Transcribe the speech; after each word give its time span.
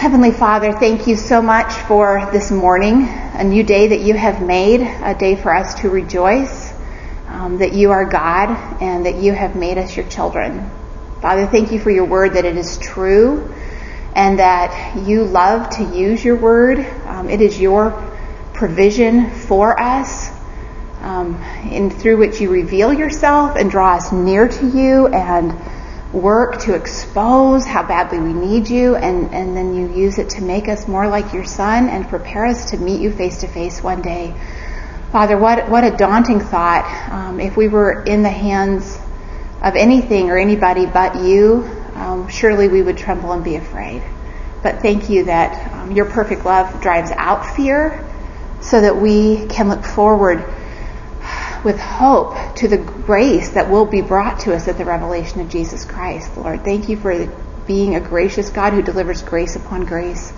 Heavenly 0.00 0.30
Father, 0.32 0.72
thank 0.72 1.06
you 1.06 1.14
so 1.14 1.42
much 1.42 1.74
for 1.74 2.26
this 2.32 2.50
morning, 2.50 3.06
a 3.06 3.44
new 3.44 3.62
day 3.62 3.88
that 3.88 4.00
you 4.00 4.14
have 4.14 4.40
made, 4.40 4.80
a 4.80 5.14
day 5.14 5.36
for 5.36 5.54
us 5.54 5.82
to 5.82 5.90
rejoice, 5.90 6.72
um, 7.26 7.58
that 7.58 7.74
you 7.74 7.90
are 7.90 8.06
God 8.06 8.48
and 8.80 9.04
that 9.04 9.16
you 9.16 9.34
have 9.34 9.56
made 9.56 9.76
us 9.76 9.94
your 9.94 10.08
children. 10.08 10.70
Father, 11.20 11.46
thank 11.46 11.70
you 11.70 11.78
for 11.78 11.90
your 11.90 12.06
word 12.06 12.32
that 12.32 12.46
it 12.46 12.56
is 12.56 12.78
true 12.78 13.52
and 14.16 14.38
that 14.38 15.06
you 15.06 15.24
love 15.24 15.68
to 15.76 15.84
use 15.84 16.24
your 16.24 16.36
word. 16.36 16.78
Um, 17.04 17.28
it 17.28 17.42
is 17.42 17.60
your 17.60 17.90
provision 18.54 19.30
for 19.30 19.78
us, 19.78 20.30
um, 21.02 21.34
and 21.70 21.92
through 21.92 22.16
which 22.16 22.40
you 22.40 22.48
reveal 22.48 22.90
yourself 22.90 23.54
and 23.54 23.70
draw 23.70 23.96
us 23.96 24.12
near 24.12 24.48
to 24.48 24.66
you 24.66 25.08
and 25.08 25.52
work 26.12 26.60
to 26.62 26.74
expose 26.74 27.64
how 27.64 27.86
badly 27.86 28.18
we 28.18 28.32
need 28.32 28.68
you, 28.68 28.96
and, 28.96 29.32
and 29.32 29.56
then 29.56 29.74
you 29.74 29.92
use 29.92 30.18
it 30.18 30.30
to 30.30 30.42
make 30.42 30.68
us 30.68 30.88
more 30.88 31.06
like 31.06 31.32
your 31.32 31.44
Son 31.44 31.88
and 31.88 32.08
prepare 32.08 32.46
us 32.46 32.70
to 32.70 32.76
meet 32.76 33.00
you 33.00 33.12
face 33.12 33.40
to 33.40 33.46
face 33.46 33.82
one 33.82 34.02
day. 34.02 34.34
Father, 35.12 35.38
what, 35.38 35.68
what 35.68 35.84
a 35.84 35.96
daunting 35.96 36.40
thought. 36.40 36.84
Um, 37.10 37.40
if 37.40 37.56
we 37.56 37.68
were 37.68 38.02
in 38.04 38.22
the 38.22 38.30
hands 38.30 38.98
of 39.62 39.76
anything 39.76 40.30
or 40.30 40.38
anybody 40.38 40.86
but 40.86 41.16
you, 41.16 41.68
um, 41.94 42.28
surely 42.28 42.68
we 42.68 42.82
would 42.82 42.96
tremble 42.96 43.32
and 43.32 43.44
be 43.44 43.56
afraid. 43.56 44.02
But 44.62 44.82
thank 44.82 45.10
you 45.10 45.24
that 45.24 45.72
um, 45.74 45.92
your 45.92 46.06
perfect 46.06 46.44
love 46.44 46.80
drives 46.80 47.10
out 47.12 47.56
fear 47.56 48.06
so 48.60 48.80
that 48.80 48.96
we 48.96 49.46
can 49.46 49.68
look 49.68 49.84
forward 49.84 50.44
with 51.64 51.78
hope 51.78 52.34
to 52.56 52.68
the 52.68 52.78
grace 52.78 53.50
that 53.50 53.70
will 53.70 53.86
be 53.86 54.00
brought 54.00 54.40
to 54.40 54.54
us 54.54 54.68
at 54.68 54.78
the 54.78 54.84
revelation 54.84 55.40
of 55.40 55.48
Jesus 55.48 55.84
Christ, 55.84 56.36
Lord. 56.36 56.64
Thank 56.64 56.88
you 56.88 56.96
for 56.96 57.26
being 57.66 57.94
a 57.94 58.00
gracious 58.00 58.50
God 58.50 58.72
who 58.72 58.82
delivers 58.82 59.22
grace 59.22 59.56
upon 59.56 59.84
grace. 59.84 60.32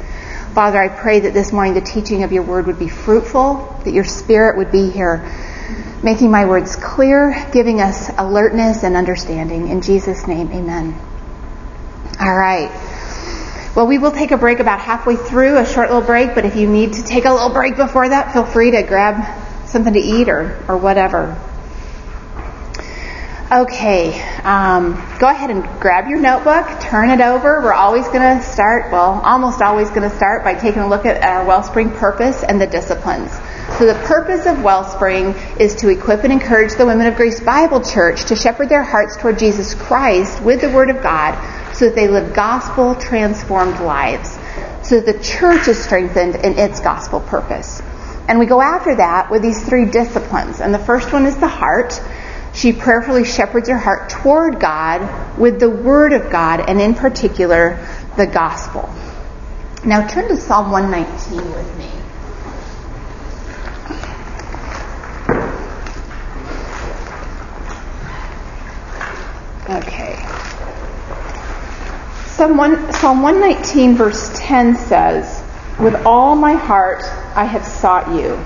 Father, 0.55 0.83
I 0.83 0.89
pray 0.89 1.21
that 1.21 1.33
this 1.33 1.53
morning 1.53 1.75
the 1.75 1.81
teaching 1.81 2.25
of 2.25 2.33
your 2.33 2.43
word 2.43 2.67
would 2.67 2.79
be 2.79 2.89
fruitful, 2.89 3.81
that 3.85 3.93
your 3.93 4.05
spirit 4.05 4.59
would 4.59 4.71
be 4.71 4.91
here, 4.91 5.33
making 6.03 6.31
my 6.31 6.45
words 6.45 6.77
clear, 6.77 7.49
giving 7.53 7.81
us 7.81 8.11
alertness 8.19 8.83
and 8.83 8.97
understanding. 8.97 9.69
In 9.69 9.81
Jesus' 9.81 10.27
name, 10.27 10.53
amen. 10.53 10.95
All 12.21 12.37
right. 12.37 12.71
Well, 13.75 13.87
we 13.87 13.97
will 13.97 14.13
take 14.13 14.33
a 14.33 14.37
break 14.37 14.59
about 14.59 14.81
halfway 14.81 15.17
through, 15.17 15.57
a 15.57 15.65
short 15.65 15.89
little 15.89 16.07
break, 16.07 16.35
but 16.35 16.45
if 16.45 16.57
you 16.57 16.69
need 16.69 16.93
to 16.95 17.03
take 17.03 17.25
a 17.25 17.33
little 17.33 17.55
break 17.55 17.77
before 17.77 18.11
that, 18.11 18.35
feel 18.35 18.45
free 18.45 18.73
to 18.73 18.83
grab 18.83 19.52
something 19.73 19.95
to 19.95 20.01
eat 20.01 20.29
or, 20.29 20.63
or 20.69 20.77
whatever. 20.77 21.37
Okay, 23.51 24.19
um, 24.45 24.95
go 25.19 25.29
ahead 25.29 25.51
and 25.51 25.63
grab 25.79 26.09
your 26.09 26.19
notebook, 26.19 26.81
turn 26.81 27.11
it 27.11 27.21
over. 27.21 27.61
We're 27.61 27.75
always 27.75 28.07
going 28.07 28.39
to 28.39 28.43
start, 28.43 28.91
well, 28.91 29.21
almost 29.23 29.61
always 29.61 29.91
going 29.91 30.09
to 30.09 30.17
start 30.17 30.43
by 30.43 30.55
taking 30.55 30.81
a 30.81 30.89
look 30.89 31.05
at 31.05 31.23
our 31.23 31.45
Wellspring 31.45 31.91
purpose 31.91 32.43
and 32.43 32.59
the 32.59 32.67
disciplines. 32.67 33.31
So 33.77 33.85
the 33.85 34.01
purpose 34.07 34.47
of 34.47 34.63
Wellspring 34.63 35.35
is 35.61 35.75
to 35.77 35.91
equip 35.91 36.25
and 36.25 36.33
encourage 36.33 36.77
the 36.77 36.87
Women 36.87 37.07
of 37.07 37.17
Grace 37.17 37.41
Bible 37.41 37.83
Church 37.83 38.25
to 38.27 38.37
shepherd 38.37 38.71
their 38.71 38.83
hearts 38.83 39.19
toward 39.19 39.39
Jesus 39.39 39.75
Christ 39.75 40.43
with 40.43 40.63
the 40.63 40.71
Word 40.71 40.89
of 40.89 41.03
God 41.03 41.35
so 41.75 41.87
that 41.87 41.95
they 41.95 42.09
live 42.09 42.33
gospel 42.33 42.95
transformed 42.95 43.81
lives. 43.81 44.39
So 44.83 44.99
that 44.99 45.13
the 45.13 45.23
church 45.23 45.69
is 45.69 45.83
strengthened 45.83 46.37
in 46.37 46.59
its 46.59 46.81
gospel 46.81 47.21
purpose. 47.21 47.83
And 48.29 48.39
we 48.39 48.47
go 48.47 48.61
after 48.61 48.97
that 48.97 49.31
with 49.31 49.43
these 49.43 49.63
three 49.65 49.87
disciplines. 49.87 50.61
And 50.61 50.73
the 50.73 50.79
first 50.79 51.13
one 51.13 51.27
is 51.27 51.37
the 51.37 51.49
heart. 51.49 52.01
She 52.55 52.73
prayerfully 52.73 53.25
shepherds 53.25 53.69
her 53.69 53.79
heart 53.79 54.11
toward 54.11 54.61
God 54.61 55.39
with 55.39 55.59
the 55.59 55.71
Word 55.71 56.13
of 56.13 56.31
God, 56.31 56.69
and 56.69 56.81
in 56.81 56.95
particular, 56.95 57.87
the 58.17 58.27
gospel. 58.27 58.93
Now 59.85 60.07
turn 60.07 60.29
to 60.29 60.37
Psalm 60.37 60.71
119 60.71 61.53
with 61.53 61.79
me. 61.79 61.91
Okay. 69.69 70.15
Psalm, 72.27 72.57
1, 72.57 72.93
Psalm 72.93 73.23
119, 73.23 73.95
verse 73.95 74.31
10 74.35 74.77
says, 74.77 75.42
with 75.81 75.95
all 76.07 76.35
my 76.35 76.55
heart 76.55 77.03
I 77.35 77.45
have 77.45 77.67
sought 77.67 78.15
you. 78.15 78.39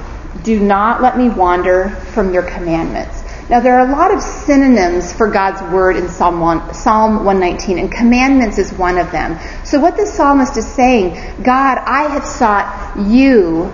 Do 0.43 0.61
not 0.61 1.03
let 1.03 1.19
me 1.19 1.29
wander 1.29 1.91
from 2.13 2.33
your 2.33 2.43
commandments. 2.43 3.23
Now 3.49 3.61
there 3.61 3.79
are 3.79 3.89
a 3.89 3.93
lot 3.93 4.13
of 4.13 4.21
synonyms 4.21 5.13
for 5.13 5.31
God's 5.31 5.63
word 5.73 5.97
in 5.97 6.09
Psalm, 6.09 6.41
1, 6.41 6.75
Psalm 6.75 7.25
119, 7.25 7.79
and 7.79 7.93
commandments 7.93 8.59
is 8.59 8.73
one 8.73 8.99
of 8.99 9.13
them. 9.13 9.39
So 9.65 9.79
what 9.79 9.97
the 9.97 10.07
psalmist 10.07 10.57
is 10.57 10.67
saying, 10.67 11.43
God, 11.45 11.79
I 11.79 12.09
have 12.09 12.27
sought 12.27 12.97
you 13.09 13.73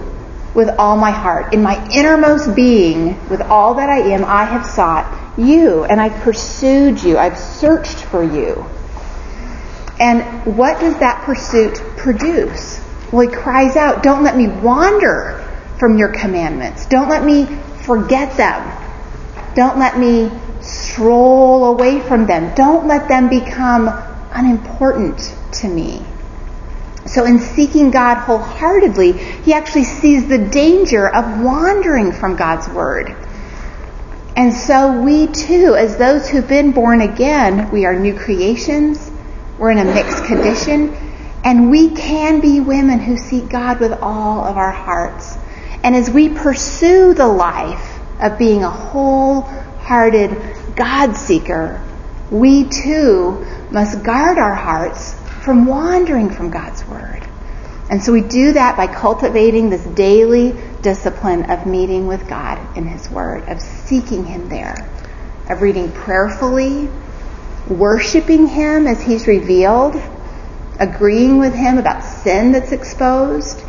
with 0.55 0.69
all 0.79 0.99
my 0.99 1.11
heart. 1.11 1.55
In 1.55 1.63
my 1.63 1.83
innermost 1.91 2.55
being, 2.55 3.29
with 3.31 3.41
all 3.41 3.75
that 3.75 3.89
I 3.89 4.01
am, 4.11 4.25
I 4.27 4.45
have 4.45 4.67
sought 4.67 5.39
you, 5.39 5.85
and 5.85 6.01
I've 6.01 6.21
pursued 6.23 7.03
you. 7.03 7.17
I've 7.17 7.39
searched 7.39 7.97
for 7.97 8.23
you. 8.23 8.67
And 9.99 10.23
what 10.57 10.81
does 10.81 10.99
that 10.99 11.23
pursuit 11.25 11.77
produce? 11.97 12.82
Well, 13.13 13.29
he 13.29 13.35
cries 13.35 13.77
out, 13.77 14.03
Don't 14.03 14.25
let 14.25 14.37
me 14.37 14.49
wander 14.49 15.39
from 15.79 15.99
your 15.99 16.09
commandments. 16.09 16.87
Don't 16.87 17.09
let 17.09 17.25
me 17.25 17.47
forget 17.83 18.37
them. 18.37 18.79
Don't 19.55 19.79
let 19.79 19.99
me 19.99 20.31
stroll 20.63 21.67
away 21.67 22.01
from 22.01 22.27
them. 22.27 22.55
Don't 22.55 22.87
let 22.87 23.09
them 23.09 23.29
become 23.29 23.91
unimportant 24.33 25.35
to 25.53 25.69
me. 25.69 26.05
So, 27.05 27.25
in 27.25 27.41
seeking 27.41 27.91
God 27.91 28.15
wholeheartedly, 28.19 29.13
he 29.13 29.53
actually 29.53 29.85
sees 29.85 30.29
the 30.29 30.39
danger 30.39 31.09
of 31.09 31.43
wandering 31.43 32.13
from 32.13 32.37
God's 32.37 32.69
word. 32.69 33.15
And 34.37 34.55
so, 34.55 35.03
we 35.03 35.27
too, 35.27 35.75
as 35.75 35.99
those 35.99 36.29
who've 36.29 36.49
been 36.49 36.73
born 36.73 37.03
again, 37.03 37.71
we 37.71 37.85
are 37.85 37.99
new 37.99 38.17
creations. 38.17 39.11
We're 39.59 39.73
in 39.73 39.79
a 39.79 39.85
mixed 39.85 40.25
condition. 40.25 40.97
And 41.45 41.71
we 41.71 41.91
can 41.91 42.41
be 42.41 42.61
women 42.61 43.01
who 43.01 43.17
seek 43.17 43.49
God 43.49 43.81
with 43.81 43.93
all 44.01 44.45
of 44.45 44.57
our 44.57 44.71
hearts. 44.71 45.37
And 45.83 45.97
as 45.97 46.09
we 46.09 46.29
pursue 46.29 47.15
the 47.15 47.27
life 47.27 47.99
of 48.21 48.39
being 48.39 48.63
a 48.63 48.71
wholehearted 48.71 50.77
God 50.77 51.17
seeker, 51.17 51.83
we 52.31 52.65
too 52.65 53.45
must 53.71 54.05
guard 54.05 54.39
our 54.39 54.55
hearts 54.55 55.15
from 55.43 55.67
wandering 55.67 56.31
from 56.31 56.51
God's 56.51 56.87
Word. 56.87 57.27
And 57.91 58.03
so 58.03 58.13
we 58.13 58.23
do 58.23 58.53
that 58.53 58.77
by 58.77 58.87
cultivating 58.87 59.69
this 59.69 59.85
daily 59.85 60.55
discipline 60.81 61.51
of 61.51 61.67
meeting 61.67 62.07
with 62.07 62.29
God 62.29 62.77
in 62.77 62.87
His 62.87 63.11
Word, 63.11 63.49
of 63.49 63.61
seeking 63.61 64.25
Him 64.25 64.49
there, 64.49 64.89
of 65.51 65.61
reading 65.61 65.91
prayerfully, 65.93 66.89
worshiping 67.69 68.47
Him 68.47 68.87
as 68.87 69.03
He's 69.03 69.27
revealed, 69.27 70.01
agreeing 70.79 71.39
with 71.39 71.55
him 71.55 71.79
about 71.79 72.03
sin 72.03 72.53
that's 72.53 72.73
exposed, 72.73 73.61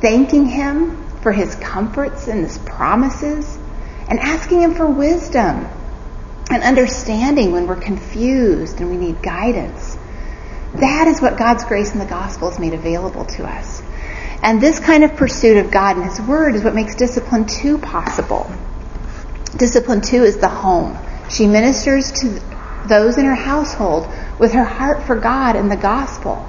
thanking 0.00 0.46
him 0.46 1.02
for 1.20 1.32
his 1.32 1.54
comforts 1.56 2.28
and 2.28 2.44
his 2.44 2.58
promises, 2.58 3.58
and 4.08 4.20
asking 4.20 4.60
him 4.60 4.74
for 4.74 4.86
wisdom 4.86 5.66
and 6.50 6.62
understanding 6.62 7.52
when 7.52 7.66
we're 7.66 7.76
confused 7.76 8.80
and 8.80 8.90
we 8.90 8.96
need 8.96 9.20
guidance. 9.22 9.96
That 10.74 11.08
is 11.08 11.20
what 11.20 11.36
God's 11.36 11.64
grace 11.64 11.92
in 11.92 11.98
the 11.98 12.06
gospel 12.06 12.50
has 12.50 12.58
made 12.58 12.74
available 12.74 13.24
to 13.24 13.44
us. 13.44 13.82
And 14.42 14.60
this 14.60 14.78
kind 14.78 15.02
of 15.02 15.16
pursuit 15.16 15.56
of 15.56 15.70
God 15.70 15.96
and 15.96 16.04
His 16.04 16.20
Word 16.20 16.54
is 16.54 16.62
what 16.62 16.74
makes 16.74 16.94
discipline 16.94 17.46
two 17.46 17.78
possible. 17.78 18.50
Discipline 19.56 20.02
two 20.02 20.22
is 20.22 20.36
the 20.36 20.48
home. 20.48 20.96
She 21.30 21.46
ministers 21.46 22.12
to 22.20 22.40
those 22.86 23.18
in 23.18 23.24
her 23.24 23.34
household 23.34 24.06
with 24.38 24.52
her 24.52 24.64
heart 24.64 25.02
for 25.04 25.16
God 25.16 25.56
and 25.56 25.70
the 25.70 25.76
gospel. 25.76 26.46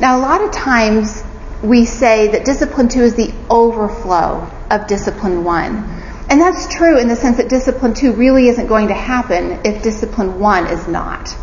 Now, 0.00 0.18
a 0.18 0.20
lot 0.20 0.42
of 0.42 0.50
times 0.50 1.22
we 1.62 1.84
say 1.84 2.28
that 2.28 2.44
discipline 2.44 2.88
two 2.88 3.02
is 3.02 3.14
the 3.14 3.32
overflow 3.50 4.50
of 4.70 4.86
discipline 4.86 5.44
one. 5.44 5.76
And 6.30 6.40
that's 6.40 6.72
true 6.72 6.98
in 6.98 7.08
the 7.08 7.16
sense 7.16 7.38
that 7.38 7.48
discipline 7.48 7.92
two 7.92 8.12
really 8.12 8.48
isn't 8.48 8.66
going 8.66 8.88
to 8.88 8.94
happen 8.94 9.60
if 9.64 9.82
discipline 9.82 10.38
one 10.38 10.66
is 10.68 10.86
not. 10.86 11.36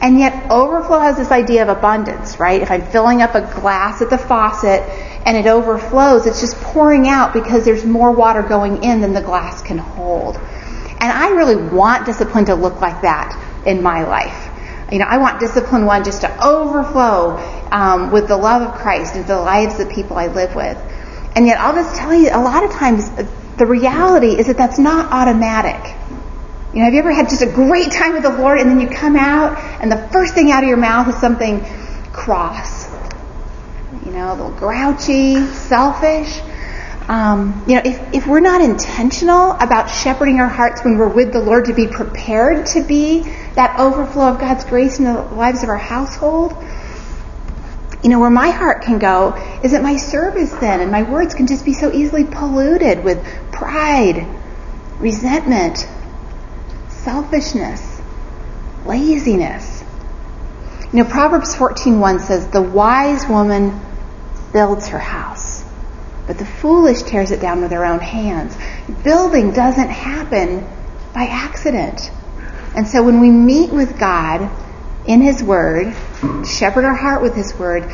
And 0.00 0.18
yet 0.18 0.50
overflow 0.50 0.98
has 0.98 1.16
this 1.16 1.30
idea 1.30 1.62
of 1.62 1.68
abundance, 1.68 2.38
right? 2.38 2.60
If 2.60 2.70
I'm 2.70 2.82
filling 2.82 3.22
up 3.22 3.34
a 3.34 3.40
glass 3.40 4.02
at 4.02 4.10
the 4.10 4.18
faucet 4.18 4.82
and 5.24 5.36
it 5.36 5.46
overflows, 5.46 6.26
it's 6.26 6.40
just 6.40 6.56
pouring 6.56 7.08
out 7.08 7.32
because 7.32 7.64
there's 7.64 7.84
more 7.84 8.12
water 8.12 8.42
going 8.42 8.84
in 8.84 9.00
than 9.00 9.14
the 9.14 9.22
glass 9.22 9.62
can 9.62 9.78
hold. 9.78 10.36
And 10.36 11.12
I 11.12 11.30
really 11.30 11.56
want 11.56 12.04
discipline 12.04 12.44
to 12.46 12.54
look 12.54 12.80
like 12.80 13.02
that 13.02 13.64
in 13.66 13.82
my 13.82 14.04
life. 14.04 14.45
You 14.90 14.98
know, 14.98 15.06
I 15.06 15.18
want 15.18 15.40
discipline 15.40 15.84
one 15.84 16.04
just 16.04 16.20
to 16.20 16.46
overflow 16.46 17.36
um, 17.70 18.12
with 18.12 18.28
the 18.28 18.36
love 18.36 18.62
of 18.62 18.74
Christ 18.74 19.16
into 19.16 19.28
the 19.28 19.40
lives 19.40 19.80
of 19.80 19.90
people 19.90 20.16
I 20.16 20.28
live 20.28 20.54
with. 20.54 20.78
And 21.34 21.46
yet, 21.46 21.58
I'll 21.58 21.74
just 21.74 21.96
tell 21.96 22.14
you, 22.14 22.30
a 22.30 22.40
lot 22.40 22.64
of 22.64 22.70
times, 22.70 23.10
the 23.58 23.66
reality 23.66 24.38
is 24.38 24.46
that 24.46 24.56
that's 24.56 24.78
not 24.78 25.12
automatic. 25.12 25.94
You 26.72 26.80
know, 26.80 26.84
have 26.84 26.94
you 26.94 27.00
ever 27.00 27.12
had 27.12 27.28
just 27.28 27.42
a 27.42 27.50
great 27.50 27.90
time 27.90 28.12
with 28.12 28.22
the 28.22 28.30
Lord 28.30 28.58
and 28.58 28.70
then 28.70 28.80
you 28.80 28.88
come 28.88 29.16
out 29.16 29.58
and 29.80 29.90
the 29.90 30.08
first 30.08 30.34
thing 30.34 30.50
out 30.50 30.62
of 30.62 30.68
your 30.68 30.76
mouth 30.76 31.08
is 31.08 31.16
something 31.16 31.64
cross 32.12 32.86
you 34.06 34.12
know, 34.12 34.32
a 34.32 34.34
little 34.34 34.52
grouchy, 34.52 35.46
selfish. 35.46 36.40
Um, 37.08 37.64
you 37.68 37.76
know, 37.76 37.82
if, 37.84 38.14
if 38.14 38.26
we're 38.26 38.40
not 38.40 38.60
intentional 38.60 39.52
about 39.52 39.88
shepherding 39.88 40.40
our 40.40 40.48
hearts 40.48 40.82
when 40.82 40.98
we're 40.98 41.08
with 41.08 41.32
the 41.32 41.40
Lord 41.40 41.66
to 41.66 41.74
be 41.74 41.86
prepared 41.86 42.66
to 42.66 42.82
be 42.82 43.22
that 43.54 43.78
overflow 43.78 44.28
of 44.28 44.40
God's 44.40 44.64
grace 44.64 44.98
in 44.98 45.04
the 45.04 45.22
lives 45.22 45.62
of 45.62 45.68
our 45.68 45.78
household, 45.78 46.52
you 48.02 48.10
know, 48.10 48.18
where 48.18 48.30
my 48.30 48.50
heart 48.50 48.82
can 48.82 48.98
go 48.98 49.34
is 49.62 49.72
at 49.72 49.82
my 49.82 49.96
service 49.96 50.52
then, 50.52 50.80
and 50.80 50.90
my 50.90 51.02
words 51.02 51.34
can 51.34 51.46
just 51.46 51.64
be 51.64 51.72
so 51.72 51.92
easily 51.92 52.24
polluted 52.24 53.02
with 53.04 53.24
pride, 53.52 54.26
resentment, 54.98 55.86
selfishness, 56.88 58.00
laziness. 58.84 59.84
You 60.92 61.02
know, 61.02 61.10
Proverbs 61.10 61.54
14:1 61.54 62.20
says, 62.20 62.46
"The 62.48 62.62
wise 62.62 63.28
woman 63.28 63.80
builds 64.52 64.88
her 64.88 64.98
house, 64.98 65.55
but 66.26 66.38
the 66.38 66.46
foolish 66.46 67.02
tears 67.02 67.30
it 67.30 67.40
down 67.40 67.60
with 67.60 67.70
their 67.70 67.84
own 67.84 68.00
hands." 68.00 68.56
Building 69.02 69.52
doesn't 69.52 69.90
happen 69.90 70.64
by 71.14 71.26
accident. 71.26 72.10
And 72.74 72.86
so 72.86 73.02
when 73.02 73.20
we 73.20 73.30
meet 73.30 73.72
with 73.72 73.98
God 73.98 74.50
in 75.06 75.22
His 75.22 75.42
Word, 75.42 75.94
shepherd 76.44 76.84
our 76.84 76.94
heart 76.94 77.22
with 77.22 77.34
His 77.34 77.58
Word, 77.58 77.84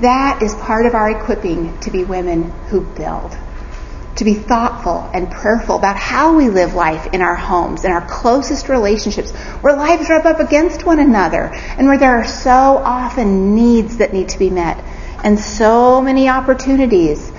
that 0.00 0.42
is 0.42 0.54
part 0.54 0.86
of 0.86 0.94
our 0.94 1.10
equipping 1.10 1.76
to 1.80 1.90
be 1.90 2.04
women 2.04 2.52
who 2.68 2.82
build. 2.82 3.36
To 4.16 4.24
be 4.24 4.34
thoughtful 4.34 5.08
and 5.12 5.30
prayerful 5.30 5.76
about 5.76 5.96
how 5.96 6.36
we 6.36 6.48
live 6.48 6.74
life 6.74 7.08
in 7.12 7.22
our 7.22 7.36
homes, 7.36 7.84
in 7.84 7.90
our 7.90 8.00
closest 8.00 8.68
relationships, 8.68 9.32
where 9.60 9.76
lives 9.76 10.08
rub 10.08 10.26
up 10.26 10.40
against 10.40 10.84
one 10.84 10.98
another, 11.00 11.50
and 11.76 11.88
where 11.88 11.98
there 11.98 12.16
are 12.16 12.26
so 12.26 12.50
often 12.52 13.54
needs 13.54 13.98
that 13.98 14.12
need 14.12 14.28
to 14.30 14.38
be 14.38 14.50
met, 14.50 14.82
and 15.24 15.38
so 15.38 16.00
many 16.00 16.28
opportunities 16.28 17.32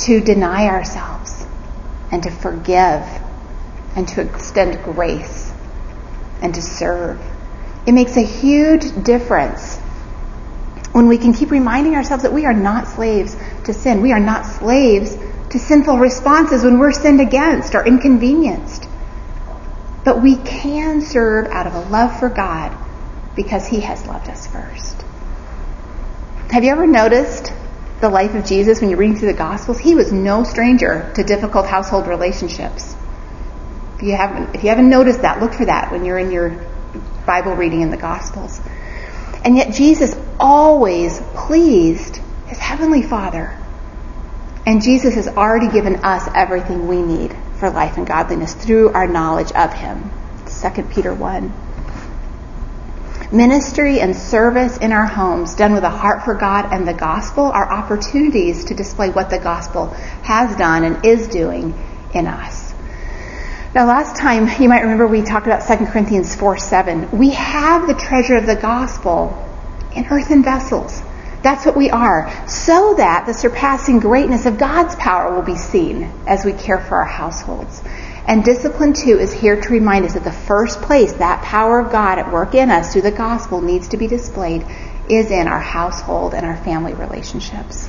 to 0.00 0.20
deny 0.20 0.66
ourselves, 0.66 1.46
and 2.10 2.22
to 2.22 2.30
forgive, 2.30 3.06
and 3.96 4.08
to 4.08 4.20
extend 4.22 4.82
grace, 4.82 5.52
and 6.42 6.54
to 6.54 6.62
serve. 6.62 7.20
It 7.86 7.92
makes 7.92 8.16
a 8.16 8.22
huge 8.22 9.04
difference 9.04 9.78
when 10.92 11.06
we 11.06 11.18
can 11.18 11.32
keep 11.32 11.50
reminding 11.50 11.94
ourselves 11.94 12.22
that 12.22 12.32
we 12.32 12.46
are 12.46 12.54
not 12.54 12.88
slaves 12.88 13.36
to 13.64 13.72
sin. 13.72 14.00
We 14.00 14.12
are 14.12 14.20
not 14.20 14.44
slaves 14.44 15.16
to 15.50 15.58
sinful 15.58 15.98
responses 15.98 16.64
when 16.64 16.78
we're 16.78 16.92
sinned 16.92 17.20
against 17.20 17.74
or 17.74 17.86
inconvenienced. 17.86 18.88
But 20.04 20.22
we 20.22 20.36
can 20.36 21.02
serve 21.02 21.46
out 21.46 21.66
of 21.66 21.74
a 21.74 21.80
love 21.90 22.18
for 22.18 22.28
God 22.28 22.76
because 23.36 23.66
He 23.66 23.80
has 23.80 24.06
loved 24.06 24.28
us 24.28 24.46
first. 24.46 25.04
Have 26.50 26.64
you 26.64 26.70
ever 26.70 26.86
noticed 26.86 27.52
the 28.00 28.08
life 28.08 28.34
of 28.34 28.44
Jesus 28.44 28.80
when 28.80 28.90
you're 28.90 28.98
reading 28.98 29.16
through 29.16 29.32
the 29.32 29.38
Gospels? 29.38 29.78
He 29.78 29.94
was 29.94 30.12
no 30.12 30.44
stranger 30.44 31.10
to 31.16 31.22
difficult 31.24 31.66
household 31.66 32.06
relationships. 32.06 32.94
If 33.96 34.02
you 34.02 34.16
haven't, 34.16 34.54
if 34.54 34.62
you 34.62 34.70
haven't 34.70 34.88
noticed 34.88 35.22
that, 35.22 35.40
look 35.40 35.52
for 35.52 35.66
that 35.66 35.92
when 35.92 36.04
you're 36.04 36.18
in 36.18 36.30
your 36.30 36.64
Bible 37.26 37.54
reading 37.54 37.82
in 37.82 37.90
the 37.90 37.96
Gospels. 37.96 38.60
And 39.44 39.56
yet 39.56 39.74
Jesus 39.74 40.14
always 40.38 41.20
pleased 41.34 42.16
his 42.46 42.58
heavenly 42.58 43.02
Father. 43.02 43.56
And 44.66 44.82
Jesus 44.82 45.14
has 45.14 45.28
already 45.28 45.70
given 45.70 45.96
us 46.04 46.28
everything 46.34 46.86
we 46.86 47.02
need 47.02 47.34
for 47.58 47.70
life 47.70 47.96
and 47.96 48.06
godliness 48.06 48.54
through 48.54 48.92
our 48.92 49.06
knowledge 49.06 49.52
of 49.52 49.72
him. 49.72 50.10
2 50.46 50.82
Peter 50.84 51.14
1. 51.14 51.52
Ministry 53.32 54.00
and 54.00 54.16
service 54.16 54.76
in 54.78 54.90
our 54.90 55.06
homes 55.06 55.54
done 55.54 55.72
with 55.72 55.84
a 55.84 55.90
heart 55.90 56.24
for 56.24 56.34
God 56.34 56.72
and 56.72 56.86
the 56.86 56.92
gospel 56.92 57.44
are 57.44 57.72
opportunities 57.72 58.64
to 58.64 58.74
display 58.74 59.10
what 59.10 59.30
the 59.30 59.38
gospel 59.38 59.86
has 60.22 60.56
done 60.56 60.82
and 60.82 61.04
is 61.04 61.28
doing 61.28 61.72
in 62.12 62.26
us. 62.26 62.74
Now, 63.72 63.86
last 63.86 64.16
time, 64.16 64.48
you 64.60 64.68
might 64.68 64.80
remember 64.80 65.06
we 65.06 65.22
talked 65.22 65.46
about 65.46 65.64
2 65.64 65.86
Corinthians 65.86 66.34
4 66.34 66.58
7. 66.58 67.16
We 67.16 67.30
have 67.30 67.86
the 67.86 67.94
treasure 67.94 68.36
of 68.36 68.46
the 68.46 68.56
gospel 68.56 69.46
in 69.94 70.06
earthen 70.06 70.42
vessels. 70.42 71.00
That's 71.42 71.64
what 71.64 71.76
we 71.76 71.88
are, 71.88 72.48
so 72.48 72.94
that 72.94 73.26
the 73.26 73.32
surpassing 73.32 74.00
greatness 74.00 74.44
of 74.44 74.58
God's 74.58 74.96
power 74.96 75.32
will 75.32 75.42
be 75.42 75.56
seen 75.56 76.12
as 76.26 76.44
we 76.44 76.52
care 76.52 76.80
for 76.80 76.96
our 76.96 77.04
households. 77.04 77.80
And 78.26 78.44
discipline 78.44 78.92
two 78.92 79.18
is 79.18 79.32
here 79.32 79.60
to 79.60 79.68
remind 79.70 80.04
us 80.04 80.14
that 80.14 80.24
the 80.24 80.32
first 80.32 80.82
place 80.82 81.12
that 81.14 81.42
power 81.42 81.80
of 81.80 81.90
God 81.90 82.18
at 82.18 82.32
work 82.32 82.54
in 82.54 82.70
us 82.70 82.92
through 82.92 83.02
the 83.02 83.10
gospel 83.10 83.60
needs 83.60 83.88
to 83.88 83.96
be 83.96 84.06
displayed 84.06 84.64
is 85.08 85.30
in 85.30 85.48
our 85.48 85.60
household 85.60 86.34
and 86.34 86.46
our 86.46 86.56
family 86.56 86.94
relationships. 86.94 87.88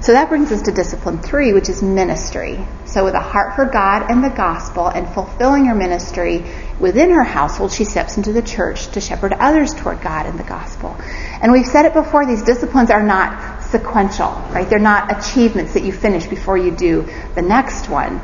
So 0.00 0.12
that 0.12 0.28
brings 0.28 0.52
us 0.52 0.62
to 0.62 0.72
discipline 0.72 1.18
three, 1.18 1.52
which 1.52 1.68
is 1.68 1.82
ministry. 1.82 2.64
So 2.84 3.04
with 3.04 3.14
a 3.14 3.20
heart 3.20 3.56
for 3.56 3.64
God 3.64 4.08
and 4.08 4.22
the 4.22 4.28
gospel 4.28 4.86
and 4.86 5.08
fulfilling 5.12 5.64
her 5.66 5.74
ministry 5.74 6.44
within 6.78 7.10
her 7.10 7.24
household, 7.24 7.72
she 7.72 7.84
steps 7.84 8.16
into 8.16 8.32
the 8.32 8.42
church 8.42 8.86
to 8.92 9.00
shepherd 9.00 9.32
others 9.32 9.74
toward 9.74 10.02
God 10.02 10.26
and 10.26 10.38
the 10.38 10.44
gospel. 10.44 10.96
And 11.40 11.50
we've 11.50 11.66
said 11.66 11.86
it 11.86 11.92
before, 11.92 12.24
these 12.24 12.42
disciplines 12.42 12.90
are 12.90 13.02
not 13.02 13.64
sequential, 13.64 14.30
right? 14.52 14.68
They're 14.68 14.78
not 14.78 15.18
achievements 15.18 15.74
that 15.74 15.82
you 15.82 15.92
finish 15.92 16.26
before 16.26 16.56
you 16.56 16.70
do 16.70 17.08
the 17.34 17.42
next 17.42 17.88
one. 17.88 18.20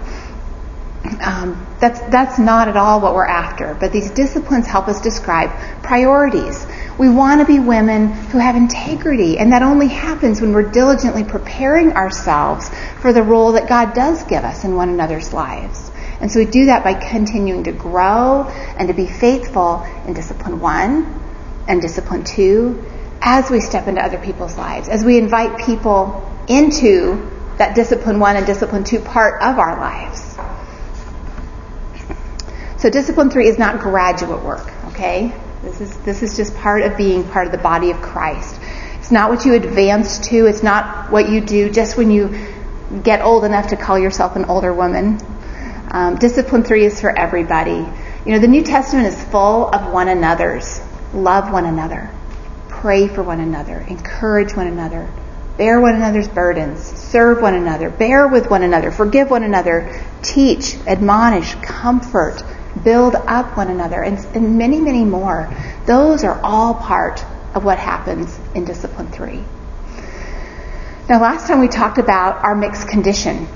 Um, 1.05 1.67
that's 1.81 2.01
that's 2.11 2.39
not 2.39 2.69
at 2.69 2.77
all 2.77 3.01
what 3.01 3.15
we're 3.15 3.27
after. 3.27 3.75
But 3.75 3.93
these 3.93 4.11
disciplines 4.11 4.67
help 4.67 4.87
us 4.87 5.01
describe 5.01 5.51
priorities. 5.83 6.65
We 6.97 7.09
want 7.09 7.41
to 7.41 7.47
be 7.47 7.59
women 7.59 8.13
who 8.13 8.39
have 8.39 8.55
integrity, 8.55 9.39
and 9.39 9.53
that 9.53 9.63
only 9.63 9.89
happens 9.89 10.41
when 10.41 10.53
we're 10.53 10.71
diligently 10.71 11.25
preparing 11.25 11.93
ourselves 11.93 12.71
for 13.01 13.13
the 13.13 13.23
role 13.23 13.53
that 13.53 13.69
God 13.69 13.95
does 13.95 14.23
give 14.25 14.45
us 14.45 14.65
in 14.65 14.77
one 14.77 14.91
another's 14.91 15.33
lives. 15.33 15.91
And 16.21 16.31
so 16.31 16.39
we 16.39 16.45
do 16.45 16.67
that 16.67 16.85
by 16.85 16.95
continuing 16.95 17.65
to 17.65 17.73
grow 17.73 18.45
and 18.79 18.87
to 18.87 18.95
be 18.95 19.07
faithful 19.09 19.85
in 20.07 20.15
discipline 20.15 20.61
one 20.61 21.21
and 21.67 21.83
discipline 21.83 22.23
two 22.23 22.85
as 23.21 23.51
we 23.51 23.59
step 23.61 23.89
into 23.89 24.01
other 24.01 24.19
people's 24.19 24.57
lives, 24.57 24.89
as 24.89 25.05
we 25.05 25.19
invite 25.19 25.65
people 25.67 26.29
into 26.49 27.29
that 27.59 27.75
discipline 27.75 28.21
one 28.21 28.37
and 28.37 28.47
discipline 28.47 28.85
two 28.85 29.01
part 29.01 29.43
of 29.43 29.59
our 29.59 29.79
lives. 29.79 30.32
So 32.83 32.91
discipline 32.91 33.31
three 33.31 33.47
is 33.47 33.61
not 33.61 33.79
graduate 33.79 34.43
work, 34.43 34.69
okay? 34.87 35.33
This 35.63 35.81
is, 35.81 35.97
this 35.99 36.25
is 36.25 36.37
just 36.37 36.53
part 36.57 36.83
of 36.83 36.97
being 36.97 37.23
part 37.23 37.47
of 37.47 37.53
the 37.53 37.59
body 37.59 37.93
of 37.93 38.03
Christ. 38.03 38.59
It's 38.99 39.13
not 39.13 39.31
what 39.31 39.45
you 39.45 39.55
advance 39.55 40.19
to. 40.31 40.47
It's 40.47 40.65
not 40.65 41.13
what 41.13 41.29
you 41.29 41.41
do 41.41 41.71
just 41.71 41.97
when 41.97 42.11
you 42.11 42.37
get 43.05 43.23
old 43.23 43.45
enough 43.45 43.69
to 43.69 43.77
call 43.77 44.01
yourself 44.01 44.35
an 44.35 44.47
older 44.47 44.75
woman. 44.75 45.21
Um, 45.93 46.17
discipline 46.17 46.65
three 46.65 46.85
is 46.85 47.01
for 47.01 47.17
everybody. 47.17 47.89
You 48.27 48.33
know, 48.33 48.41
the 48.41 48.49
New 48.49 48.65
Testament 48.65 49.07
is 49.07 49.25
full 49.27 49.69
of 49.69 49.93
one 49.93 50.09
another's. 50.09 50.81
Love 51.15 51.53
one 51.53 51.67
another. 51.67 52.11
Pray 52.69 53.07
for 53.07 53.23
one 53.23 53.39
another. 53.39 53.79
Encourage 53.79 54.57
one 54.57 54.67
another. 54.67 55.09
Bear 55.57 55.81
one 55.81 55.95
another's 55.95 56.27
burdens. 56.27 56.83
Serve 56.83 57.41
one 57.41 57.55
another. 57.55 57.91
Bear 57.91 58.27
with 58.27 58.51
one 58.51 58.65
another. 58.65 58.91
Forgive 58.91 59.31
one 59.31 59.45
another. 59.45 60.03
Teach, 60.23 60.75
admonish, 60.89 61.55
comfort, 61.63 62.43
build 62.85 63.15
up 63.15 63.57
one 63.57 63.69
another, 63.69 64.03
and, 64.03 64.19
and 64.35 64.59
many, 64.59 64.81
many 64.81 65.05
more. 65.05 65.53
Those 65.87 66.25
are 66.25 66.41
all 66.43 66.75
part 66.75 67.25
of 67.55 67.65
what 67.65 67.79
happens 67.79 68.39
in 68.55 68.65
Discipline 68.65 69.09
3. 69.09 69.45
Now, 71.09 71.21
last 71.21 71.47
time 71.47 71.61
we 71.61 71.69
talked 71.69 71.99
about 71.99 72.45
our 72.45 72.55
mixed 72.55 72.89
condition. 72.89 73.47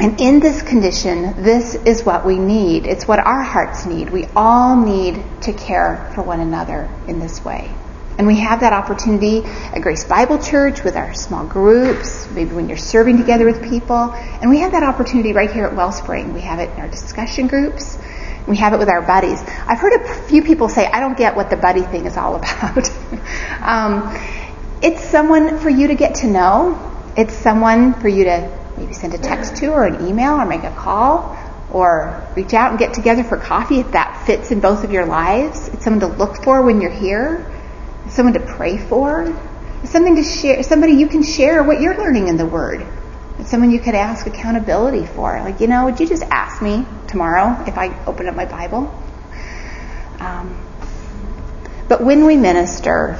And 0.00 0.18
in 0.18 0.40
this 0.40 0.62
condition, 0.62 1.42
this 1.42 1.74
is 1.74 2.04
what 2.04 2.24
we 2.24 2.38
need. 2.38 2.86
It's 2.86 3.06
what 3.06 3.18
our 3.18 3.42
hearts 3.42 3.84
need. 3.84 4.08
We 4.08 4.24
all 4.34 4.76
need 4.76 5.22
to 5.42 5.52
care 5.52 6.10
for 6.14 6.22
one 6.22 6.40
another 6.40 6.88
in 7.06 7.18
this 7.18 7.44
way. 7.44 7.70
And 8.16 8.26
we 8.26 8.36
have 8.36 8.60
that 8.60 8.72
opportunity 8.72 9.42
at 9.44 9.80
Grace 9.82 10.04
Bible 10.04 10.38
Church 10.38 10.82
with 10.84 10.96
our 10.96 11.12
small 11.14 11.46
groups, 11.46 12.28
maybe 12.30 12.54
when 12.54 12.68
you're 12.68 12.78
serving 12.78 13.18
together 13.18 13.44
with 13.44 13.62
people. 13.62 14.12
And 14.12 14.48
we 14.48 14.58
have 14.60 14.72
that 14.72 14.82
opportunity 14.82 15.32
right 15.32 15.50
here 15.50 15.64
at 15.64 15.74
Wellspring. 15.74 16.32
We 16.32 16.42
have 16.42 16.60
it 16.60 16.70
in 16.70 16.80
our 16.80 16.88
discussion 16.88 17.46
groups. 17.46 17.98
We 18.46 18.56
have 18.56 18.72
it 18.72 18.78
with 18.78 18.88
our 18.88 19.02
buddies. 19.02 19.40
I've 19.66 19.78
heard 19.78 19.92
a 20.00 20.22
few 20.28 20.42
people 20.42 20.68
say, 20.68 20.86
I 20.86 21.00
don't 21.00 21.16
get 21.16 21.36
what 21.36 21.50
the 21.50 21.56
buddy 21.56 21.82
thing 21.82 22.06
is 22.06 22.16
all 22.16 22.36
about. 22.36 22.90
um, 23.60 24.18
it's 24.82 25.04
someone 25.04 25.58
for 25.58 25.68
you 25.68 25.88
to 25.88 25.94
get 25.94 26.16
to 26.16 26.26
know. 26.26 26.86
It's 27.16 27.34
someone 27.34 27.94
for 27.94 28.08
you 28.08 28.24
to 28.24 28.58
maybe 28.76 28.94
send 28.94 29.14
a 29.14 29.18
text 29.18 29.56
to 29.56 29.68
or 29.68 29.84
an 29.84 30.06
email 30.06 30.34
or 30.34 30.46
make 30.46 30.64
a 30.64 30.74
call 30.74 31.36
or 31.72 32.26
reach 32.34 32.54
out 32.54 32.70
and 32.70 32.78
get 32.78 32.94
together 32.94 33.22
for 33.22 33.36
coffee 33.36 33.80
if 33.80 33.92
that 33.92 34.24
fits 34.26 34.50
in 34.50 34.60
both 34.60 34.84
of 34.84 34.90
your 34.90 35.06
lives. 35.06 35.68
It's 35.68 35.84
someone 35.84 36.00
to 36.00 36.06
look 36.06 36.42
for 36.42 36.62
when 36.62 36.80
you're 36.80 36.90
here. 36.90 37.46
It's 38.06 38.14
someone 38.14 38.34
to 38.34 38.40
pray 38.40 38.78
for. 38.78 39.32
It's 39.82 39.92
something 39.92 40.16
to 40.16 40.22
share, 40.22 40.62
somebody 40.62 40.94
you 40.94 41.06
can 41.06 41.22
share 41.22 41.62
what 41.62 41.80
you're 41.80 41.96
learning 41.96 42.28
in 42.28 42.36
the 42.36 42.46
Word. 42.46 42.86
It's 43.38 43.50
someone 43.50 43.70
you 43.70 43.80
could 43.80 43.94
ask 43.94 44.26
accountability 44.26 45.06
for. 45.06 45.40
Like, 45.40 45.60
you 45.60 45.66
know, 45.66 45.86
would 45.86 46.00
you 46.00 46.06
just 46.06 46.22
ask 46.24 46.60
me 46.60 46.84
tomorrow 47.10 47.64
if 47.66 47.76
I 47.76 48.04
open 48.06 48.28
up 48.28 48.34
my 48.34 48.46
Bible? 48.46 48.92
Um, 50.20 50.56
but 51.88 52.04
when 52.04 52.24
we 52.24 52.36
minister, 52.36 53.18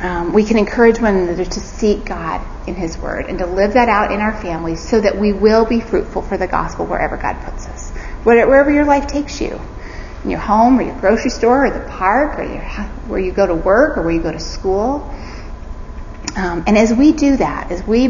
um, 0.00 0.32
we 0.32 0.44
can 0.44 0.58
encourage 0.58 1.00
one 1.00 1.14
another 1.16 1.44
to 1.44 1.60
seek 1.60 2.04
God 2.04 2.46
in 2.68 2.74
His 2.74 2.98
Word 2.98 3.26
and 3.26 3.38
to 3.38 3.46
live 3.46 3.74
that 3.74 3.88
out 3.88 4.12
in 4.12 4.20
our 4.20 4.40
families 4.40 4.86
so 4.86 5.00
that 5.00 5.18
we 5.18 5.32
will 5.32 5.64
be 5.64 5.80
fruitful 5.80 6.22
for 6.22 6.36
the 6.36 6.46
gospel 6.46 6.86
wherever 6.86 7.16
God 7.16 7.42
puts 7.44 7.66
us, 7.66 7.90
wherever 8.24 8.70
your 8.70 8.84
life 8.84 9.06
takes 9.06 9.40
you. 9.40 9.60
In 10.24 10.28
your 10.28 10.40
home, 10.40 10.78
or 10.78 10.82
your 10.82 10.98
grocery 11.00 11.30
store, 11.30 11.64
or 11.64 11.70
the 11.70 11.88
park, 11.88 12.38
or 12.38 12.44
your, 12.44 12.60
where 13.08 13.18
you 13.18 13.32
go 13.32 13.46
to 13.46 13.54
work, 13.54 13.96
or 13.96 14.02
where 14.02 14.12
you 14.12 14.22
go 14.22 14.30
to 14.30 14.38
school. 14.38 15.10
Um, 16.36 16.64
and 16.66 16.76
as 16.76 16.92
we 16.92 17.12
do 17.12 17.38
that, 17.38 17.72
as 17.72 17.82
we 17.86 18.08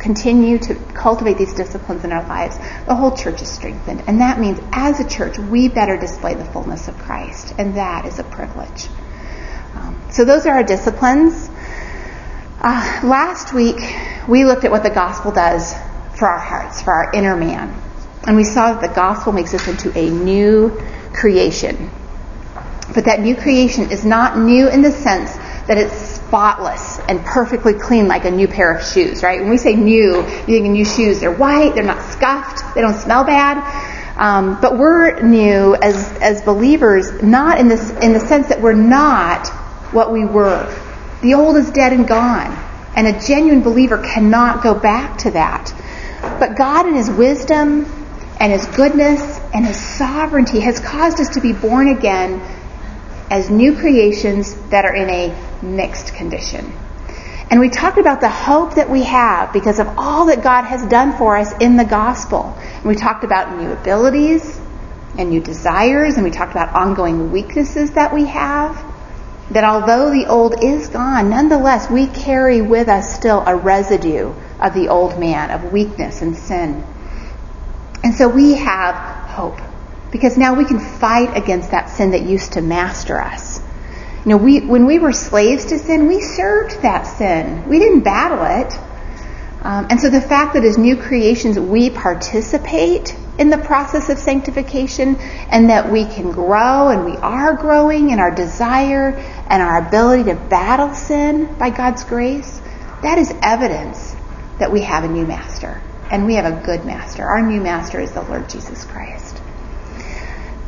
continue 0.00 0.58
to 0.58 0.74
cultivate 0.74 1.38
these 1.38 1.54
disciplines 1.54 2.04
in 2.04 2.12
our 2.12 2.26
lives, 2.26 2.58
the 2.86 2.94
whole 2.94 3.16
church 3.16 3.42
is 3.42 3.48
strengthened. 3.48 4.02
And 4.06 4.20
that 4.20 4.40
means 4.40 4.58
as 4.72 4.98
a 4.98 5.08
church, 5.08 5.38
we 5.38 5.68
better 5.68 5.96
display 5.96 6.34
the 6.34 6.44
fullness 6.44 6.88
of 6.88 6.98
Christ. 6.98 7.54
And 7.58 7.76
that 7.76 8.06
is 8.06 8.18
a 8.18 8.24
privilege. 8.24 8.88
Um, 9.74 10.00
so 10.10 10.24
those 10.24 10.46
are 10.46 10.54
our 10.54 10.62
disciplines. 10.62 11.48
Uh, 12.62 13.00
last 13.04 13.52
week, 13.52 13.78
we 14.28 14.44
looked 14.44 14.64
at 14.64 14.70
what 14.70 14.82
the 14.82 14.90
gospel 14.90 15.32
does 15.32 15.74
for 16.18 16.28
our 16.28 16.38
hearts, 16.38 16.82
for 16.82 16.92
our 16.92 17.12
inner 17.12 17.36
man. 17.36 17.74
And 18.26 18.36
we 18.36 18.44
saw 18.44 18.72
that 18.72 18.80
the 18.86 18.94
gospel 18.94 19.32
makes 19.32 19.54
us 19.54 19.66
into 19.68 19.96
a 19.98 20.10
new 20.10 20.78
creation. 21.12 21.90
But 22.94 23.04
that 23.04 23.20
new 23.20 23.36
creation 23.36 23.90
is 23.90 24.04
not 24.04 24.36
new 24.36 24.68
in 24.68 24.82
the 24.82 24.90
sense 24.90 25.32
that 25.66 25.78
it's 25.78 26.09
spotless 26.30 27.00
and 27.08 27.24
perfectly 27.24 27.74
clean 27.74 28.06
like 28.06 28.24
a 28.24 28.30
new 28.30 28.46
pair 28.46 28.72
of 28.72 28.84
shoes, 28.84 29.20
right? 29.20 29.40
When 29.40 29.50
we 29.50 29.56
say 29.56 29.74
new, 29.74 30.18
you 30.18 30.46
think 30.46 30.66
new 30.68 30.84
shoes. 30.84 31.18
They're 31.18 31.34
white, 31.34 31.74
they're 31.74 31.82
not 31.82 32.00
scuffed, 32.12 32.72
they 32.76 32.80
don't 32.80 32.94
smell 32.94 33.24
bad. 33.24 33.58
Um, 34.16 34.60
but 34.60 34.78
we're 34.78 35.20
new 35.22 35.74
as, 35.74 36.12
as 36.18 36.42
believers, 36.42 37.20
not 37.20 37.58
in, 37.58 37.66
this, 37.66 37.90
in 37.90 38.12
the 38.12 38.20
sense 38.20 38.46
that 38.48 38.60
we're 38.60 38.74
not 38.74 39.48
what 39.92 40.12
we 40.12 40.24
were. 40.24 40.72
The 41.20 41.34
old 41.34 41.56
is 41.56 41.68
dead 41.70 41.92
and 41.92 42.06
gone. 42.06 42.56
And 42.94 43.08
a 43.08 43.26
genuine 43.26 43.62
believer 43.62 43.98
cannot 43.98 44.62
go 44.62 44.74
back 44.74 45.18
to 45.18 45.32
that. 45.32 45.74
But 46.38 46.56
God 46.56 46.86
in 46.86 46.94
His 46.94 47.10
wisdom 47.10 47.86
and 48.38 48.52
His 48.52 48.66
goodness 48.66 49.20
and 49.52 49.66
His 49.66 49.76
sovereignty 49.76 50.60
has 50.60 50.78
caused 50.78 51.18
us 51.18 51.30
to 51.30 51.40
be 51.40 51.52
born 51.52 51.88
again 51.88 52.40
as 53.30 53.48
new 53.48 53.76
creations 53.76 54.54
that 54.70 54.84
are 54.84 54.94
in 54.94 55.08
a 55.08 55.64
mixed 55.64 56.14
condition. 56.14 56.72
And 57.50 57.58
we 57.58 57.68
talked 57.68 57.98
about 57.98 58.20
the 58.20 58.28
hope 58.28 58.74
that 58.74 58.90
we 58.90 59.04
have 59.04 59.52
because 59.52 59.78
of 59.78 59.88
all 59.98 60.26
that 60.26 60.42
God 60.42 60.64
has 60.64 60.84
done 60.86 61.16
for 61.16 61.36
us 61.36 61.52
in 61.60 61.76
the 61.76 61.84
gospel. 61.84 62.56
And 62.62 62.84
we 62.84 62.94
talked 62.94 63.24
about 63.24 63.56
new 63.56 63.72
abilities 63.72 64.60
and 65.18 65.30
new 65.30 65.40
desires, 65.40 66.14
and 66.14 66.24
we 66.24 66.30
talked 66.30 66.52
about 66.52 66.74
ongoing 66.74 67.32
weaknesses 67.32 67.92
that 67.92 68.14
we 68.14 68.26
have. 68.26 68.84
That 69.50 69.64
although 69.64 70.10
the 70.10 70.26
old 70.26 70.62
is 70.62 70.88
gone, 70.88 71.30
nonetheless, 71.30 71.90
we 71.90 72.06
carry 72.06 72.62
with 72.62 72.88
us 72.88 73.16
still 73.16 73.42
a 73.44 73.56
residue 73.56 74.32
of 74.60 74.74
the 74.74 74.88
old 74.88 75.18
man, 75.18 75.50
of 75.50 75.72
weakness 75.72 76.22
and 76.22 76.36
sin. 76.36 76.84
And 78.04 78.14
so 78.14 78.28
we 78.28 78.54
have 78.54 78.94
hope 78.94 79.58
because 80.10 80.36
now 80.36 80.54
we 80.54 80.64
can 80.64 80.78
fight 80.78 81.36
against 81.36 81.70
that 81.70 81.90
sin 81.90 82.12
that 82.12 82.22
used 82.22 82.52
to 82.54 82.62
master 82.62 83.20
us. 83.20 83.60
You 84.24 84.32
know, 84.32 84.36
we, 84.36 84.60
when 84.60 84.86
we 84.86 84.98
were 84.98 85.12
slaves 85.12 85.66
to 85.66 85.78
sin, 85.78 86.06
we 86.06 86.20
served 86.20 86.82
that 86.82 87.04
sin. 87.04 87.68
We 87.68 87.78
didn't 87.78 88.00
battle 88.00 88.44
it. 88.44 88.78
Um, 89.62 89.86
and 89.90 90.00
so 90.00 90.10
the 90.10 90.20
fact 90.20 90.54
that 90.54 90.64
as 90.64 90.78
new 90.78 90.96
creations 90.96 91.58
we 91.58 91.90
participate 91.90 93.14
in 93.38 93.50
the 93.50 93.58
process 93.58 94.08
of 94.10 94.18
sanctification 94.18 95.16
and 95.50 95.70
that 95.70 95.90
we 95.90 96.04
can 96.04 96.30
grow 96.32 96.88
and 96.88 97.04
we 97.04 97.16
are 97.16 97.54
growing 97.54 98.10
in 98.10 98.18
our 98.18 98.34
desire 98.34 99.10
and 99.48 99.62
our 99.62 99.86
ability 99.86 100.24
to 100.24 100.34
battle 100.34 100.94
sin 100.94 101.54
by 101.58 101.70
God's 101.70 102.04
grace, 102.04 102.60
that 103.02 103.18
is 103.18 103.32
evidence 103.42 104.14
that 104.58 104.70
we 104.70 104.82
have 104.82 105.04
a 105.04 105.08
new 105.08 105.26
master. 105.26 105.82
And 106.10 106.26
we 106.26 106.34
have 106.34 106.44
a 106.44 106.64
good 106.64 106.84
master. 106.84 107.24
Our 107.24 107.40
new 107.40 107.60
master 107.60 108.00
is 108.00 108.12
the 108.12 108.22
Lord 108.22 108.48
Jesus 108.50 108.84
Christ. 108.84 109.29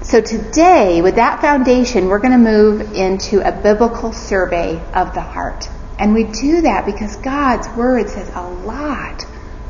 So 0.02 0.21
today, 0.21 1.00
with 1.00 1.14
that 1.14 1.40
foundation, 1.40 2.06
we're 2.06 2.18
going 2.18 2.32
to 2.32 2.50
move 2.50 2.92
into 2.92 3.40
a 3.47 3.52
biblical 3.52 4.12
survey 4.12 4.82
of 4.92 5.14
the 5.14 5.21
heart. 5.21 5.68
And 5.97 6.12
we 6.12 6.25
do 6.25 6.62
that 6.62 6.87
because 6.87 7.14
God's 7.16 7.68
Word 7.76 8.09
says 8.09 8.28
a 8.35 8.42
lot 8.42 9.25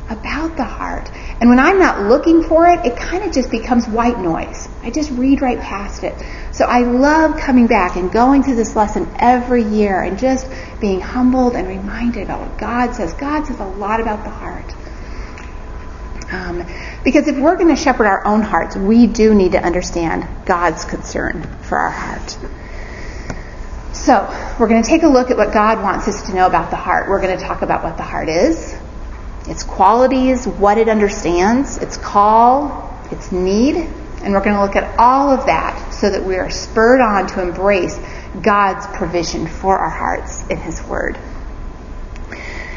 about 0.09 0.57
the 0.57 0.63
heart. 0.63 1.11
And 1.39 1.51
when 1.51 1.59
I'm 1.59 1.77
not 1.77 2.09
looking 2.09 2.43
for 2.43 2.67
it, 2.67 2.83
it 2.83 2.97
kind 2.97 3.23
of 3.23 3.31
just 3.31 3.51
becomes 3.51 3.87
white 3.87 4.19
noise. 4.19 4.67
I 4.81 4.89
just 4.89 5.11
read 5.11 5.41
right 5.41 5.59
past 5.59 6.03
it. 6.03 6.15
So 6.51 6.65
I 6.65 6.79
love 6.79 7.37
coming 7.39 7.67
back 7.67 7.95
and 7.95 8.11
going 8.11 8.41
through 8.41 8.55
this 8.55 8.75
lesson 8.75 9.07
every 9.19 9.63
year 9.63 10.01
and 10.01 10.17
just 10.17 10.49
being 10.81 10.99
humbled 10.99 11.55
and 11.55 11.67
reminded 11.67 12.23
about 12.23 12.41
what 12.41 12.57
God 12.57 12.95
says. 12.95 13.13
God 13.13 13.45
says 13.45 13.59
a 13.59 13.65
lot 13.65 14.01
about 14.01 14.23
the 14.23 14.31
heart. 14.31 14.73
Um, 16.33 16.65
because 17.03 17.27
if 17.27 17.37
we're 17.37 17.57
going 17.57 17.73
to 17.73 17.81
shepherd 17.81 18.07
our 18.07 18.25
own 18.25 18.41
hearts, 18.41 18.75
we 18.75 19.05
do 19.05 19.35
need 19.35 19.51
to 19.51 19.63
understand 19.63 20.27
God's 20.47 20.83
concern 20.83 21.43
for 21.61 21.77
our 21.77 21.91
heart. 21.91 22.37
So, 23.93 24.55
we're 24.59 24.67
going 24.67 24.81
to 24.81 24.89
take 24.89 25.03
a 25.03 25.07
look 25.07 25.29
at 25.29 25.37
what 25.37 25.53
God 25.53 25.81
wants 25.83 26.07
us 26.07 26.23
to 26.23 26.33
know 26.33 26.47
about 26.47 26.71
the 26.71 26.75
heart. 26.75 27.07
We're 27.07 27.21
going 27.21 27.37
to 27.37 27.43
talk 27.43 27.61
about 27.61 27.83
what 27.83 27.97
the 27.97 28.03
heart 28.03 28.29
is, 28.29 28.75
its 29.47 29.63
qualities, 29.63 30.47
what 30.47 30.79
it 30.79 30.89
understands, 30.89 31.77
its 31.77 31.97
call, 31.97 32.99
its 33.11 33.31
need, 33.31 33.75
and 33.75 34.33
we're 34.33 34.43
going 34.43 34.55
to 34.55 34.61
look 34.63 34.75
at 34.75 34.97
all 34.97 35.29
of 35.29 35.45
that 35.45 35.93
so 35.93 36.09
that 36.09 36.23
we 36.23 36.37
are 36.37 36.49
spurred 36.49 37.01
on 37.01 37.27
to 37.27 37.41
embrace 37.43 37.99
God's 38.41 38.87
provision 38.97 39.45
for 39.45 39.77
our 39.77 39.89
hearts 39.89 40.47
in 40.47 40.57
His 40.57 40.81
Word. 40.81 41.19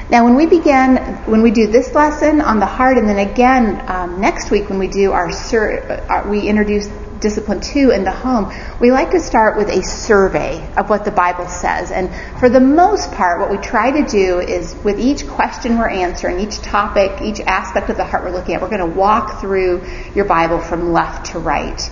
Now, 0.09 0.25
when 0.25 0.37
we 0.37 0.47
begin, 0.47 0.99
when 1.27 1.43
we 1.43 1.51
do 1.51 1.67
this 1.67 1.93
lesson 1.93 2.41
on 2.41 2.61
the 2.61 2.67
heart, 2.67 2.97
and 2.97 3.09
then 3.09 3.19
again 3.19 3.83
um, 3.89 4.21
next 4.21 4.53
week 4.53 4.69
when 4.69 4.79
we 4.79 4.87
do 4.87 5.11
our, 5.11 5.33
sur- 5.33 6.05
our, 6.09 6.29
we 6.29 6.49
introduce 6.49 6.87
discipline 7.19 7.61
two 7.61 7.91
in 7.91 8.05
the 8.05 8.13
home, 8.13 8.53
we 8.81 8.93
like 8.93 9.11
to 9.11 9.19
start 9.21 9.57
with 9.57 9.69
a 9.69 9.83
survey 9.83 10.65
of 10.77 10.89
what 10.89 11.05
the 11.05 11.11
Bible 11.11 11.49
says. 11.49 11.91
And 11.91 12.15
for 12.39 12.49
the 12.49 12.61
most 12.61 13.11
part, 13.13 13.41
what 13.41 13.51
we 13.51 13.57
try 13.57 14.01
to 14.01 14.09
do 14.09 14.39
is 14.39 14.77
with 14.85 15.01
each 15.01 15.27
question 15.27 15.77
we're 15.77 15.89
answering, 15.89 16.39
each 16.39 16.59
topic, 16.59 17.21
each 17.23 17.41
aspect 17.41 17.91
of 17.91 17.97
the 17.97 18.05
heart 18.05 18.23
we're 18.23 18.31
looking 18.31 18.55
at, 18.55 18.63
we're 18.63 18.71
going 18.71 18.89
to 18.89 18.97
walk 18.97 19.41
through 19.41 19.85
your 20.15 20.27
Bible 20.27 20.61
from 20.61 20.93
left 20.93 21.33
to 21.33 21.41
right. 21.41 21.91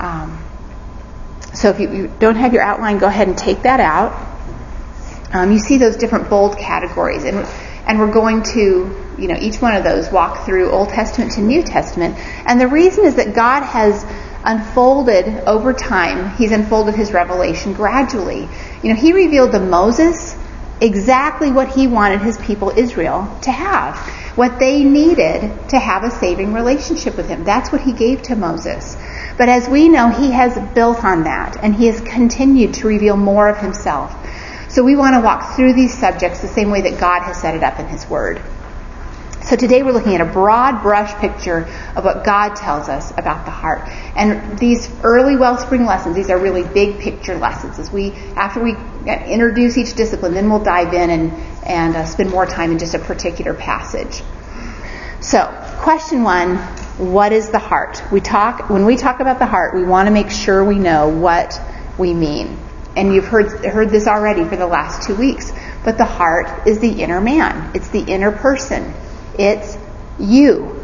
Um, 0.00 0.44
so 1.54 1.70
if 1.70 1.80
you, 1.80 1.90
you 1.90 2.12
don't 2.18 2.36
have 2.36 2.52
your 2.52 2.62
outline, 2.62 2.98
go 2.98 3.06
ahead 3.06 3.26
and 3.26 3.38
take 3.38 3.62
that 3.62 3.80
out 3.80 4.27
um, 5.32 5.52
you 5.52 5.58
see 5.58 5.78
those 5.78 5.96
different 5.96 6.30
bold 6.30 6.58
categories, 6.58 7.24
and 7.24 7.46
and 7.86 7.98
we're 7.98 8.12
going 8.12 8.42
to, 8.42 9.14
you 9.18 9.28
know, 9.28 9.36
each 9.40 9.62
one 9.62 9.74
of 9.74 9.82
those 9.82 10.10
walk 10.10 10.44
through 10.44 10.70
Old 10.70 10.90
Testament 10.90 11.32
to 11.32 11.40
New 11.40 11.62
Testament, 11.62 12.16
and 12.46 12.60
the 12.60 12.68
reason 12.68 13.04
is 13.04 13.16
that 13.16 13.34
God 13.34 13.62
has 13.62 14.04
unfolded 14.44 15.26
over 15.46 15.72
time. 15.72 16.34
He's 16.36 16.52
unfolded 16.52 16.94
His 16.94 17.12
revelation 17.12 17.72
gradually. 17.72 18.48
You 18.82 18.90
know, 18.90 19.00
He 19.00 19.12
revealed 19.12 19.52
to 19.52 19.60
Moses 19.60 20.36
exactly 20.80 21.50
what 21.50 21.68
He 21.68 21.86
wanted 21.86 22.20
His 22.20 22.38
people 22.38 22.70
Israel 22.70 23.36
to 23.42 23.52
have, 23.52 23.96
what 24.36 24.58
they 24.58 24.84
needed 24.84 25.68
to 25.70 25.78
have 25.78 26.04
a 26.04 26.10
saving 26.10 26.52
relationship 26.52 27.16
with 27.16 27.28
Him. 27.28 27.44
That's 27.44 27.72
what 27.72 27.82
He 27.82 27.92
gave 27.92 28.22
to 28.22 28.36
Moses. 28.36 28.96
But 29.36 29.48
as 29.48 29.68
we 29.68 29.88
know, 29.88 30.08
He 30.08 30.30
has 30.30 30.58
built 30.74 31.04
on 31.04 31.24
that, 31.24 31.58
and 31.62 31.74
He 31.74 31.86
has 31.86 32.00
continued 32.00 32.74
to 32.74 32.86
reveal 32.86 33.16
more 33.16 33.48
of 33.48 33.58
Himself. 33.58 34.14
So 34.78 34.84
we 34.84 34.94
want 34.94 35.16
to 35.16 35.20
walk 35.20 35.56
through 35.56 35.72
these 35.72 35.92
subjects 35.92 36.40
the 36.40 36.46
same 36.46 36.70
way 36.70 36.82
that 36.82 37.00
God 37.00 37.22
has 37.24 37.40
set 37.40 37.56
it 37.56 37.64
up 37.64 37.80
in 37.80 37.88
His 37.88 38.08
Word. 38.08 38.40
So 39.42 39.56
today 39.56 39.82
we're 39.82 39.90
looking 39.90 40.14
at 40.14 40.20
a 40.20 40.32
broad 40.32 40.82
brush 40.82 41.12
picture 41.16 41.68
of 41.96 42.04
what 42.04 42.22
God 42.22 42.54
tells 42.54 42.88
us 42.88 43.10
about 43.18 43.44
the 43.44 43.50
heart. 43.50 43.88
And 44.14 44.56
these 44.56 44.88
early 45.02 45.36
Wellspring 45.36 45.84
lessons, 45.84 46.14
these 46.14 46.30
are 46.30 46.38
really 46.38 46.62
big 46.62 47.00
picture 47.00 47.36
lessons. 47.36 47.80
As 47.80 47.90
we, 47.90 48.12
after 48.36 48.62
we 48.62 48.76
introduce 49.04 49.76
each 49.76 49.94
discipline, 49.94 50.32
then 50.32 50.48
we'll 50.48 50.62
dive 50.62 50.94
in 50.94 51.10
and, 51.10 51.32
and 51.64 51.96
uh, 51.96 52.04
spend 52.04 52.30
more 52.30 52.46
time 52.46 52.70
in 52.70 52.78
just 52.78 52.94
a 52.94 53.00
particular 53.00 53.54
passage. 53.54 54.22
So, 55.20 55.44
question 55.78 56.22
one, 56.22 56.58
what 56.98 57.32
is 57.32 57.50
the 57.50 57.58
heart? 57.58 58.00
We 58.12 58.20
talk, 58.20 58.70
when 58.70 58.86
we 58.86 58.96
talk 58.96 59.18
about 59.18 59.40
the 59.40 59.46
heart, 59.46 59.74
we 59.74 59.82
want 59.82 60.06
to 60.06 60.12
make 60.12 60.30
sure 60.30 60.64
we 60.64 60.78
know 60.78 61.08
what 61.08 61.60
we 61.98 62.14
mean 62.14 62.56
and 62.96 63.14
you've 63.14 63.26
heard, 63.26 63.64
heard 63.64 63.90
this 63.90 64.06
already 64.06 64.44
for 64.44 64.56
the 64.56 64.66
last 64.66 65.06
two 65.06 65.14
weeks, 65.14 65.52
but 65.84 65.98
the 65.98 66.04
heart 66.04 66.66
is 66.66 66.80
the 66.80 67.02
inner 67.02 67.20
man. 67.20 67.70
It's 67.74 67.88
the 67.88 68.00
inner 68.00 68.32
person. 68.32 68.92
It's 69.38 69.78
you. 70.18 70.74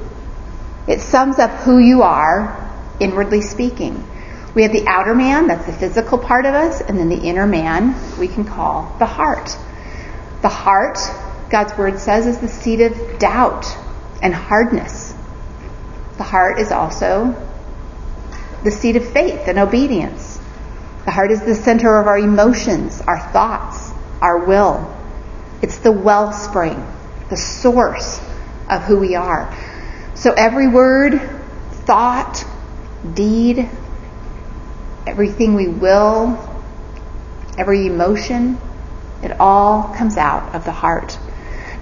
It 0.86 1.00
sums 1.00 1.38
up 1.38 1.50
who 1.62 1.78
you 1.78 2.02
are, 2.02 2.60
inwardly 3.00 3.40
speaking. 3.40 4.06
We 4.54 4.62
have 4.62 4.72
the 4.72 4.86
outer 4.86 5.14
man, 5.14 5.48
that's 5.48 5.66
the 5.66 5.72
physical 5.72 6.18
part 6.18 6.46
of 6.46 6.54
us, 6.54 6.80
and 6.80 6.98
then 6.98 7.08
the 7.08 7.20
inner 7.20 7.46
man 7.46 7.94
we 8.18 8.28
can 8.28 8.44
call 8.44 8.94
the 8.98 9.06
heart. 9.06 9.56
The 10.42 10.48
heart, 10.48 10.98
God's 11.50 11.76
word 11.76 11.98
says, 11.98 12.26
is 12.26 12.38
the 12.38 12.48
seat 12.48 12.80
of 12.80 13.18
doubt 13.18 13.66
and 14.22 14.32
hardness. 14.32 15.14
The 16.16 16.22
heart 16.22 16.60
is 16.60 16.70
also 16.70 17.34
the 18.62 18.70
seat 18.70 18.96
of 18.96 19.08
faith 19.10 19.48
and 19.48 19.58
obedience. 19.58 20.33
The 21.04 21.10
heart 21.10 21.30
is 21.30 21.42
the 21.42 21.54
center 21.54 21.98
of 21.98 22.06
our 22.06 22.18
emotions, 22.18 23.00
our 23.02 23.20
thoughts, 23.30 23.90
our 24.22 24.46
will. 24.46 24.90
It's 25.60 25.78
the 25.78 25.92
wellspring, 25.92 26.86
the 27.28 27.36
source 27.36 28.20
of 28.70 28.82
who 28.82 28.98
we 28.98 29.14
are. 29.14 29.54
So 30.14 30.32
every 30.32 30.68
word, 30.68 31.20
thought, 31.86 32.44
deed, 33.12 33.68
everything 35.06 35.54
we 35.54 35.68
will, 35.68 36.38
every 37.58 37.86
emotion, 37.86 38.58
it 39.22 39.38
all 39.38 39.94
comes 39.94 40.16
out 40.16 40.54
of 40.54 40.64
the 40.64 40.72
heart. 40.72 41.18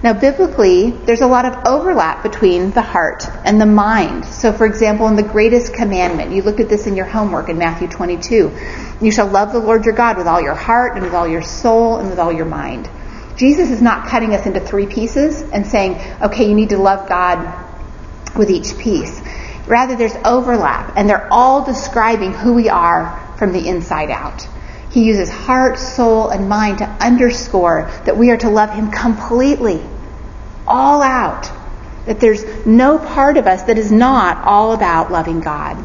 Now, 0.03 0.11
biblically, 0.11 0.91
there's 0.91 1.21
a 1.21 1.27
lot 1.27 1.45
of 1.45 1.65
overlap 1.65 2.23
between 2.23 2.71
the 2.71 2.81
heart 2.81 3.25
and 3.45 3.59
the 3.59 3.65
mind. 3.65 4.25
So, 4.25 4.51
for 4.51 4.65
example, 4.65 5.07
in 5.07 5.15
the 5.15 5.23
greatest 5.23 5.73
commandment, 5.73 6.33
you 6.33 6.41
look 6.41 6.59
at 6.59 6.67
this 6.67 6.87
in 6.87 6.97
your 6.97 7.05
homework 7.05 7.47
in 7.47 7.57
Matthew 7.57 7.87
22. 7.87 8.51
You 8.99 9.11
shall 9.13 9.27
love 9.27 9.53
the 9.53 9.59
Lord 9.59 9.85
your 9.85 9.95
God 9.95 10.17
with 10.17 10.27
all 10.27 10.41
your 10.41 10.55
heart 10.55 10.97
and 10.97 11.05
with 11.05 11.13
all 11.13 11.25
your 11.25 11.41
soul 11.41 11.99
and 11.99 12.09
with 12.09 12.19
all 12.19 12.33
your 12.33 12.45
mind. 12.45 12.89
Jesus 13.37 13.71
is 13.71 13.81
not 13.81 14.07
cutting 14.07 14.33
us 14.33 14.45
into 14.45 14.59
three 14.59 14.87
pieces 14.87 15.41
and 15.41 15.65
saying, 15.65 16.01
okay, 16.21 16.49
you 16.49 16.53
need 16.53 16.69
to 16.69 16.77
love 16.77 17.07
God 17.07 17.39
with 18.35 18.51
each 18.51 18.77
piece. 18.77 19.21
Rather, 19.67 19.95
there's 19.95 20.15
overlap, 20.25 20.97
and 20.97 21.09
they're 21.09 21.31
all 21.31 21.63
describing 21.63 22.33
who 22.33 22.53
we 22.53 22.67
are 22.67 23.33
from 23.37 23.53
the 23.53 23.69
inside 23.69 24.11
out. 24.11 24.45
He 24.93 25.05
uses 25.05 25.27
heart, 25.27 25.79
soul, 25.79 26.29
and 26.29 26.47
mind 26.47 26.77
to 26.77 26.85
underscore 26.85 27.89
that 28.05 28.15
we 28.15 28.29
are 28.29 28.37
to 28.37 28.49
love 28.49 28.69
Him 28.69 28.91
completely, 28.91 29.81
all 30.67 31.01
out. 31.01 31.51
That 32.05 32.19
there's 32.19 32.45
no 32.65 32.99
part 32.99 33.37
of 33.37 33.47
us 33.47 33.63
that 33.63 33.79
is 33.79 33.91
not 33.91 34.45
all 34.45 34.73
about 34.73 35.11
loving 35.11 35.39
God. 35.39 35.83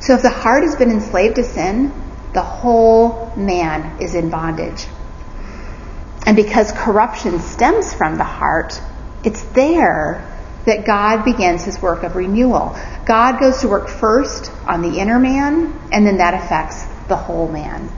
So 0.00 0.14
if 0.14 0.20
the 0.20 0.28
heart 0.28 0.62
has 0.64 0.76
been 0.76 0.90
enslaved 0.90 1.36
to 1.36 1.44
sin, 1.44 1.90
the 2.34 2.42
whole 2.42 3.32
man 3.34 4.02
is 4.02 4.14
in 4.14 4.28
bondage. 4.28 4.86
And 6.26 6.36
because 6.36 6.72
corruption 6.72 7.40
stems 7.40 7.94
from 7.94 8.18
the 8.18 8.24
heart, 8.24 8.78
it's 9.24 9.42
there 9.42 10.26
that 10.66 10.84
God 10.84 11.24
begins 11.24 11.64
his 11.64 11.80
work 11.80 12.02
of 12.02 12.14
renewal. 12.14 12.76
God 13.06 13.40
goes 13.40 13.62
to 13.62 13.68
work 13.68 13.88
first 13.88 14.52
on 14.66 14.82
the 14.82 14.98
inner 14.98 15.18
man, 15.18 15.80
and 15.92 16.06
then 16.06 16.18
that 16.18 16.34
affects 16.34 16.84
the 17.10 17.16
whole 17.16 17.48
man. 17.48 17.90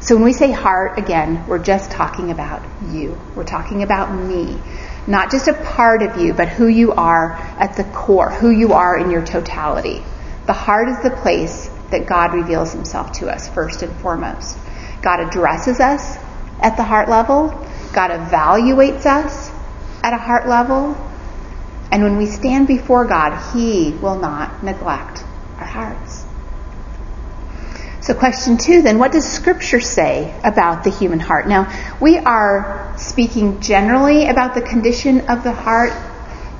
So 0.00 0.14
when 0.14 0.24
we 0.24 0.32
say 0.32 0.50
heart, 0.50 0.98
again, 0.98 1.46
we're 1.46 1.62
just 1.62 1.90
talking 1.90 2.30
about 2.30 2.62
you. 2.90 3.18
We're 3.34 3.44
talking 3.44 3.82
about 3.82 4.14
me. 4.14 4.58
Not 5.06 5.30
just 5.30 5.48
a 5.48 5.54
part 5.54 6.02
of 6.02 6.18
you, 6.18 6.32
but 6.32 6.48
who 6.48 6.66
you 6.66 6.92
are 6.92 7.32
at 7.58 7.76
the 7.76 7.84
core, 7.84 8.30
who 8.30 8.50
you 8.50 8.72
are 8.72 8.98
in 8.98 9.10
your 9.10 9.24
totality. 9.24 10.02
The 10.46 10.52
heart 10.52 10.88
is 10.88 11.02
the 11.02 11.10
place 11.10 11.70
that 11.90 12.06
God 12.06 12.34
reveals 12.34 12.72
himself 12.72 13.12
to 13.12 13.28
us 13.28 13.48
first 13.48 13.82
and 13.82 13.94
foremost. 13.96 14.58
God 15.02 15.20
addresses 15.20 15.80
us 15.80 16.16
at 16.60 16.76
the 16.76 16.82
heart 16.82 17.08
level. 17.08 17.48
God 17.92 18.10
evaluates 18.10 19.06
us 19.06 19.50
at 20.02 20.12
a 20.12 20.18
heart 20.18 20.46
level. 20.48 20.96
And 21.90 22.02
when 22.02 22.16
we 22.16 22.26
stand 22.26 22.66
before 22.66 23.06
God, 23.06 23.54
He 23.54 23.92
will 23.92 24.18
not 24.18 24.62
neglect 24.62 25.24
our 25.58 25.66
hearts. 25.66 26.23
So, 28.04 28.12
question 28.12 28.58
two 28.58 28.82
then, 28.82 28.98
what 28.98 29.12
does 29.12 29.24
Scripture 29.24 29.80
say 29.80 30.38
about 30.44 30.84
the 30.84 30.90
human 30.90 31.20
heart? 31.20 31.48
Now, 31.48 31.72
we 32.02 32.18
are 32.18 32.92
speaking 32.98 33.62
generally 33.62 34.28
about 34.28 34.54
the 34.54 34.60
condition 34.60 35.22
of 35.30 35.42
the 35.42 35.52
heart 35.52 35.92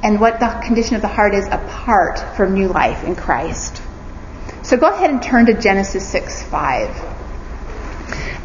and 0.03 0.19
what 0.19 0.41
the 0.41 0.49
condition 0.65 0.97
of 0.97 1.03
the 1.03 1.09
heart 1.09 1.35
is 1.35 1.47
apart 1.49 2.19
from 2.35 2.55
new 2.55 2.69
life 2.69 3.05
in 3.05 3.15
Christ. 3.15 3.83
So, 4.63 4.79
go 4.79 4.87
ahead 4.87 5.11
and 5.11 5.23
turn 5.23 5.45
to 5.45 5.53
Genesis 5.53 6.09
6 6.09 6.45
5. 6.45 7.15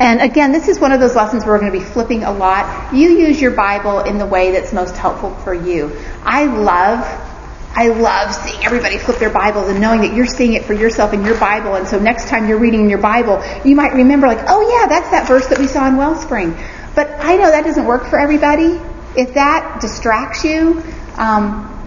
And 0.02 0.20
again, 0.20 0.52
this 0.52 0.68
is 0.68 0.78
one 0.78 0.92
of 0.92 1.00
those 1.00 1.16
lessons 1.16 1.46
where 1.46 1.54
we're 1.54 1.62
going 1.62 1.72
to 1.72 1.80
be 1.80 1.86
flipping 1.86 2.26
a 2.26 2.34
lot. 2.34 2.94
You 2.94 3.12
use 3.12 3.40
your 3.40 3.52
Bible 3.52 4.02
in 4.02 4.18
the 4.18 4.26
way 4.26 4.52
that's 4.52 4.74
most 4.74 4.98
helpful 4.98 5.34
for 5.36 5.54
you. 5.54 5.98
I 6.26 6.48
love 6.48 7.29
I 7.74 7.90
love 7.90 8.34
seeing 8.34 8.64
everybody 8.66 8.98
flip 8.98 9.20
their 9.20 9.30
Bibles 9.30 9.70
and 9.70 9.80
knowing 9.80 10.02
that 10.02 10.14
you're 10.14 10.26
seeing 10.26 10.54
it 10.54 10.66
for 10.66 10.74
yourself 10.74 11.14
in 11.14 11.24
your 11.24 11.40
Bible. 11.40 11.76
And 11.76 11.88
so 11.88 12.00
next 12.00 12.28
time 12.28 12.48
you're 12.48 12.58
reading 12.58 12.82
in 12.82 12.90
your 12.90 13.00
Bible, 13.00 13.44
you 13.64 13.76
might 13.76 13.94
remember 13.94 14.28
like, 14.28 14.44
oh 14.48 14.62
yeah, 14.62 14.88
that's 14.88 15.12
that 15.12 15.28
verse 15.28 15.48
that 15.48 15.60
we 15.60 15.68
saw 15.68 15.88
in 15.88 15.96
Wellspring. 15.98 16.58
But 16.96 17.12
I 17.20 17.36
know 17.36 17.50
that 17.52 17.64
doesn't 17.64 17.86
work 17.86 18.08
for 18.08 18.20
everybody. 18.20 18.80
If 19.16 19.36
that 19.36 19.80
distracts 19.82 20.44
you, 20.44 20.84
um, 21.18 21.79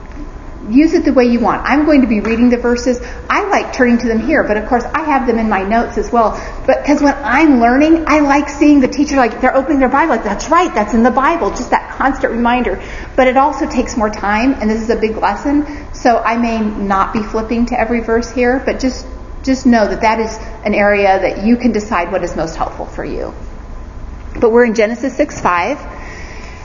use 0.72 0.94
it 0.94 1.04
the 1.04 1.12
way 1.12 1.24
you 1.24 1.40
want. 1.40 1.62
I'm 1.64 1.84
going 1.84 2.00
to 2.00 2.06
be 2.06 2.20
reading 2.20 2.48
the 2.48 2.56
verses. 2.56 3.00
I 3.28 3.48
like 3.48 3.72
turning 3.72 3.98
to 3.98 4.08
them 4.08 4.20
here, 4.20 4.42
but 4.44 4.56
of 4.56 4.68
course 4.68 4.84
I 4.84 5.02
have 5.04 5.26
them 5.26 5.38
in 5.38 5.48
my 5.48 5.62
notes 5.62 5.98
as 5.98 6.10
well. 6.10 6.32
But 6.66 6.82
because 6.82 7.02
when 7.02 7.14
I'm 7.14 7.60
learning, 7.60 8.04
I 8.06 8.20
like 8.20 8.48
seeing 8.48 8.80
the 8.80 8.88
teacher 8.88 9.16
like 9.16 9.40
they're 9.40 9.56
opening 9.56 9.78
their 9.78 9.88
Bible 9.88 10.14
like 10.14 10.24
that's 10.24 10.48
right, 10.48 10.72
that's 10.74 10.94
in 10.94 11.02
the 11.02 11.10
Bible, 11.10 11.50
just 11.50 11.70
that 11.70 11.96
constant 11.96 12.32
reminder. 12.32 12.82
But 13.16 13.28
it 13.28 13.36
also 13.36 13.68
takes 13.68 13.96
more 13.96 14.10
time, 14.10 14.54
and 14.54 14.70
this 14.70 14.82
is 14.82 14.90
a 14.90 14.96
big 14.96 15.16
lesson. 15.16 15.92
So 15.94 16.18
I 16.18 16.36
may 16.36 16.60
not 16.60 17.12
be 17.12 17.22
flipping 17.22 17.66
to 17.66 17.78
every 17.78 18.00
verse 18.00 18.30
here, 18.30 18.62
but 18.64 18.80
just 18.80 19.06
just 19.42 19.66
know 19.66 19.86
that 19.88 20.02
that 20.02 20.20
is 20.20 20.36
an 20.64 20.74
area 20.74 21.18
that 21.18 21.44
you 21.44 21.56
can 21.56 21.72
decide 21.72 22.12
what 22.12 22.22
is 22.22 22.36
most 22.36 22.56
helpful 22.56 22.86
for 22.86 23.04
you. 23.04 23.34
But 24.40 24.52
we're 24.52 24.64
in 24.64 24.74
Genesis 24.74 25.16
6 25.16 25.40
5. 25.40 26.01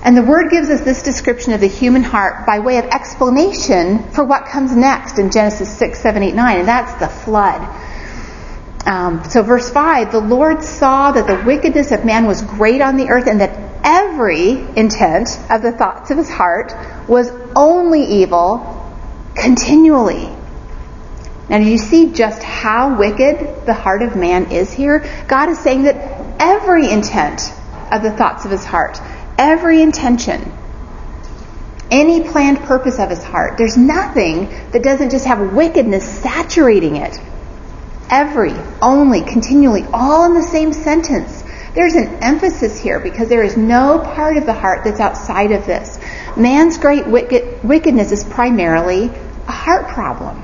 And 0.04 0.16
the 0.16 0.22
word 0.22 0.52
gives 0.52 0.70
us 0.70 0.82
this 0.82 1.02
description 1.02 1.54
of 1.54 1.62
the 1.62 1.68
human 1.68 2.04
heart 2.04 2.46
by 2.46 2.60
way 2.60 2.78
of 2.78 2.86
explanation 2.86 4.04
for 4.12 4.24
what 4.24 4.46
comes 4.46 4.76
next 4.76 5.18
in 5.18 5.32
Genesis 5.32 5.76
6, 5.78 6.00
7, 6.00 6.24
8, 6.24 6.36
9, 6.36 6.60
and 6.60 6.68
that's 6.68 6.94
the 7.00 7.08
flood. 7.08 7.62
Um, 8.86 9.24
so, 9.30 9.42
verse 9.44 9.70
5 9.70 10.12
the 10.12 10.20
Lord 10.20 10.64
saw 10.64 11.12
that 11.12 11.28
the 11.28 11.44
wickedness 11.46 11.92
of 11.92 12.06
man 12.06 12.26
was 12.26 12.42
great 12.42 12.82
on 12.82 12.96
the 12.96 13.10
earth, 13.10 13.28
and 13.28 13.42
that 13.42 13.68
every 13.84 14.52
intent 14.78 15.38
of 15.50 15.62
the 15.62 15.72
thoughts 15.72 16.10
of 16.10 16.18
his 16.18 16.30
heart 16.30 16.74
was 17.08 17.30
only 17.56 18.04
evil 18.04 18.74
continually. 19.36 20.30
Now, 21.50 21.60
do 21.60 21.66
you 21.66 21.78
see 21.78 22.12
just 22.12 22.44
how 22.44 22.98
wicked 22.98 23.66
the 23.66 23.74
heart 23.74 24.02
of 24.02 24.16
man 24.16 24.52
is 24.52 24.72
here? 24.72 25.06
God 25.28 25.50
is 25.50 25.60
saying 25.60 25.84
that 25.84 25.96
every 26.40 26.90
intent 26.90 27.54
of 27.92 28.04
the 28.04 28.12
thoughts 28.12 28.46
of 28.46 28.52
his 28.52 28.66
heart 28.66 29.00
every 29.38 29.82
intention, 29.82 30.52
any 31.89 32.21
planned 32.30 32.60
purpose 32.60 33.00
of 33.00 33.10
his 33.10 33.23
heart. 33.23 33.58
There's 33.58 33.78
nothing 33.78 34.50
that 34.71 34.84
doesn't 34.84 35.10
just 35.10 35.26
have 35.26 35.54
wickedness 35.54 36.04
saturating 36.04 36.97
it. 36.97 37.19
Every, 38.10 38.54
only, 38.82 39.21
continually, 39.21 39.86
all 39.93 40.26
in 40.26 40.34
the 40.34 40.43
same 40.43 40.73
sentence. 40.73 41.43
There's 41.73 41.93
an 41.93 42.23
emphasis 42.23 42.80
here 42.80 43.00
because 43.00 43.30
there 43.30 43.43
is 43.43 43.56
no 43.56 44.00
part 44.00 44.38
of 44.38 44.45
the 44.45 44.54
heart 44.54 44.84
that's 44.84 45.00
outside 45.00 45.52
of 45.52 45.65
this. 45.65 46.00
Man's 46.36 46.78
great 46.78 47.06
wicked, 47.06 47.63
wickedness 47.63 48.12
is 48.12 48.23
primarily 48.23 49.12
a 49.47 49.52
heart 49.52 49.88
problem. 49.89 50.43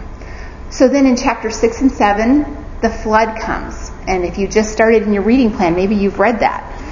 So 0.69 0.87
then 0.87 1.05
in 1.05 1.15
chapter 1.15 1.49
6 1.49 1.81
and 1.81 1.91
7, 1.91 2.65
the 2.81 2.89
flood 2.89 3.39
comes. 3.39 3.91
And 4.07 4.25
if 4.25 4.37
you 4.37 4.47
just 4.47 4.71
started 4.71 5.03
in 5.03 5.13
your 5.13 5.23
reading 5.23 5.51
plan, 5.51 5.75
maybe 5.75 5.95
you've 5.95 6.19
read 6.19 6.41
that. 6.41 6.82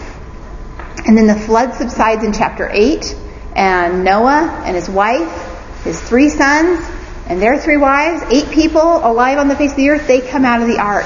And 1.07 1.17
then 1.17 1.27
the 1.27 1.35
flood 1.35 1.73
subsides 1.73 2.23
in 2.23 2.33
chapter 2.33 2.69
8, 2.71 3.15
and 3.55 4.03
Noah 4.03 4.63
and 4.65 4.75
his 4.75 4.89
wife, 4.89 5.83
his 5.83 5.99
three 5.99 6.29
sons, 6.29 6.79
and 7.27 7.41
their 7.41 7.57
three 7.57 7.77
wives, 7.77 8.23
eight 8.31 8.49
people 8.51 8.81
alive 8.81 9.37
on 9.37 9.47
the 9.47 9.55
face 9.55 9.71
of 9.71 9.77
the 9.77 9.89
earth, 9.89 10.07
they 10.07 10.21
come 10.21 10.45
out 10.45 10.61
of 10.61 10.67
the 10.67 10.79
ark. 10.79 11.05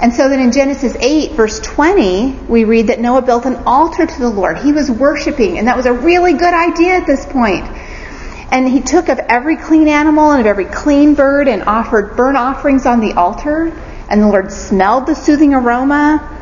And 0.00 0.14
so 0.14 0.30
then 0.30 0.40
in 0.40 0.50
Genesis 0.50 0.96
8, 0.98 1.32
verse 1.32 1.60
20, 1.60 2.32
we 2.48 2.64
read 2.64 2.86
that 2.86 3.00
Noah 3.00 3.20
built 3.20 3.44
an 3.44 3.56
altar 3.66 4.06
to 4.06 4.18
the 4.18 4.30
Lord. 4.30 4.58
He 4.58 4.72
was 4.72 4.90
worshiping, 4.90 5.58
and 5.58 5.68
that 5.68 5.76
was 5.76 5.84
a 5.84 5.92
really 5.92 6.32
good 6.32 6.54
idea 6.54 6.94
at 6.94 7.06
this 7.06 7.26
point. 7.26 7.64
And 8.50 8.66
he 8.66 8.80
took 8.80 9.08
of 9.08 9.18
every 9.18 9.56
clean 9.56 9.88
animal 9.88 10.32
and 10.32 10.40
of 10.40 10.46
every 10.46 10.64
clean 10.64 11.14
bird 11.14 11.46
and 11.46 11.62
offered 11.64 12.16
burnt 12.16 12.38
offerings 12.38 12.86
on 12.86 13.00
the 13.00 13.12
altar. 13.12 13.72
And 14.08 14.22
the 14.22 14.26
Lord 14.26 14.50
smelled 14.50 15.06
the 15.06 15.14
soothing 15.14 15.52
aroma. 15.54 16.39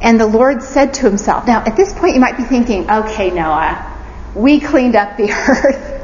And 0.00 0.20
the 0.20 0.26
Lord 0.26 0.62
said 0.62 0.94
to 0.94 1.06
himself, 1.08 1.46
now 1.46 1.62
at 1.64 1.76
this 1.76 1.92
point 1.92 2.14
you 2.14 2.20
might 2.20 2.36
be 2.36 2.44
thinking, 2.44 2.90
okay, 2.90 3.30
Noah, 3.30 3.94
we 4.34 4.60
cleaned 4.60 4.96
up 4.96 5.16
the 5.16 5.30
earth 5.30 5.96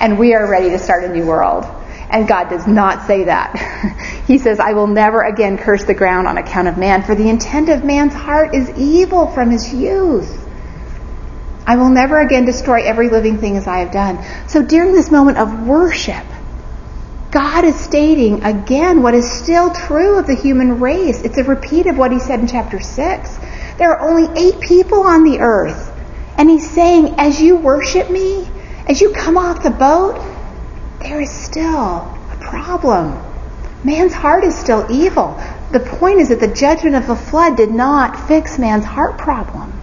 and 0.00 0.18
we 0.18 0.34
are 0.34 0.48
ready 0.48 0.70
to 0.70 0.78
start 0.78 1.04
a 1.04 1.12
new 1.12 1.26
world. 1.26 1.66
And 2.10 2.26
God 2.26 2.48
does 2.48 2.66
not 2.66 3.06
say 3.06 3.24
that. 3.24 4.22
he 4.26 4.38
says, 4.38 4.60
I 4.60 4.72
will 4.72 4.86
never 4.86 5.22
again 5.22 5.58
curse 5.58 5.84
the 5.84 5.94
ground 5.94 6.26
on 6.26 6.38
account 6.38 6.68
of 6.68 6.78
man, 6.78 7.02
for 7.02 7.14
the 7.14 7.28
intent 7.28 7.68
of 7.68 7.84
man's 7.84 8.14
heart 8.14 8.54
is 8.54 8.70
evil 8.78 9.26
from 9.26 9.50
his 9.50 9.74
youth. 9.74 10.46
I 11.66 11.76
will 11.76 11.90
never 11.90 12.18
again 12.18 12.46
destroy 12.46 12.82
every 12.82 13.10
living 13.10 13.36
thing 13.36 13.58
as 13.58 13.66
I 13.66 13.80
have 13.80 13.92
done. 13.92 14.24
So 14.48 14.62
during 14.62 14.92
this 14.92 15.10
moment 15.10 15.36
of 15.36 15.66
worship, 15.66 16.24
God 17.30 17.64
is 17.64 17.78
stating 17.78 18.42
again 18.42 19.02
what 19.02 19.14
is 19.14 19.30
still 19.30 19.70
true 19.70 20.18
of 20.18 20.26
the 20.26 20.34
human 20.34 20.80
race. 20.80 21.20
It's 21.22 21.36
a 21.36 21.44
repeat 21.44 21.86
of 21.86 21.98
what 21.98 22.10
he 22.10 22.18
said 22.18 22.40
in 22.40 22.46
chapter 22.46 22.80
6. 22.80 23.38
There 23.76 23.94
are 23.94 24.08
only 24.08 24.28
eight 24.40 24.60
people 24.60 25.02
on 25.02 25.24
the 25.24 25.40
earth. 25.40 25.94
And 26.38 26.48
he's 26.48 26.70
saying, 26.70 27.16
as 27.18 27.40
you 27.40 27.56
worship 27.56 28.08
me, 28.08 28.48
as 28.86 29.02
you 29.02 29.12
come 29.12 29.36
off 29.36 29.62
the 29.62 29.70
boat, 29.70 30.18
there 31.00 31.20
is 31.20 31.30
still 31.30 31.96
a 31.96 32.38
problem. 32.40 33.22
Man's 33.84 34.14
heart 34.14 34.44
is 34.44 34.56
still 34.56 34.86
evil. 34.90 35.38
the 35.70 35.80
point 35.80 36.20
is 36.20 36.30
that 36.30 36.40
the 36.40 36.48
judgment 36.48 36.96
of 36.96 37.06
the 37.06 37.14
flood 37.14 37.56
did 37.56 37.70
not 37.70 38.26
fix 38.26 38.58
man's 38.58 38.86
heart 38.86 39.18
problem. 39.18 39.78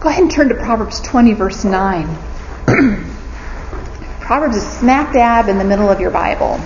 Go 0.00 0.08
ahead 0.08 0.22
and 0.22 0.30
turn 0.30 0.48
to 0.48 0.56
Proverbs 0.56 1.00
20, 1.00 1.32
verse 1.34 1.64
9. 1.64 2.18
Proverbs 4.26 4.56
is 4.56 4.66
smack 4.66 5.12
dab 5.12 5.48
in 5.48 5.56
the 5.56 5.62
middle 5.62 5.88
of 5.88 6.00
your 6.00 6.10
Bible. 6.10 6.60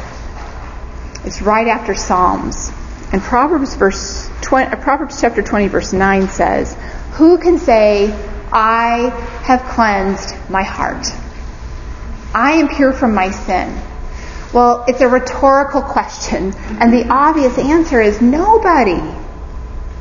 It's 1.26 1.42
right 1.42 1.68
after 1.68 1.94
Psalms. 1.94 2.72
And 3.12 3.20
Proverbs 3.20 3.74
verse 3.74 4.30
20, 4.40 4.72
uh, 4.72 4.76
Proverbs 4.76 5.20
chapter 5.20 5.42
20 5.42 5.68
verse 5.68 5.92
9 5.92 6.30
says, 6.30 6.74
"Who 7.18 7.36
can 7.36 7.58
say, 7.58 8.14
I 8.50 9.12
have 9.42 9.62
cleansed 9.64 10.34
my 10.48 10.62
heart? 10.62 11.12
I 12.34 12.52
am 12.52 12.68
pure 12.68 12.94
from 12.94 13.12
my 13.12 13.30
sin." 13.30 13.78
Well, 14.54 14.84
it's 14.88 15.02
a 15.02 15.08
rhetorical 15.08 15.82
question, 15.82 16.54
and 16.80 16.90
the 16.90 17.10
obvious 17.10 17.58
answer 17.58 18.00
is 18.00 18.22
nobody. 18.22 19.02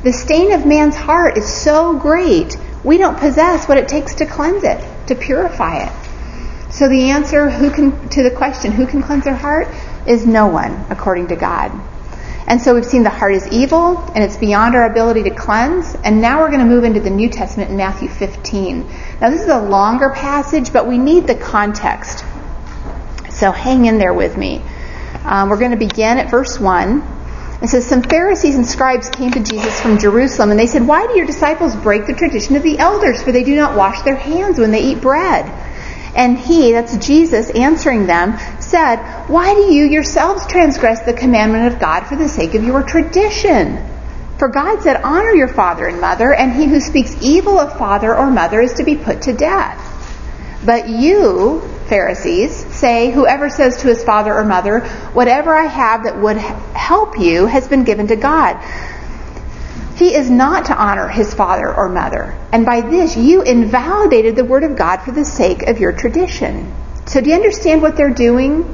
The 0.02 0.14
stain 0.14 0.52
of 0.52 0.64
man's 0.64 0.96
heart 0.96 1.36
is 1.36 1.44
so 1.44 1.92
great, 1.92 2.56
we 2.82 2.96
don't 2.96 3.18
possess 3.18 3.68
what 3.68 3.76
it 3.76 3.86
takes 3.86 4.14
to 4.14 4.24
cleanse 4.24 4.64
it, 4.64 4.82
to 5.08 5.14
purify 5.14 5.82
it. 5.82 5.99
So 6.70 6.88
the 6.88 7.10
answer 7.10 7.50
who 7.50 7.70
can 7.70 8.08
to 8.10 8.22
the 8.22 8.30
question 8.30 8.72
who 8.72 8.86
can 8.86 9.02
cleanse 9.02 9.24
their 9.24 9.34
heart 9.34 9.68
is 10.06 10.26
no 10.26 10.46
one 10.46 10.86
according 10.88 11.28
to 11.28 11.36
God. 11.36 11.72
And 12.46 12.60
so 12.60 12.74
we've 12.74 12.84
seen 12.84 13.02
the 13.02 13.10
heart 13.10 13.34
is 13.34 13.46
evil 13.48 13.98
and 14.14 14.24
it's 14.24 14.36
beyond 14.36 14.74
our 14.74 14.90
ability 14.90 15.24
to 15.24 15.30
cleanse. 15.30 15.94
And 15.94 16.20
now 16.20 16.40
we're 16.40 16.48
going 16.48 16.60
to 16.60 16.66
move 16.66 16.84
into 16.84 17.00
the 17.00 17.10
New 17.10 17.28
Testament 17.28 17.70
in 17.70 17.76
Matthew 17.76 18.08
15. 18.08 18.88
Now 19.20 19.30
this 19.30 19.42
is 19.42 19.48
a 19.48 19.60
longer 19.60 20.10
passage, 20.10 20.72
but 20.72 20.86
we 20.86 20.98
need 20.98 21.26
the 21.26 21.34
context. 21.34 22.24
So 23.30 23.52
hang 23.52 23.86
in 23.86 23.98
there 23.98 24.14
with 24.14 24.36
me. 24.36 24.62
Um, 25.24 25.48
we're 25.48 25.58
going 25.58 25.70
to 25.70 25.76
begin 25.76 26.18
at 26.18 26.30
verse 26.30 26.58
1. 26.58 27.02
It 27.62 27.68
says, 27.68 27.86
Some 27.86 28.02
Pharisees 28.02 28.56
and 28.56 28.66
scribes 28.66 29.10
came 29.10 29.30
to 29.32 29.40
Jesus 29.40 29.80
from 29.80 29.98
Jerusalem, 29.98 30.50
and 30.50 30.58
they 30.58 30.66
said, 30.66 30.86
Why 30.86 31.06
do 31.06 31.16
your 31.16 31.26
disciples 31.26 31.76
break 31.76 32.06
the 32.06 32.14
tradition 32.14 32.56
of 32.56 32.62
the 32.62 32.78
elders? 32.78 33.22
For 33.22 33.32
they 33.32 33.44
do 33.44 33.54
not 33.54 33.76
wash 33.76 34.02
their 34.02 34.16
hands 34.16 34.58
when 34.58 34.70
they 34.70 34.82
eat 34.82 35.00
bread. 35.00 35.46
And 36.14 36.38
he, 36.38 36.72
that's 36.72 36.96
Jesus, 36.96 37.50
answering 37.50 38.06
them, 38.06 38.38
said, 38.60 38.96
Why 39.28 39.54
do 39.54 39.72
you 39.72 39.84
yourselves 39.84 40.46
transgress 40.46 41.00
the 41.00 41.12
commandment 41.12 41.72
of 41.72 41.80
God 41.80 42.06
for 42.06 42.16
the 42.16 42.28
sake 42.28 42.54
of 42.54 42.64
your 42.64 42.82
tradition? 42.82 43.86
For 44.38 44.48
God 44.48 44.82
said, 44.82 45.02
Honor 45.02 45.32
your 45.32 45.48
father 45.48 45.86
and 45.86 46.00
mother, 46.00 46.32
and 46.32 46.52
he 46.52 46.66
who 46.66 46.80
speaks 46.80 47.16
evil 47.20 47.58
of 47.58 47.78
father 47.78 48.16
or 48.16 48.30
mother 48.30 48.60
is 48.60 48.74
to 48.74 48.84
be 48.84 48.96
put 48.96 49.22
to 49.22 49.32
death. 49.32 49.86
But 50.64 50.88
you, 50.88 51.60
Pharisees, 51.86 52.54
say, 52.74 53.10
Whoever 53.10 53.50
says 53.50 53.78
to 53.78 53.88
his 53.88 54.02
father 54.02 54.34
or 54.34 54.44
mother, 54.44 54.80
Whatever 55.12 55.54
I 55.54 55.66
have 55.66 56.04
that 56.04 56.18
would 56.18 56.38
help 56.38 57.18
you 57.18 57.46
has 57.46 57.68
been 57.68 57.84
given 57.84 58.08
to 58.08 58.16
God. 58.16 58.56
He 60.00 60.14
is 60.14 60.30
not 60.30 60.64
to 60.64 60.74
honor 60.74 61.08
his 61.08 61.34
father 61.34 61.68
or 61.68 61.90
mother. 61.90 62.34
And 62.52 62.64
by 62.64 62.80
this, 62.80 63.18
you 63.18 63.42
invalidated 63.42 64.34
the 64.34 64.46
word 64.46 64.64
of 64.64 64.74
God 64.74 65.02
for 65.02 65.12
the 65.12 65.26
sake 65.26 65.64
of 65.64 65.78
your 65.78 65.92
tradition. 65.92 66.74
So, 67.04 67.20
do 67.20 67.28
you 67.28 67.36
understand 67.36 67.82
what 67.82 67.98
they're 67.98 68.08
doing? 68.08 68.64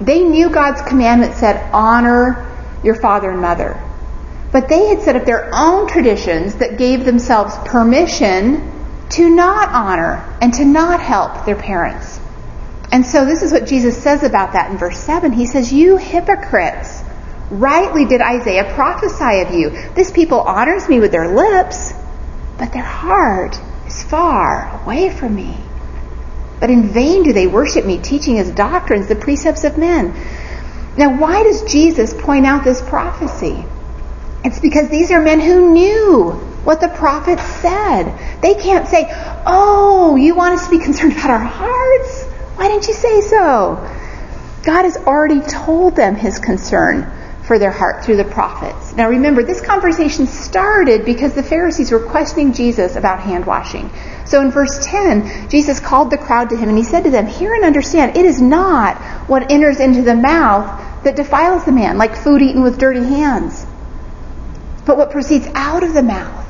They 0.00 0.22
knew 0.22 0.48
God's 0.48 0.80
commandment 0.82 1.34
said, 1.34 1.72
Honor 1.72 2.48
your 2.84 2.94
father 2.94 3.32
and 3.32 3.40
mother. 3.40 3.82
But 4.52 4.68
they 4.68 4.86
had 4.86 5.02
set 5.02 5.16
up 5.16 5.24
their 5.24 5.50
own 5.52 5.88
traditions 5.88 6.54
that 6.54 6.78
gave 6.78 7.04
themselves 7.04 7.56
permission 7.64 8.70
to 9.08 9.28
not 9.28 9.70
honor 9.70 10.24
and 10.40 10.54
to 10.54 10.64
not 10.64 11.00
help 11.00 11.46
their 11.46 11.56
parents. 11.56 12.20
And 12.92 13.04
so 13.04 13.24
this 13.24 13.42
is 13.42 13.50
what 13.50 13.66
Jesus 13.66 14.00
says 14.00 14.22
about 14.22 14.52
that 14.52 14.70
in 14.70 14.78
verse 14.78 15.00
7. 15.00 15.32
He 15.32 15.46
says, 15.46 15.72
You 15.72 15.96
hypocrites, 15.96 17.02
rightly 17.50 18.04
did 18.04 18.20
Isaiah 18.20 18.72
prophesy 18.74 19.40
of 19.40 19.52
you. 19.52 19.70
This 19.94 20.10
people 20.10 20.40
honors 20.40 20.88
me 20.88 21.00
with 21.00 21.12
their 21.12 21.34
lips, 21.34 21.92
but 22.58 22.72
their 22.72 22.82
heart 22.82 23.58
is 23.86 24.02
far 24.02 24.82
away 24.82 25.10
from 25.10 25.34
me. 25.34 25.56
But 26.60 26.70
in 26.70 26.90
vain 26.90 27.22
do 27.22 27.32
they 27.32 27.46
worship 27.46 27.84
me, 27.84 27.98
teaching 27.98 28.38
as 28.38 28.50
doctrines 28.50 29.08
the 29.08 29.16
precepts 29.16 29.64
of 29.64 29.78
men. 29.78 30.14
Now, 30.96 31.18
why 31.18 31.42
does 31.42 31.62
Jesus 31.62 32.14
point 32.14 32.46
out 32.46 32.64
this 32.64 32.80
prophecy? 32.82 33.64
It's 34.44 34.60
because 34.60 34.88
these 34.88 35.10
are 35.10 35.20
men 35.20 35.40
who 35.40 35.72
knew 35.72 36.30
what 36.64 36.80
the 36.80 36.88
prophets 36.88 37.42
said. 37.42 38.12
They 38.42 38.54
can't 38.54 38.86
say, 38.86 39.06
Oh, 39.46 40.16
you 40.16 40.34
want 40.34 40.54
us 40.54 40.66
to 40.66 40.70
be 40.70 40.78
concerned 40.78 41.12
about 41.12 41.30
our 41.30 41.38
hearts? 41.38 42.24
Why 42.56 42.68
didn't 42.68 42.86
you 42.86 42.94
say 42.94 43.22
so? 43.22 43.76
God 44.62 44.82
has 44.82 44.98
already 44.98 45.40
told 45.40 45.96
them 45.96 46.14
his 46.14 46.38
concern 46.38 47.10
for 47.50 47.58
their 47.58 47.72
heart 47.72 48.04
through 48.04 48.14
the 48.14 48.24
prophets. 48.24 48.94
Now 48.94 49.08
remember, 49.08 49.42
this 49.42 49.60
conversation 49.60 50.28
started 50.28 51.04
because 51.04 51.34
the 51.34 51.42
Pharisees 51.42 51.90
were 51.90 51.98
questioning 51.98 52.52
Jesus 52.52 52.94
about 52.94 53.18
hand 53.18 53.44
washing. 53.44 53.90
So 54.24 54.40
in 54.40 54.52
verse 54.52 54.78
10, 54.86 55.48
Jesus 55.48 55.80
called 55.80 56.12
the 56.12 56.16
crowd 56.16 56.50
to 56.50 56.56
him 56.56 56.68
and 56.68 56.78
he 56.78 56.84
said 56.84 57.02
to 57.02 57.10
them, 57.10 57.26
Hear 57.26 57.52
and 57.52 57.64
understand, 57.64 58.16
it 58.16 58.24
is 58.24 58.40
not 58.40 58.98
what 59.28 59.50
enters 59.50 59.80
into 59.80 60.02
the 60.02 60.14
mouth 60.14 61.02
that 61.02 61.16
defiles 61.16 61.64
the 61.64 61.72
man, 61.72 61.98
like 61.98 62.14
food 62.14 62.40
eaten 62.40 62.62
with 62.62 62.78
dirty 62.78 63.00
hands, 63.02 63.66
but 64.86 64.96
what 64.96 65.10
proceeds 65.10 65.48
out 65.56 65.82
of 65.82 65.92
the 65.92 66.04
mouth 66.04 66.46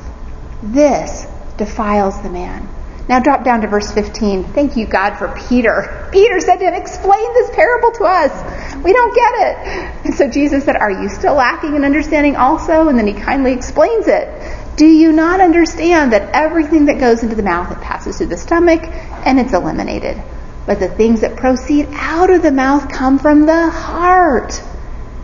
this 0.61 1.25
defiles 1.57 2.21
the 2.21 2.29
man. 2.29 2.69
Now 3.09 3.19
drop 3.19 3.43
down 3.43 3.61
to 3.61 3.67
verse 3.67 3.91
15. 3.91 4.45
Thank 4.53 4.77
you, 4.77 4.85
God, 4.85 5.15
for 5.15 5.27
Peter. 5.47 6.07
Peter 6.11 6.39
said 6.39 6.57
to 6.57 6.65
him, 6.65 6.73
Explain 6.73 7.33
this 7.33 7.49
parable 7.53 7.91
to 7.91 8.03
us. 8.05 8.75
We 8.83 8.93
don't 8.93 9.15
get 9.15 9.33
it. 9.35 10.05
And 10.05 10.15
so 10.15 10.29
Jesus 10.29 10.63
said, 10.65 10.75
Are 10.75 10.91
you 10.91 11.09
still 11.09 11.33
lacking 11.33 11.75
in 11.75 11.83
understanding 11.83 12.35
also? 12.35 12.87
And 12.87 12.97
then 12.97 13.07
he 13.07 13.13
kindly 13.13 13.53
explains 13.53 14.07
it. 14.07 14.29
Do 14.77 14.85
you 14.85 15.11
not 15.11 15.41
understand 15.41 16.13
that 16.13 16.29
everything 16.33 16.85
that 16.85 16.99
goes 16.99 17.23
into 17.23 17.35
the 17.35 17.43
mouth, 17.43 17.71
it 17.71 17.81
passes 17.81 18.17
through 18.17 18.27
the 18.27 18.37
stomach 18.37 18.81
and 18.83 19.39
it's 19.39 19.53
eliminated? 19.53 20.21
But 20.65 20.79
the 20.79 20.87
things 20.87 21.21
that 21.21 21.35
proceed 21.35 21.87
out 21.91 22.29
of 22.29 22.43
the 22.43 22.51
mouth 22.51 22.89
come 22.89 23.19
from 23.19 23.45
the 23.45 23.69
heart. 23.69 24.61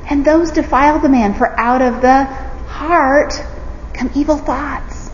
And 0.09 0.25
those 0.25 0.51
defile 0.51 0.99
the 0.99 1.09
man, 1.09 1.33
for 1.35 1.57
out 1.59 1.81
of 1.81 2.01
the 2.01 2.25
heart 2.25 3.41
come 3.93 4.11
evil 4.15 4.37
thoughts 4.37 5.07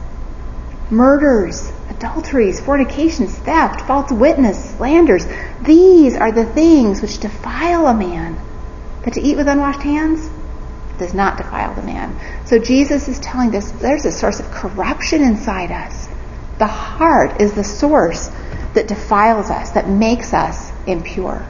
murders, 0.94 1.72
adulteries, 2.04 2.60
fornications, 2.60 3.34
theft, 3.40 3.82
false 3.88 4.12
witness, 4.12 4.72
slanders. 4.76 5.26
These 5.62 6.18
are 6.18 6.34
the 6.34 6.46
things 6.46 7.02
which 7.02 7.20
defile 7.20 7.88
a 7.88 7.94
man. 7.94 8.38
But 9.04 9.14
to 9.14 9.22
eat 9.22 9.38
with 9.38 9.48
unwashed 9.48 9.84
hands 9.84 10.30
does 11.00 11.14
not 11.14 11.38
defile 11.38 11.74
the 11.74 11.82
man. 11.82 12.20
So 12.46 12.60
Jesus 12.60 13.08
is 13.08 13.20
telling 13.20 13.56
us 13.56 13.72
there's 13.72 14.06
a 14.06 14.12
source 14.12 14.42
of 14.42 14.52
corruption 14.52 15.24
inside 15.24 15.72
us. 15.72 16.10
The 16.60 16.68
heart 16.68 17.42
is 17.42 17.54
the 17.54 17.64
source 17.64 18.30
that 18.74 18.88
defiles 18.88 19.50
us, 19.50 19.72
that 19.72 19.88
makes 19.88 20.34
us 20.34 20.72
impure. 20.86 21.46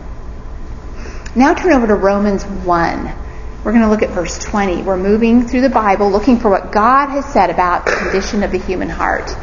Now 1.35 1.55
turn 1.55 1.73
over 1.73 1.87
to 1.87 1.95
Romans 1.95 2.43
1. 2.43 3.15
We're 3.63 3.71
going 3.71 3.83
to 3.83 3.89
look 3.89 4.03
at 4.03 4.09
verse 4.09 4.37
20. 4.37 4.83
We're 4.83 4.97
moving 4.97 5.47
through 5.47 5.61
the 5.61 5.69
Bible 5.69 6.11
looking 6.11 6.39
for 6.39 6.51
what 6.51 6.71
God 6.71 7.09
has 7.09 7.25
said 7.25 7.49
about 7.49 7.85
the 7.85 7.93
condition 7.93 8.43
of 8.43 8.51
the 8.51 8.59
human 8.59 8.89
heart. 8.89 9.35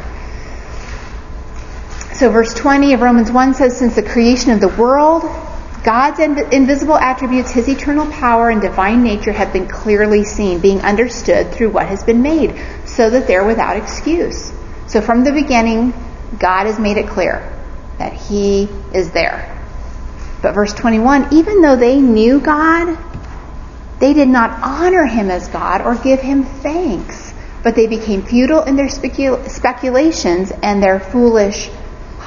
So, 2.21 2.29
verse 2.29 2.53
20 2.53 2.93
of 2.93 3.01
Romans 3.01 3.31
1 3.31 3.55
says, 3.55 3.75
Since 3.75 3.95
the 3.95 4.03
creation 4.03 4.51
of 4.51 4.59
the 4.59 4.67
world, 4.67 5.23
God's 5.83 6.19
invisible 6.19 6.95
attributes, 6.95 7.49
His 7.49 7.67
eternal 7.67 8.05
power, 8.11 8.51
and 8.51 8.61
divine 8.61 9.01
nature 9.01 9.31
have 9.31 9.51
been 9.51 9.67
clearly 9.67 10.23
seen, 10.23 10.59
being 10.59 10.81
understood 10.81 11.51
through 11.51 11.71
what 11.71 11.87
has 11.87 12.03
been 12.03 12.21
made, 12.21 12.61
so 12.85 13.09
that 13.09 13.25
they're 13.25 13.43
without 13.43 13.75
excuse. 13.75 14.53
So, 14.85 15.01
from 15.01 15.23
the 15.23 15.31
beginning, 15.31 15.95
God 16.37 16.67
has 16.67 16.77
made 16.77 16.97
it 16.97 17.07
clear 17.07 17.41
that 17.97 18.13
He 18.13 18.69
is 18.93 19.09
there. 19.09 19.59
But 20.43 20.53
verse 20.53 20.73
21 20.73 21.33
even 21.33 21.61
though 21.61 21.75
they 21.75 21.99
knew 21.99 22.39
God, 22.39 22.99
they 23.97 24.13
did 24.13 24.29
not 24.29 24.59
honor 24.61 25.07
him 25.07 25.31
as 25.31 25.47
God 25.47 25.81
or 25.81 25.95
give 25.95 26.19
him 26.19 26.43
thanks, 26.43 27.33
but 27.63 27.75
they 27.75 27.87
became 27.87 28.21
futile 28.21 28.61
in 28.61 28.75
their 28.75 28.89
specul- 28.89 29.49
speculations 29.49 30.51
and 30.61 30.83
their 30.83 30.99
foolish 30.99 31.71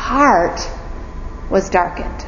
heart 0.05 0.61
was 1.49 1.71
darkened. 1.71 2.27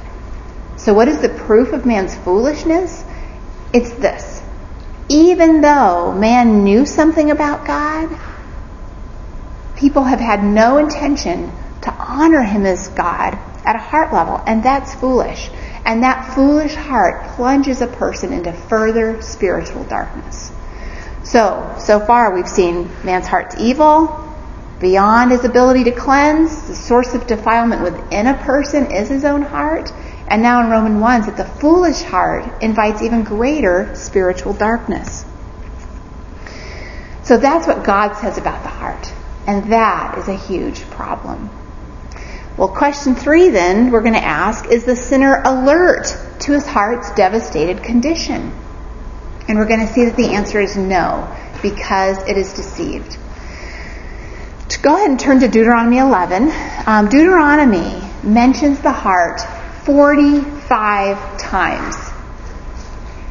So, 0.79 0.95
what 0.95 1.09
is 1.09 1.21
the 1.21 1.29
proof 1.29 1.75
of 1.75 1.85
man's 1.85 2.17
foolishness? 2.17 3.05
It's 3.75 3.91
this. 3.91 4.43
Even 5.11 5.61
though 5.61 6.13
man 6.13 6.65
knew 6.65 6.87
something 6.87 7.31
about 7.31 7.67
God, 7.67 8.19
people 9.77 10.05
have 10.05 10.21
had 10.21 10.43
no 10.43 10.79
intention 10.79 11.53
to 11.83 11.93
honor 11.93 12.43
him 12.43 12.65
as 12.65 12.89
God 12.89 13.39
at 13.67 13.77
a 13.77 13.79
heart 13.79 14.11
level, 14.11 14.41
and 14.47 14.63
that's 14.63 14.95
foolish. 14.95 15.51
And 15.85 16.03
that 16.03 16.35
foolish 16.35 16.75
heart 16.75 17.27
plunges 17.37 17.83
a 17.83 17.87
person 17.87 18.33
into 18.33 18.55
further 18.55 19.21
spiritual 19.21 19.85
darkness. 19.85 20.51
So, 21.25 21.77
so 21.79 22.01
far 22.01 22.35
we've 22.35 22.49
seen 22.49 22.91
man's 23.05 23.27
heart's 23.27 23.57
evil, 23.59 24.27
beyond 24.81 25.31
his 25.31 25.45
ability 25.45 25.85
to 25.85 25.93
cleanse. 25.93 26.69
The 26.69 26.75
source 26.75 27.15
of 27.15 27.27
defilement 27.27 27.83
within 27.83 28.27
a 28.27 28.35
person 28.35 28.91
is 28.93 29.09
his 29.09 29.25
own 29.25 29.43
heart. 29.43 29.93
And 30.29 30.43
now 30.43 30.63
in 30.63 30.71
Romans 30.71 31.01
1 31.01 31.23
that 31.23 31.37
the 31.37 31.45
foolish 31.45 32.03
heart 32.03 32.63
invites 32.63 33.03
even 33.03 33.23
greater 33.23 33.95
spiritual 33.95 34.53
darkness. 34.53 35.25
So 37.23 37.39
that's 37.39 37.67
what 37.67 37.85
God 37.85 38.15
says 38.15 38.39
about 38.39 38.63
the 38.63 38.69
heart. 38.69 39.13
And 39.47 39.73
that 39.73 40.19
is 40.19 40.29
a 40.29 40.37
huge 40.37 40.83
problem. 40.91 41.51
Well, 42.57 42.69
question 42.69 43.15
three 43.15 43.51
then 43.51 43.91
we're 43.91 44.03
going 44.03 44.15
to 44.15 44.25
ask 44.25 44.67
is 44.67 44.85
the 44.85 44.97
sinner 44.97 45.43
alert 45.45 46.17
to 46.41 46.53
his 46.53 46.67
heart's 46.67 47.11
devastated 47.13 47.83
condition? 47.83 48.53
And 49.47 49.59
we're 49.59 49.69
going 49.69 49.87
to 49.87 49.93
see 49.93 50.07
that 50.07 50.17
the 50.17 50.31
answer 50.31 50.61
is 50.61 50.77
no, 50.77 51.33
because 51.63 52.19
it 52.27 52.37
is 52.37 52.53
deceived. 52.55 53.19
To 54.71 54.81
go 54.81 54.97
ahead 54.97 55.11
and 55.11 55.21
turn 55.21 55.39
to 55.41 55.49
Deuteronomy 55.49 55.99
11. 55.99 56.51
Um, 56.87 57.09
Deuteronomy 57.09 58.03
mentions 58.25 58.81
the 58.81 58.91
heart 58.91 59.41
45 59.85 61.39
times. 61.39 61.95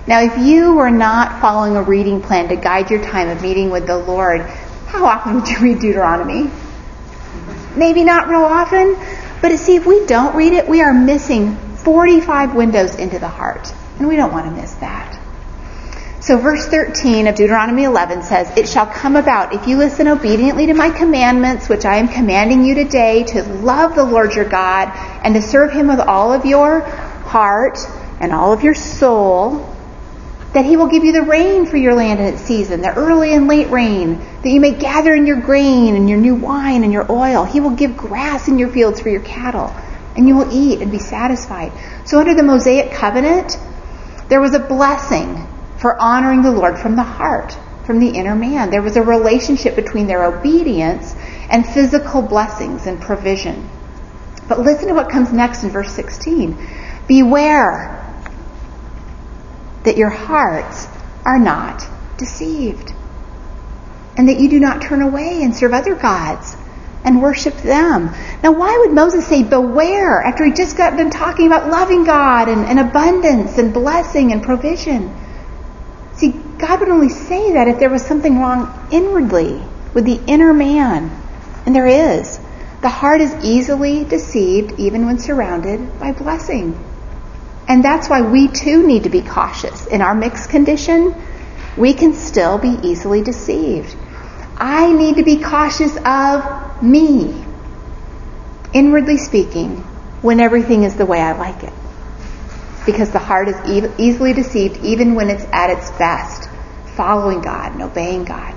Now, 0.07 0.21
if 0.21 0.37
you 0.37 0.75
were 0.75 0.91
not 0.91 1.41
following 1.41 1.75
a 1.75 1.81
reading 1.81 2.21
plan 2.21 2.47
to 2.49 2.55
guide 2.55 2.89
your 2.89 3.03
time 3.03 3.27
of 3.27 3.41
meeting 3.41 3.69
with 3.69 3.85
the 3.85 3.97
Lord, 3.97 4.41
how 4.87 5.05
often 5.05 5.35
would 5.35 5.49
you 5.49 5.59
read 5.59 5.79
Deuteronomy? 5.79 6.49
Maybe 7.75 8.05
not 8.05 8.29
real 8.29 8.45
often, 8.45 8.95
but 9.41 9.57
see, 9.57 9.75
if 9.75 9.85
we 9.85 10.05
don't 10.05 10.35
read 10.35 10.53
it, 10.53 10.69
we 10.69 10.81
are 10.81 10.93
missing 10.93 11.57
45 11.57 12.55
windows 12.55 12.95
into 12.95 13.19
the 13.19 13.27
heart, 13.27 13.73
and 13.99 14.07
we 14.07 14.15
don't 14.15 14.31
want 14.31 14.45
to 14.45 14.51
miss 14.51 14.73
that. 14.75 15.19
So 16.25 16.39
verse 16.39 16.65
13 16.65 17.27
of 17.27 17.35
Deuteronomy 17.35 17.83
11 17.83 18.23
says, 18.23 18.49
It 18.57 18.67
shall 18.67 18.87
come 18.87 19.15
about 19.15 19.53
if 19.53 19.67
you 19.67 19.77
listen 19.77 20.07
obediently 20.07 20.65
to 20.65 20.73
my 20.73 20.89
commandments, 20.89 21.69
which 21.69 21.85
I 21.85 21.97
am 21.97 22.07
commanding 22.07 22.65
you 22.65 22.73
today, 22.73 23.25
to 23.25 23.43
love 23.43 23.93
the 23.93 24.03
Lord 24.03 24.33
your 24.33 24.49
God 24.49 24.89
and 25.23 25.35
to 25.35 25.41
serve 25.43 25.71
him 25.71 25.87
with 25.87 25.99
all 25.99 26.33
of 26.33 26.43
your 26.43 26.79
heart 26.79 27.77
and 28.19 28.31
all 28.31 28.53
of 28.53 28.63
your 28.63 28.73
soul, 28.73 29.71
that 30.53 30.65
he 30.65 30.77
will 30.77 30.87
give 30.87 31.03
you 31.03 31.11
the 31.11 31.21
rain 31.21 31.67
for 31.67 31.77
your 31.77 31.93
land 31.93 32.19
in 32.19 32.33
its 32.33 32.41
season, 32.41 32.81
the 32.81 32.95
early 32.95 33.31
and 33.31 33.47
late 33.47 33.69
rain, 33.69 34.17
that 34.17 34.49
you 34.49 34.59
may 34.59 34.73
gather 34.73 35.13
in 35.13 35.27
your 35.27 35.39
grain 35.39 35.95
and 35.95 36.09
your 36.09 36.17
new 36.17 36.33
wine 36.33 36.83
and 36.83 36.91
your 36.91 37.05
oil. 37.11 37.43
He 37.43 37.59
will 37.59 37.75
give 37.75 37.95
grass 37.95 38.47
in 38.47 38.57
your 38.57 38.69
fields 38.69 38.99
for 38.99 39.09
your 39.09 39.21
cattle, 39.21 39.71
and 40.17 40.27
you 40.27 40.35
will 40.35 40.51
eat 40.51 40.81
and 40.81 40.89
be 40.89 40.97
satisfied. 40.97 41.71
So 42.07 42.17
under 42.17 42.33
the 42.33 42.41
Mosaic 42.41 42.93
covenant, 42.93 43.59
there 44.27 44.41
was 44.41 44.55
a 44.55 44.59
blessing 44.59 45.44
for 45.85 46.01
honoring 46.01 46.41
the 46.41 46.49
Lord 46.49 46.79
from 46.79 46.95
the 46.95 47.03
heart, 47.03 47.55
from 47.85 47.99
the 47.99 48.09
inner 48.09 48.35
man. 48.35 48.71
There 48.71 48.81
was 48.81 48.97
a 48.97 49.03
relationship 49.03 49.75
between 49.75 50.07
their 50.07 50.25
obedience 50.25 51.13
and 51.47 51.63
physical 51.63 52.23
blessings 52.23 52.87
and 52.87 52.99
provision. 52.99 53.69
But 54.49 54.61
listen 54.61 54.87
to 54.87 54.95
what 54.95 55.11
comes 55.11 55.31
next 55.31 55.63
in 55.63 55.69
verse 55.69 55.91
16. 55.91 56.57
Beware 57.07 58.03
that 59.83 59.95
your 59.95 60.09
hearts 60.09 60.87
are 61.23 61.37
not 61.37 61.87
deceived, 62.17 62.91
and 64.17 64.27
that 64.27 64.39
you 64.39 64.49
do 64.49 64.59
not 64.59 64.81
turn 64.81 65.03
away 65.03 65.43
and 65.43 65.55
serve 65.55 65.73
other 65.73 65.93
gods 65.93 66.57
and 67.03 67.21
worship 67.21 67.57
them. 67.57 68.09
Now, 68.41 68.53
why 68.53 68.75
would 68.79 68.95
Moses 68.95 69.27
say 69.27 69.43
beware 69.43 70.19
after 70.23 70.45
he 70.45 70.51
just 70.51 70.77
got 70.77 70.97
done 70.97 71.11
talking 71.11 71.45
about 71.45 71.69
loving 71.69 72.05
God 72.05 72.49
and, 72.49 72.65
and 72.65 72.79
abundance 72.79 73.59
and 73.59 73.71
blessing 73.71 74.31
and 74.31 74.41
provision? 74.41 75.15
God 76.57 76.79
would 76.79 76.89
only 76.89 77.09
say 77.09 77.53
that 77.53 77.67
if 77.67 77.79
there 77.79 77.89
was 77.89 78.05
something 78.05 78.39
wrong 78.39 78.87
inwardly 78.91 79.61
with 79.93 80.05
the 80.05 80.19
inner 80.27 80.53
man. 80.53 81.11
And 81.65 81.75
there 81.75 81.87
is. 81.87 82.39
The 82.81 82.89
heart 82.89 83.21
is 83.21 83.33
easily 83.43 84.03
deceived 84.03 84.79
even 84.79 85.05
when 85.05 85.19
surrounded 85.19 85.99
by 85.99 86.11
blessing. 86.11 86.79
And 87.67 87.83
that's 87.83 88.09
why 88.09 88.21
we 88.21 88.47
too 88.47 88.85
need 88.85 89.03
to 89.03 89.09
be 89.09 89.21
cautious. 89.21 89.87
In 89.87 90.01
our 90.01 90.13
mixed 90.13 90.49
condition, 90.49 91.15
we 91.75 91.93
can 91.93 92.13
still 92.13 92.57
be 92.57 92.77
easily 92.83 93.21
deceived. 93.21 93.95
I 94.57 94.91
need 94.93 95.17
to 95.17 95.23
be 95.23 95.41
cautious 95.41 95.97
of 96.05 96.81
me, 96.83 97.43
inwardly 98.71 99.17
speaking, 99.17 99.77
when 100.21 100.39
everything 100.39 100.83
is 100.83 100.95
the 100.95 101.05
way 101.05 101.19
I 101.19 101.33
like 101.33 101.63
it 101.63 101.73
because 102.85 103.11
the 103.11 103.19
heart 103.19 103.47
is 103.47 103.55
e- 103.69 103.91
easily 103.97 104.33
deceived 104.33 104.83
even 104.83 105.15
when 105.15 105.29
it's 105.29 105.45
at 105.51 105.69
its 105.69 105.91
best, 105.91 106.49
following 106.95 107.41
God 107.41 107.73
and 107.73 107.81
obeying 107.81 108.23
God. 108.25 108.53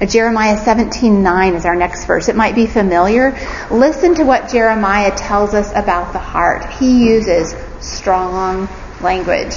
Now, 0.00 0.06
Jeremiah 0.06 0.58
17:9 0.58 1.54
is 1.54 1.64
our 1.64 1.74
next 1.74 2.04
verse. 2.04 2.28
It 2.28 2.36
might 2.36 2.54
be 2.54 2.66
familiar. 2.66 3.36
Listen 3.70 4.14
to 4.16 4.24
what 4.24 4.50
Jeremiah 4.50 5.10
tells 5.16 5.54
us 5.54 5.70
about 5.74 6.12
the 6.12 6.18
heart. 6.18 6.66
He 6.74 7.08
uses 7.08 7.54
strong 7.80 8.68
language. 9.00 9.56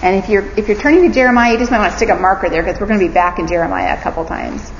And 0.00 0.16
if 0.16 0.28
you're 0.28 0.46
if 0.56 0.68
you're 0.68 0.76
turning 0.76 1.08
to 1.08 1.14
Jeremiah, 1.14 1.52
you 1.52 1.58
just 1.58 1.70
might 1.70 1.78
want 1.78 1.92
to 1.92 1.96
stick 1.96 2.10
a 2.10 2.14
marker 2.14 2.48
there 2.48 2.62
because 2.62 2.78
we're 2.78 2.86
going 2.86 3.00
to 3.00 3.06
be 3.06 3.12
back 3.12 3.38
in 3.38 3.48
Jeremiah 3.48 3.98
a 3.98 4.02
couple 4.02 4.24
times. 4.26 4.70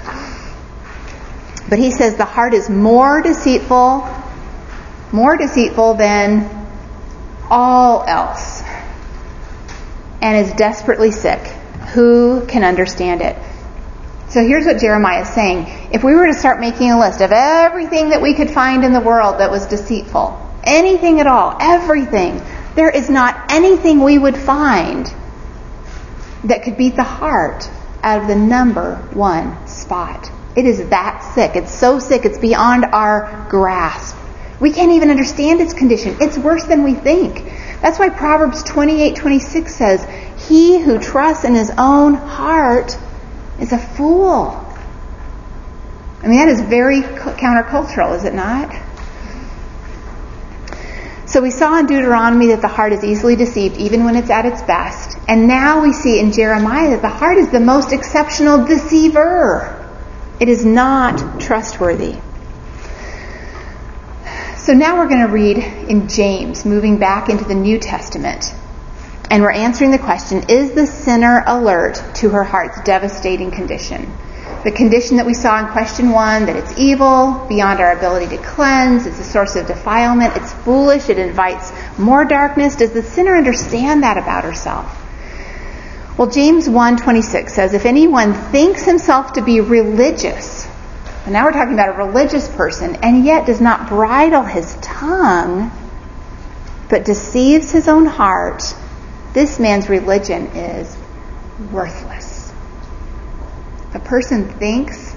But 1.68 1.78
he 1.78 1.90
says 1.90 2.16
the 2.16 2.24
heart 2.24 2.54
is 2.54 2.68
more 2.68 3.22
deceitful, 3.22 4.06
more 5.12 5.36
deceitful 5.36 5.94
than 5.94 6.50
all 7.50 8.04
else, 8.06 8.62
and 10.20 10.46
is 10.46 10.52
desperately 10.54 11.10
sick. 11.10 11.40
Who 11.94 12.44
can 12.46 12.64
understand 12.64 13.22
it? 13.22 13.36
So 14.28 14.44
here's 14.44 14.66
what 14.66 14.78
Jeremiah 14.78 15.22
is 15.22 15.28
saying. 15.28 15.90
If 15.92 16.02
we 16.02 16.14
were 16.14 16.26
to 16.26 16.34
start 16.34 16.58
making 16.58 16.90
a 16.90 16.98
list 16.98 17.20
of 17.20 17.30
everything 17.32 18.08
that 18.08 18.20
we 18.20 18.34
could 18.34 18.50
find 18.50 18.84
in 18.84 18.92
the 18.92 19.00
world 19.00 19.38
that 19.38 19.50
was 19.50 19.66
deceitful, 19.66 20.40
anything 20.64 21.20
at 21.20 21.26
all, 21.26 21.56
everything, 21.60 22.42
there 22.74 22.90
is 22.90 23.08
not 23.08 23.52
anything 23.52 24.00
we 24.00 24.18
would 24.18 24.36
find 24.36 25.12
that 26.44 26.62
could 26.62 26.76
beat 26.76 26.96
the 26.96 27.04
heart 27.04 27.68
out 28.02 28.22
of 28.22 28.28
the 28.28 28.34
number 28.34 28.96
one 29.12 29.66
spot. 29.68 30.30
It 30.56 30.66
is 30.66 30.88
that 30.88 31.32
sick. 31.34 31.56
It's 31.56 31.72
so 31.72 31.98
sick, 31.98 32.24
it's 32.24 32.38
beyond 32.38 32.84
our 32.86 33.46
grasp. 33.48 34.16
We 34.60 34.70
can't 34.70 34.92
even 34.92 35.10
understand 35.10 35.60
its 35.60 35.74
condition. 35.74 36.16
It's 36.20 36.38
worse 36.38 36.64
than 36.64 36.84
we 36.84 36.94
think. 36.94 37.44
That's 37.80 37.98
why 37.98 38.08
Proverbs 38.08 38.62
28:26 38.62 39.74
says, 39.74 40.06
"He 40.48 40.80
who 40.80 40.98
trusts 40.98 41.44
in 41.44 41.54
his 41.54 41.72
own 41.76 42.14
heart 42.14 42.96
is 43.60 43.72
a 43.72 43.78
fool." 43.78 44.64
I 46.22 46.28
mean, 46.28 46.38
that 46.38 46.48
is 46.48 46.60
very 46.60 47.02
countercultural, 47.02 48.16
is 48.16 48.24
it 48.24 48.32
not? 48.32 48.74
So 51.26 51.42
we 51.42 51.50
saw 51.50 51.78
in 51.78 51.86
Deuteronomy 51.86 52.46
that 52.48 52.62
the 52.62 52.68
heart 52.68 52.92
is 52.92 53.02
easily 53.02 53.34
deceived 53.34 53.76
even 53.76 54.04
when 54.04 54.16
it's 54.16 54.30
at 54.30 54.46
its 54.46 54.62
best. 54.62 55.18
And 55.26 55.48
now 55.48 55.82
we 55.82 55.92
see 55.92 56.20
in 56.20 56.32
Jeremiah 56.32 56.90
that 56.90 57.02
the 57.02 57.08
heart 57.08 57.38
is 57.38 57.48
the 57.48 57.60
most 57.60 57.92
exceptional 57.92 58.64
deceiver. 58.64 59.83
It 60.40 60.48
is 60.48 60.64
not 60.64 61.40
trustworthy. 61.40 62.16
So 64.56 64.72
now 64.72 64.96
we're 64.96 65.08
going 65.08 65.26
to 65.26 65.32
read 65.32 65.58
in 65.58 66.08
James, 66.08 66.64
moving 66.64 66.98
back 66.98 67.28
into 67.28 67.44
the 67.44 67.54
New 67.54 67.78
Testament. 67.78 68.52
And 69.30 69.42
we're 69.42 69.52
answering 69.52 69.90
the 69.90 69.98
question 69.98 70.44
Is 70.48 70.72
the 70.72 70.86
sinner 70.86 71.44
alert 71.46 72.02
to 72.16 72.30
her 72.30 72.44
heart's 72.44 72.80
devastating 72.82 73.50
condition? 73.50 74.10
The 74.64 74.72
condition 74.72 75.18
that 75.18 75.26
we 75.26 75.34
saw 75.34 75.58
in 75.58 75.70
question 75.72 76.10
one 76.10 76.46
that 76.46 76.56
it's 76.56 76.78
evil, 76.78 77.44
beyond 77.48 77.80
our 77.80 77.92
ability 77.92 78.34
to 78.36 78.42
cleanse, 78.42 79.06
it's 79.06 79.20
a 79.20 79.24
source 79.24 79.56
of 79.56 79.66
defilement, 79.66 80.36
it's 80.36 80.52
foolish, 80.52 81.10
it 81.10 81.18
invites 81.18 81.70
more 81.98 82.24
darkness. 82.24 82.76
Does 82.76 82.92
the 82.92 83.02
sinner 83.02 83.36
understand 83.36 84.02
that 84.02 84.16
about 84.16 84.44
herself? 84.44 85.03
Well, 86.16 86.28
James 86.28 86.68
1:26 86.68 87.52
says, 87.52 87.74
"If 87.74 87.86
anyone 87.86 88.34
thinks 88.34 88.84
himself 88.84 89.32
to 89.32 89.42
be 89.42 89.60
religious, 89.60 90.64
and 91.24 91.32
now 91.32 91.44
we're 91.44 91.50
talking 91.50 91.74
about 91.74 91.88
a 91.88 92.04
religious 92.06 92.46
person, 92.46 92.96
and 93.02 93.24
yet 93.24 93.46
does 93.46 93.60
not 93.60 93.88
bridle 93.88 94.42
his 94.42 94.76
tongue, 94.80 95.72
but 96.88 97.04
deceives 97.04 97.72
his 97.72 97.88
own 97.88 98.06
heart, 98.06 98.74
this 99.32 99.58
man's 99.58 99.88
religion 99.88 100.46
is 100.54 100.96
worthless." 101.72 102.52
A 103.92 103.98
person 103.98 104.44
thinks 104.60 105.16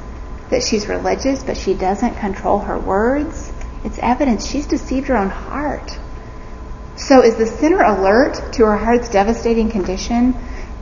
that 0.49 0.63
she's 0.63 0.89
religious, 0.89 1.43
but 1.43 1.57
she 1.57 1.75
doesn't 1.75 2.17
control 2.17 2.57
her 2.60 2.79
words, 2.79 3.51
it's 3.83 3.99
evidence 4.01 4.47
she's 4.47 4.65
deceived 4.65 5.10
her 5.10 5.17
own 5.17 5.29
heart. 5.29 5.95
So 6.95 7.21
is 7.21 7.36
the 7.36 7.45
sinner 7.45 7.83
alert 7.83 8.41
to 8.53 8.65
her 8.65 8.77
heart's 8.77 9.10
devastating 9.10 9.69
condition? 9.69 10.33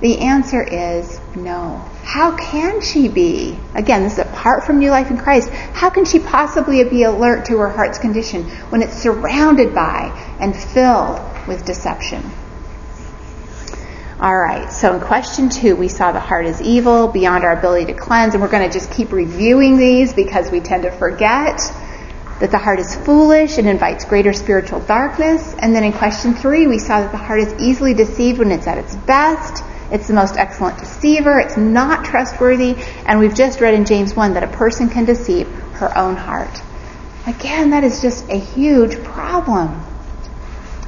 The 0.01 0.19
answer 0.19 0.62
is 0.62 1.19
no. 1.36 1.77
How 2.03 2.36
can 2.36 2.81
she 2.81 3.08
be? 3.08 3.58
Again, 3.73 4.03
this 4.03 4.13
is 4.13 4.19
apart 4.19 4.65
from 4.65 4.79
new 4.79 4.91
life 4.91 5.10
in 5.10 5.17
Christ. 5.17 5.49
How 5.49 5.89
can 5.89 6.05
she 6.05 6.19
possibly 6.19 6.84
be 6.84 7.03
alert 7.03 7.45
to 7.45 7.58
her 7.60 7.69
heart's 7.69 7.97
condition 7.97 8.43
when 8.69 8.81
it's 8.81 9.01
surrounded 9.01 9.73
by 9.73 10.12
and 10.39 10.55
filled 10.55 11.19
with 11.47 11.65
deception? 11.65 12.29
All 14.19 14.38
right, 14.38 14.71
so 14.71 14.95
in 14.95 15.01
question 15.01 15.49
two, 15.49 15.75
we 15.75 15.88
saw 15.88 16.12
the 16.12 16.19
heart 16.21 16.45
is 16.45 16.62
evil, 16.62 17.10
beyond 17.10 17.43
our 17.43 17.51
ability 17.51 17.91
to 17.91 17.99
cleanse, 17.99 18.34
and 18.34 18.41
we're 18.41 18.49
going 18.49 18.67
to 18.67 18.73
just 18.73 18.91
keep 18.91 19.12
reviewing 19.12 19.77
these 19.77 20.13
because 20.13 20.49
we 20.51 20.62
tend 20.62 20.84
to 20.84 20.91
forget 20.91 21.60
that 22.39 22.51
the 22.51 22.58
heart 22.58 22.79
is 22.79 22.95
foolish 22.95 23.58
and 23.58 23.67
invites 23.67 24.05
greater 24.05 24.34
spiritual 24.34 24.81
darkness. 24.81 25.55
And 25.60 25.75
then 25.75 25.84
in 25.84 25.93
question 25.93 26.34
three, 26.34 26.67
we 26.67 26.79
saw 26.79 27.01
that 27.01 27.12
the 27.12 27.17
heart 27.17 27.39
is 27.39 27.53
easily 27.62 27.93
deceived 27.93 28.39
when 28.39 28.51
it's 28.51 28.67
at 28.67 28.77
its 28.77 28.95
best. 28.95 29.63
It's 29.91 30.08
the 30.08 30.13
most 30.13 30.38
excellent 30.38 30.78
deceiver. 30.80 31.39
It's 31.39 31.58
not 31.58 32.06
trustworthy. 32.06 32.76
And 33.06 33.19
we've 33.19 33.36
just 33.36 33.62
read 33.62 33.74
in 33.74 33.86
James 33.86 34.15
1 34.15 34.34
that 34.34 34.43
a 34.43 34.48
person 34.48 34.89
can 34.89 35.06
deceive 35.06 35.48
her 35.76 35.95
own 35.98 36.15
heart. 36.15 36.62
Again, 37.28 37.71
that 37.71 37.84
is 37.84 38.02
just 38.02 38.30
a 38.30 38.38
huge 38.38 39.04
problem. 39.04 39.84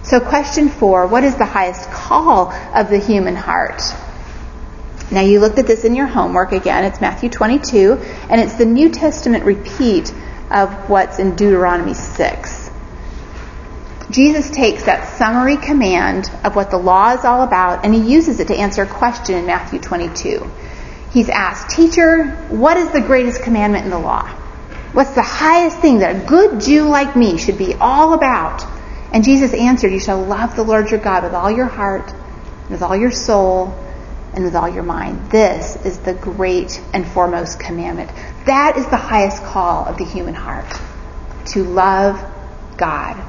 So, 0.03 0.19
question 0.19 0.69
four 0.69 1.05
what 1.07 1.23
is 1.23 1.35
the 1.35 1.45
highest 1.45 1.89
call 1.91 2.51
of 2.73 2.89
the 2.89 2.99
human 2.99 3.35
heart? 3.35 3.81
Now, 5.09 5.21
you 5.21 5.39
looked 5.39 5.57
at 5.57 5.67
this 5.67 5.83
in 5.83 5.95
your 5.95 6.05
homework 6.05 6.51
again. 6.51 6.83
It's 6.83 7.01
Matthew 7.01 7.29
22, 7.29 7.93
and 8.29 8.39
it's 8.39 8.55
the 8.55 8.65
New 8.65 8.89
Testament 8.89 9.45
repeat 9.45 10.13
of 10.51 10.89
what's 10.89 11.19
in 11.19 11.35
Deuteronomy 11.35 11.93
6. 11.93 12.66
Jesus 14.09 14.49
takes 14.49 14.83
that 14.83 15.17
summary 15.17 15.57
command 15.57 16.31
of 16.45 16.55
what 16.55 16.71
the 16.71 16.77
law 16.77 17.13
is 17.13 17.25
all 17.25 17.43
about 17.43 17.83
and 17.83 17.93
he 17.93 18.01
uses 18.01 18.39
it 18.39 18.47
to 18.47 18.55
answer 18.55 18.83
a 18.83 18.87
question 18.87 19.35
in 19.35 19.45
Matthew 19.45 19.79
22. 19.79 20.49
He's 21.11 21.29
asked, 21.29 21.75
Teacher, 21.75 22.25
what 22.49 22.77
is 22.77 22.91
the 22.91 23.01
greatest 23.01 23.43
commandment 23.43 23.85
in 23.85 23.91
the 23.91 23.99
law? 23.99 24.27
What's 24.93 25.11
the 25.11 25.21
highest 25.21 25.79
thing 25.79 25.99
that 25.99 26.15
a 26.15 26.25
good 26.25 26.61
Jew 26.61 26.87
like 26.87 27.15
me 27.15 27.37
should 27.37 27.57
be 27.57 27.73
all 27.75 28.13
about? 28.13 28.65
And 29.11 29.23
Jesus 29.23 29.53
answered, 29.53 29.91
You 29.91 29.99
shall 29.99 30.21
love 30.23 30.55
the 30.55 30.63
Lord 30.63 30.89
your 30.89 30.99
God 30.99 31.23
with 31.23 31.33
all 31.33 31.51
your 31.51 31.65
heart, 31.65 32.13
with 32.69 32.81
all 32.81 32.95
your 32.95 33.11
soul, 33.11 33.77
and 34.33 34.45
with 34.45 34.55
all 34.55 34.69
your 34.69 34.83
mind. 34.83 35.31
This 35.31 35.75
is 35.85 35.99
the 35.99 36.13
great 36.13 36.81
and 36.93 37.05
foremost 37.05 37.59
commandment. 37.59 38.11
That 38.45 38.77
is 38.77 38.85
the 38.87 38.97
highest 38.97 39.43
call 39.43 39.85
of 39.85 39.97
the 39.97 40.05
human 40.05 40.33
heart 40.33 40.71
to 41.47 41.63
love 41.63 42.23
God. 42.77 43.21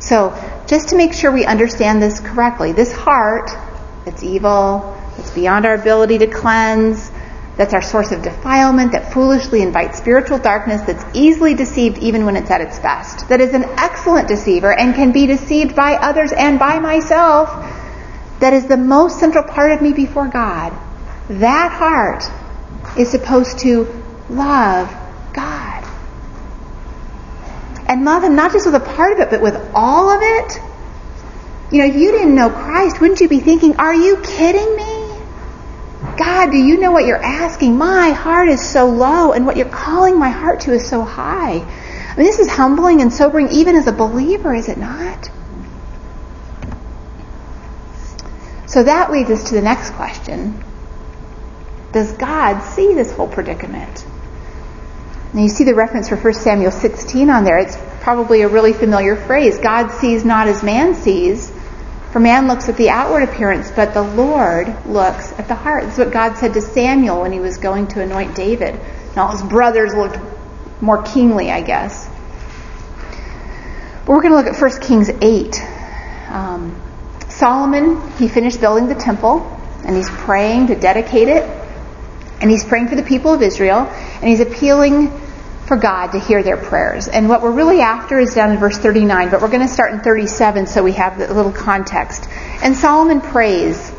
So, 0.00 0.34
just 0.66 0.90
to 0.90 0.96
make 0.96 1.12
sure 1.12 1.32
we 1.32 1.44
understand 1.44 2.02
this 2.02 2.20
correctly, 2.20 2.72
this 2.72 2.92
heart, 2.92 3.50
it's 4.06 4.22
evil, 4.22 4.96
it's 5.18 5.30
beyond 5.30 5.66
our 5.66 5.74
ability 5.74 6.18
to 6.18 6.26
cleanse, 6.26 7.10
that's 7.56 7.72
our 7.72 7.82
source 7.82 8.12
of 8.12 8.22
defilement, 8.22 8.92
that 8.92 9.12
foolishly 9.12 9.62
invites 9.62 9.98
spiritual 9.98 10.38
darkness, 10.38 10.82
that's 10.82 11.04
easily 11.16 11.54
deceived 11.54 11.98
even 11.98 12.26
when 12.26 12.36
it's 12.36 12.50
at 12.50 12.60
its 12.60 12.78
best, 12.78 13.28
that 13.28 13.40
is 13.40 13.54
an 13.54 13.64
excellent 13.78 14.28
deceiver 14.28 14.72
and 14.72 14.94
can 14.94 15.12
be 15.12 15.26
deceived 15.26 15.74
by 15.74 15.94
others 15.94 16.32
and 16.32 16.58
by 16.58 16.78
myself, 16.78 17.48
that 18.40 18.52
is 18.52 18.66
the 18.66 18.76
most 18.76 19.18
central 19.18 19.44
part 19.44 19.72
of 19.72 19.80
me 19.80 19.94
before 19.94 20.28
God. 20.28 20.72
That 21.28 21.72
heart 21.72 22.24
is 22.98 23.10
supposed 23.10 23.60
to 23.60 24.02
love 24.28 24.94
God. 25.32 25.75
And 27.88 28.04
love 28.04 28.22
Him 28.22 28.36
not 28.36 28.52
just 28.52 28.66
with 28.66 28.74
a 28.74 28.80
part 28.80 29.12
of 29.12 29.20
it, 29.20 29.30
but 29.30 29.40
with 29.40 29.56
all 29.74 30.10
of 30.10 30.20
it. 30.22 30.60
You 31.70 31.78
know, 31.78 31.86
if 31.86 31.96
you 31.96 32.12
didn't 32.12 32.34
know 32.34 32.50
Christ, 32.50 33.00
wouldn't 33.00 33.20
you 33.20 33.28
be 33.28 33.40
thinking, 33.40 33.76
are 33.76 33.94
you 33.94 34.18
kidding 34.22 34.76
me? 34.76 35.06
God, 36.16 36.50
do 36.50 36.56
you 36.56 36.78
know 36.78 36.92
what 36.92 37.04
you're 37.04 37.22
asking? 37.22 37.76
My 37.76 38.10
heart 38.10 38.48
is 38.48 38.66
so 38.66 38.86
low, 38.88 39.32
and 39.32 39.46
what 39.46 39.56
you're 39.56 39.68
calling 39.68 40.18
my 40.18 40.30
heart 40.30 40.60
to 40.60 40.72
is 40.72 40.88
so 40.88 41.02
high. 41.02 41.60
I 42.16 42.16
mean, 42.16 42.26
this 42.26 42.38
is 42.38 42.48
humbling 42.48 43.02
and 43.02 43.12
sobering, 43.12 43.48
even 43.50 43.76
as 43.76 43.86
a 43.86 43.92
believer, 43.92 44.54
is 44.54 44.68
it 44.68 44.78
not? 44.78 45.30
So 48.66 48.82
that 48.82 49.10
leads 49.10 49.30
us 49.30 49.48
to 49.48 49.54
the 49.54 49.62
next 49.62 49.90
question 49.94 50.62
Does 51.92 52.12
God 52.12 52.60
see 52.62 52.94
this 52.94 53.12
whole 53.12 53.28
predicament? 53.28 54.04
Now 55.36 55.42
you 55.42 55.50
see 55.50 55.64
the 55.64 55.74
reference 55.74 56.08
for 56.08 56.16
1 56.16 56.32
Samuel 56.32 56.70
16 56.70 57.28
on 57.28 57.44
there. 57.44 57.58
It's 57.58 57.76
probably 58.00 58.40
a 58.40 58.48
really 58.48 58.72
familiar 58.72 59.16
phrase. 59.16 59.58
God 59.58 59.90
sees 59.90 60.24
not 60.24 60.48
as 60.48 60.62
man 60.62 60.94
sees. 60.94 61.52
For 62.10 62.20
man 62.20 62.48
looks 62.48 62.70
at 62.70 62.78
the 62.78 62.88
outward 62.88 63.22
appearance, 63.24 63.70
but 63.70 63.92
the 63.92 64.00
Lord 64.00 64.86
looks 64.86 65.32
at 65.32 65.46
the 65.46 65.54
heart. 65.54 65.84
This 65.84 65.92
is 65.92 65.98
what 65.98 66.10
God 66.10 66.38
said 66.38 66.54
to 66.54 66.62
Samuel 66.62 67.20
when 67.20 67.32
he 67.32 67.40
was 67.40 67.58
going 67.58 67.88
to 67.88 68.00
anoint 68.00 68.34
David. 68.34 68.76
And 68.76 69.18
all 69.18 69.30
his 69.30 69.42
brothers 69.42 69.94
looked 69.94 70.18
more 70.80 71.02
kingly, 71.02 71.50
I 71.50 71.60
guess. 71.60 72.08
But 74.06 74.12
we're 74.12 74.22
going 74.22 74.32
to 74.32 74.36
look 74.36 74.46
at 74.46 74.58
1 74.58 74.80
Kings 74.80 75.10
8. 75.10 75.62
Um, 76.30 76.80
Solomon, 77.28 78.10
he 78.12 78.28
finished 78.28 78.58
building 78.58 78.88
the 78.88 78.94
temple, 78.94 79.42
and 79.84 79.94
he's 79.94 80.08
praying 80.08 80.68
to 80.68 80.76
dedicate 80.76 81.28
it. 81.28 81.42
And 82.40 82.50
he's 82.50 82.64
praying 82.64 82.88
for 82.88 82.96
the 82.96 83.02
people 83.02 83.34
of 83.34 83.42
Israel, 83.42 83.80
and 83.80 84.24
he's 84.24 84.40
appealing 84.40 85.10
for 85.66 85.76
God 85.76 86.12
to 86.12 86.18
hear 86.20 86.42
their 86.42 86.56
prayers. 86.56 87.08
And 87.08 87.28
what 87.28 87.42
we're 87.42 87.50
really 87.50 87.80
after 87.80 88.18
is 88.18 88.34
down 88.34 88.52
in 88.52 88.58
verse 88.58 88.78
39, 88.78 89.30
but 89.30 89.42
we're 89.42 89.48
going 89.48 89.66
to 89.66 89.72
start 89.72 89.92
in 89.92 90.00
37 90.00 90.66
so 90.66 90.82
we 90.82 90.92
have 90.92 91.20
a 91.20 91.32
little 91.32 91.52
context. 91.52 92.28
And 92.62 92.76
Solomon 92.76 93.20
prays, 93.20 93.92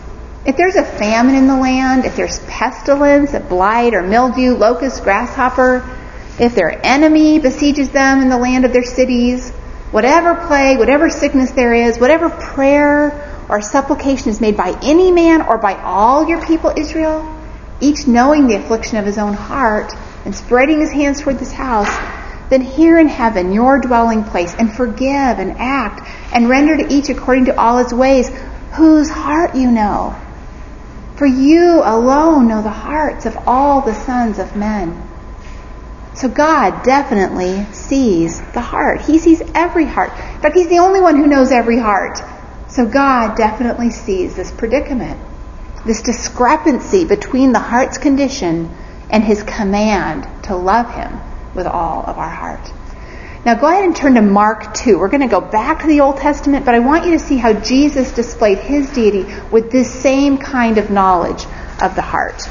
if 0.45 0.55
there's 0.55 0.75
a 0.75 0.85
famine 0.85 1.35
in 1.35 1.47
the 1.47 1.57
land, 1.57 2.05
if 2.05 2.15
there's 2.15 2.39
pestilence, 2.47 3.33
a 3.33 3.41
blight 3.41 3.93
or 3.93 4.01
mildew, 4.01 4.55
locust, 4.55 5.03
grasshopper, 5.03 5.83
if 6.39 6.55
their 6.55 6.79
enemy 6.85 7.39
besieges 7.39 7.89
them 7.89 8.21
in 8.21 8.29
the 8.29 8.37
land 8.37 8.63
of 8.63 8.71
their 8.71 8.83
cities, 8.83 9.49
whatever 9.91 10.35
plague, 10.47 10.77
whatever 10.77 11.09
sickness 11.09 11.51
there 11.51 11.73
is, 11.73 11.99
whatever 11.99 12.29
prayer 12.29 13.45
or 13.49 13.61
supplication 13.61 14.29
is 14.29 14.39
made 14.39 14.55
by 14.55 14.77
any 14.81 15.11
man 15.11 15.41
or 15.41 15.57
by 15.57 15.73
all 15.81 16.29
your 16.29 16.45
people 16.45 16.71
Israel, 16.77 17.33
each 17.81 18.07
knowing 18.07 18.47
the 18.47 18.55
affliction 18.55 18.97
of 18.97 19.05
his 19.05 19.17
own 19.17 19.33
heart, 19.33 19.93
and 20.27 20.35
spreading 20.35 20.81
his 20.81 20.91
hands 20.91 21.21
toward 21.21 21.39
this 21.39 21.53
house, 21.53 21.87
then 22.49 22.59
hear 22.59 22.99
in 22.99 23.07
heaven 23.07 23.53
your 23.53 23.79
dwelling 23.79 24.25
place, 24.25 24.53
and 24.55 24.69
forgive 24.69 25.39
and 25.39 25.53
act, 25.57 26.05
and 26.33 26.49
render 26.49 26.75
to 26.75 26.93
each 26.93 27.07
according 27.07 27.45
to 27.45 27.57
all 27.57 27.77
his 27.77 27.93
ways, 27.93 28.29
whose 28.73 29.09
heart 29.09 29.55
you 29.55 29.71
know. 29.71 30.13
For 31.15 31.25
you 31.25 31.81
alone 31.81 32.49
know 32.49 32.61
the 32.61 32.69
hearts 32.69 33.25
of 33.25 33.37
all 33.47 33.79
the 33.79 33.93
sons 33.93 34.37
of 34.37 34.53
men. 34.57 35.01
So 36.13 36.27
God 36.27 36.83
definitely 36.83 37.63
sees 37.71 38.41
the 38.51 38.59
heart. 38.59 38.99
He 38.99 39.19
sees 39.19 39.41
every 39.55 39.85
heart. 39.85 40.09
In 40.09 40.41
fact, 40.41 40.57
He's 40.57 40.67
the 40.67 40.79
only 40.79 40.99
one 40.99 41.15
who 41.15 41.27
knows 41.27 41.53
every 41.53 41.79
heart. 41.79 42.19
So 42.67 42.85
God 42.85 43.37
definitely 43.37 43.91
sees 43.91 44.35
this 44.35 44.51
predicament, 44.51 45.21
this 45.85 46.01
discrepancy 46.01 47.05
between 47.05 47.53
the 47.53 47.59
heart's 47.59 47.97
condition 47.97 48.75
and 49.09 49.23
his 49.23 49.43
command 49.43 50.27
to 50.43 50.55
love 50.55 50.93
him 50.93 51.19
with 51.55 51.67
all 51.67 52.03
of 52.05 52.17
our 52.17 52.29
heart. 52.29 52.71
Now 53.45 53.55
go 53.55 53.67
ahead 53.67 53.85
and 53.85 53.95
turn 53.95 54.15
to 54.15 54.21
Mark 54.21 54.73
2. 54.73 54.99
We're 54.99 55.07
going 55.07 55.21
to 55.21 55.27
go 55.27 55.39
back 55.39 55.81
to 55.81 55.87
the 55.87 56.01
Old 56.01 56.17
Testament, 56.17 56.65
but 56.65 56.75
I 56.75 56.79
want 56.79 57.05
you 57.05 57.11
to 57.11 57.19
see 57.19 57.37
how 57.37 57.53
Jesus 57.53 58.11
displayed 58.11 58.57
his 58.57 58.89
deity 58.91 59.25
with 59.51 59.71
this 59.71 59.89
same 59.89 60.37
kind 60.37 60.77
of 60.77 60.89
knowledge 60.89 61.45
of 61.81 61.95
the 61.95 62.01
heart. 62.01 62.43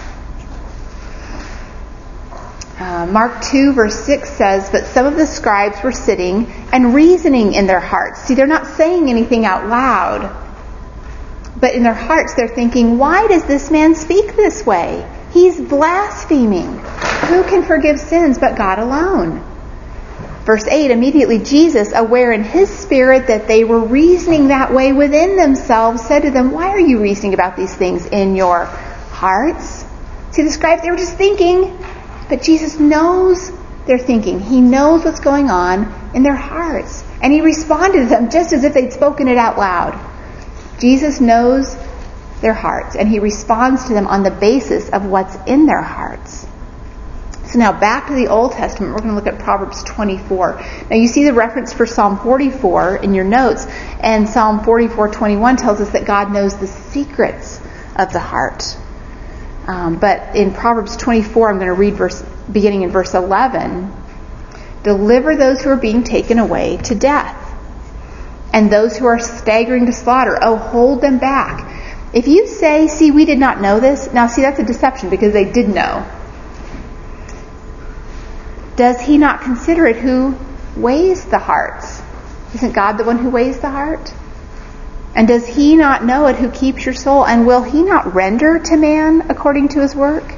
Uh, 2.78 3.06
Mark 3.06 3.42
2, 3.42 3.72
verse 3.72 3.94
6 4.04 4.30
says, 4.30 4.70
But 4.70 4.84
some 4.84 5.06
of 5.06 5.16
the 5.16 5.26
scribes 5.26 5.82
were 5.82 5.92
sitting 5.92 6.46
and 6.72 6.94
reasoning 6.94 7.54
in 7.54 7.66
their 7.66 7.80
hearts. 7.80 8.22
See, 8.22 8.34
they're 8.34 8.46
not 8.46 8.66
saying 8.66 9.08
anything 9.08 9.44
out 9.44 9.66
loud, 9.66 10.34
but 11.58 11.74
in 11.74 11.82
their 11.82 11.94
hearts 11.94 12.34
they're 12.34 12.48
thinking, 12.48 12.98
Why 12.98 13.26
does 13.28 13.44
this 13.44 13.70
man 13.70 13.94
speak 13.94 14.36
this 14.36 14.64
way? 14.64 15.06
He's 15.36 15.60
blaspheming. 15.60 16.78
Who 17.28 17.44
can 17.44 17.62
forgive 17.62 18.00
sins 18.00 18.38
but 18.38 18.56
God 18.56 18.78
alone? 18.78 19.44
Verse 20.46 20.66
8 20.66 20.90
immediately 20.90 21.40
Jesus, 21.40 21.92
aware 21.92 22.32
in 22.32 22.42
his 22.42 22.70
spirit 22.70 23.26
that 23.26 23.46
they 23.46 23.62
were 23.62 23.80
reasoning 23.80 24.48
that 24.48 24.72
way 24.72 24.94
within 24.94 25.36
themselves, 25.36 26.00
said 26.06 26.20
to 26.20 26.30
them, 26.30 26.52
Why 26.52 26.70
are 26.70 26.80
you 26.80 27.02
reasoning 27.02 27.34
about 27.34 27.54
these 27.54 27.74
things 27.74 28.06
in 28.06 28.34
your 28.34 28.64
hearts? 28.64 29.84
See, 30.30 30.40
the 30.40 30.50
scribes, 30.50 30.80
they 30.80 30.90
were 30.90 30.96
just 30.96 31.18
thinking, 31.18 31.84
but 32.30 32.40
Jesus 32.40 32.78
knows 32.78 33.52
they're 33.86 33.98
thinking. 33.98 34.40
He 34.40 34.62
knows 34.62 35.04
what's 35.04 35.20
going 35.20 35.50
on 35.50 36.12
in 36.14 36.22
their 36.22 36.34
hearts. 36.34 37.04
And 37.20 37.30
he 37.30 37.42
responded 37.42 38.04
to 38.04 38.06
them 38.06 38.30
just 38.30 38.54
as 38.54 38.64
if 38.64 38.72
they'd 38.72 38.94
spoken 38.94 39.28
it 39.28 39.36
out 39.36 39.58
loud. 39.58 40.00
Jesus 40.80 41.20
knows 41.20 41.76
their 42.40 42.54
hearts, 42.54 42.96
and 42.96 43.08
he 43.08 43.18
responds 43.18 43.86
to 43.86 43.94
them 43.94 44.06
on 44.06 44.22
the 44.22 44.30
basis 44.30 44.88
of 44.90 45.06
what's 45.06 45.36
in 45.46 45.66
their 45.66 45.82
hearts. 45.82 46.46
So 47.46 47.60
now 47.60 47.78
back 47.78 48.08
to 48.08 48.14
the 48.14 48.26
Old 48.26 48.52
Testament, 48.52 48.92
we're 48.92 48.98
going 48.98 49.10
to 49.10 49.14
look 49.14 49.28
at 49.28 49.38
Proverbs 49.38 49.84
24. 49.84 50.60
Now 50.90 50.96
you 50.96 51.06
see 51.06 51.24
the 51.24 51.32
reference 51.32 51.72
for 51.72 51.86
Psalm 51.86 52.18
44 52.18 52.96
in 52.96 53.14
your 53.14 53.24
notes, 53.24 53.66
and 54.00 54.28
Psalm 54.28 54.60
44:21 54.60 55.56
tells 55.56 55.80
us 55.80 55.90
that 55.90 56.04
God 56.04 56.32
knows 56.32 56.56
the 56.56 56.66
secrets 56.66 57.60
of 57.94 58.12
the 58.12 58.18
heart. 58.18 58.76
Um, 59.66 59.98
but 59.98 60.34
in 60.36 60.52
Proverbs 60.52 60.96
24, 60.96 61.50
I'm 61.50 61.56
going 61.56 61.68
to 61.68 61.74
read 61.74 61.94
verse 61.94 62.22
beginning 62.50 62.82
in 62.82 62.90
verse 62.90 63.14
11. 63.14 63.92
Deliver 64.82 65.36
those 65.36 65.62
who 65.62 65.70
are 65.70 65.76
being 65.76 66.04
taken 66.04 66.38
away 66.38 66.78
to 66.84 66.94
death, 66.94 67.36
and 68.52 68.70
those 68.70 68.96
who 68.96 69.06
are 69.06 69.20
staggering 69.20 69.86
to 69.86 69.92
slaughter. 69.92 70.38
Oh, 70.42 70.56
hold 70.56 71.00
them 71.00 71.18
back 71.18 71.75
If 72.12 72.28
you 72.28 72.46
say, 72.46 72.88
see, 72.88 73.10
we 73.10 73.24
did 73.24 73.38
not 73.38 73.60
know 73.60 73.80
this, 73.80 74.12
now 74.12 74.26
see, 74.26 74.42
that's 74.42 74.58
a 74.58 74.64
deception 74.64 75.10
because 75.10 75.32
they 75.32 75.50
did 75.50 75.68
know. 75.68 76.06
Does 78.76 79.00
he 79.00 79.18
not 79.18 79.40
consider 79.40 79.86
it 79.86 79.96
who 79.96 80.36
weighs 80.76 81.24
the 81.24 81.38
hearts? 81.38 82.02
Isn't 82.54 82.72
God 82.72 82.92
the 82.92 83.04
one 83.04 83.18
who 83.18 83.30
weighs 83.30 83.58
the 83.58 83.70
heart? 83.70 84.12
And 85.14 85.26
does 85.26 85.46
he 85.46 85.76
not 85.76 86.04
know 86.04 86.26
it 86.26 86.36
who 86.36 86.50
keeps 86.50 86.84
your 86.84 86.94
soul? 86.94 87.24
And 87.26 87.46
will 87.46 87.62
he 87.62 87.82
not 87.82 88.14
render 88.14 88.58
to 88.58 88.76
man 88.76 89.30
according 89.30 89.68
to 89.68 89.80
his 89.80 89.94
work? 89.94 90.34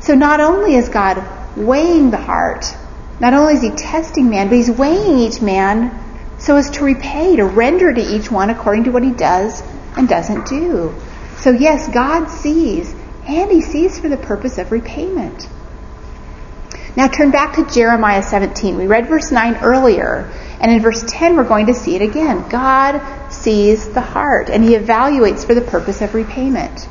So 0.00 0.14
not 0.14 0.40
only 0.40 0.74
is 0.74 0.88
God 0.88 1.24
weighing 1.56 2.10
the 2.10 2.16
heart, 2.18 2.74
not 3.20 3.32
only 3.32 3.54
is 3.54 3.62
he 3.62 3.70
testing 3.70 4.28
man, 4.28 4.48
but 4.48 4.56
he's 4.56 4.70
weighing 4.70 5.18
each 5.18 5.40
man 5.40 6.04
so 6.38 6.56
as 6.56 6.70
to 6.70 6.84
repay, 6.84 7.36
to 7.36 7.44
render 7.44 7.92
to 7.92 8.00
each 8.00 8.30
one 8.30 8.50
according 8.50 8.84
to 8.84 8.90
what 8.90 9.02
he 9.02 9.10
does 9.10 9.62
and 9.98 10.08
doesn't 10.08 10.46
do. 10.46 10.94
So 11.38 11.50
yes, 11.50 11.88
God 11.88 12.28
sees, 12.28 12.94
and 13.26 13.50
he 13.50 13.60
sees 13.60 13.98
for 13.98 14.08
the 14.08 14.16
purpose 14.16 14.56
of 14.58 14.72
repayment. 14.72 15.48
Now 16.96 17.08
turn 17.08 17.30
back 17.30 17.54
to 17.56 17.66
Jeremiah 17.66 18.22
17. 18.22 18.76
We 18.76 18.86
read 18.86 19.08
verse 19.08 19.30
9 19.30 19.56
earlier, 19.56 20.32
and 20.60 20.72
in 20.72 20.80
verse 20.80 21.04
10 21.06 21.36
we're 21.36 21.44
going 21.44 21.66
to 21.66 21.74
see 21.74 21.94
it 21.94 22.02
again. 22.02 22.48
God 22.48 23.00
sees 23.30 23.88
the 23.90 24.00
heart, 24.00 24.48
and 24.50 24.64
he 24.64 24.76
evaluates 24.76 25.44
for 25.44 25.54
the 25.54 25.60
purpose 25.60 26.00
of 26.00 26.14
repayment. 26.14 26.88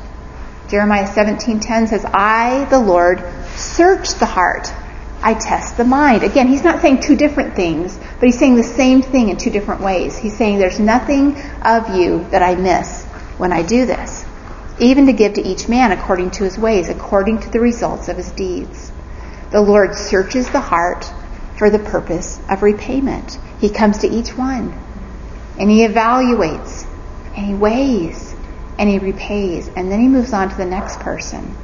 Jeremiah 0.68 1.06
17:10 1.06 1.88
says, 1.88 2.04
"I, 2.04 2.66
the 2.68 2.78
Lord, 2.78 3.22
search 3.56 4.14
the 4.14 4.26
heart. 4.26 4.70
I 5.22 5.34
test 5.34 5.76
the 5.76 5.84
mind." 5.84 6.22
Again, 6.22 6.48
he's 6.48 6.64
not 6.64 6.80
saying 6.80 7.00
two 7.00 7.16
different 7.16 7.56
things, 7.56 7.98
but 8.18 8.26
he's 8.26 8.38
saying 8.38 8.56
the 8.56 8.62
same 8.62 9.02
thing 9.02 9.28
in 9.28 9.36
two 9.36 9.50
different 9.50 9.80
ways. 9.80 10.16
He's 10.16 10.36
saying 10.36 10.58
there's 10.58 10.80
nothing 10.80 11.36
of 11.62 11.96
you 11.96 12.26
that 12.30 12.42
I 12.42 12.54
miss 12.54 13.04
when 13.38 13.52
I 13.52 13.62
do 13.62 13.86
this, 13.86 14.24
even 14.78 15.06
to 15.06 15.12
give 15.12 15.34
to 15.34 15.42
each 15.42 15.68
man 15.68 15.92
according 15.92 16.30
to 16.32 16.44
his 16.44 16.58
ways, 16.58 16.88
according 16.88 17.40
to 17.40 17.50
the 17.50 17.60
results 17.60 18.08
of 18.08 18.16
his 18.16 18.30
deeds. 18.32 18.92
The 19.50 19.60
Lord 19.60 19.94
searches 19.94 20.50
the 20.50 20.60
heart 20.60 21.10
for 21.56 21.70
the 21.70 21.78
purpose 21.78 22.38
of 22.48 22.62
repayment. 22.62 23.38
He 23.60 23.70
comes 23.70 23.98
to 23.98 24.08
each 24.08 24.36
one 24.36 24.74
and 25.58 25.70
he 25.70 25.86
evaluates 25.86 26.86
and 27.36 27.46
he 27.46 27.54
weighs 27.54 28.34
and 28.78 28.88
he 28.88 28.98
repays 28.98 29.68
and 29.74 29.90
then 29.90 30.00
he 30.00 30.08
moves 30.08 30.32
on 30.32 30.50
to 30.50 30.56
the 30.56 30.64
next 30.64 31.00
person. 31.00 31.56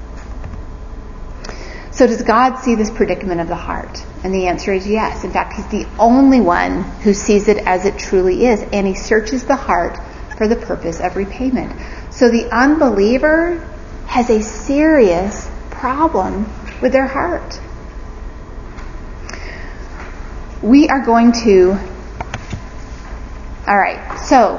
So 1.94 2.06
does 2.06 2.22
God 2.22 2.58
see 2.58 2.74
this 2.74 2.90
predicament 2.90 3.40
of 3.40 3.48
the 3.48 3.56
heart? 3.56 4.04
And 4.22 4.34
the 4.34 4.46
answer 4.48 4.72
is 4.72 4.86
yes. 4.86 5.24
In 5.24 5.30
fact, 5.30 5.54
he's 5.54 5.66
the 5.68 5.88
only 5.98 6.40
one 6.40 6.82
who 6.82 7.14
sees 7.14 7.48
it 7.48 7.58
as 7.58 7.84
it 7.84 7.98
truly 7.98 8.46
is 8.46 8.62
and 8.72 8.86
he 8.86 8.94
searches 8.94 9.44
the 9.44 9.56
heart 9.56 9.98
for 10.36 10.48
the 10.48 10.56
purpose 10.56 11.00
of 11.00 11.16
repayment. 11.16 11.72
So 12.10 12.30
the 12.30 12.48
unbeliever 12.52 13.58
has 14.06 14.28
a 14.28 14.42
serious 14.42 15.48
problem 15.70 16.52
with 16.82 16.92
their 16.92 17.06
heart 17.06 17.60
we 20.64 20.88
are 20.88 21.04
going 21.04 21.32
to. 21.32 21.78
All 23.68 23.78
right, 23.78 24.18
so 24.18 24.56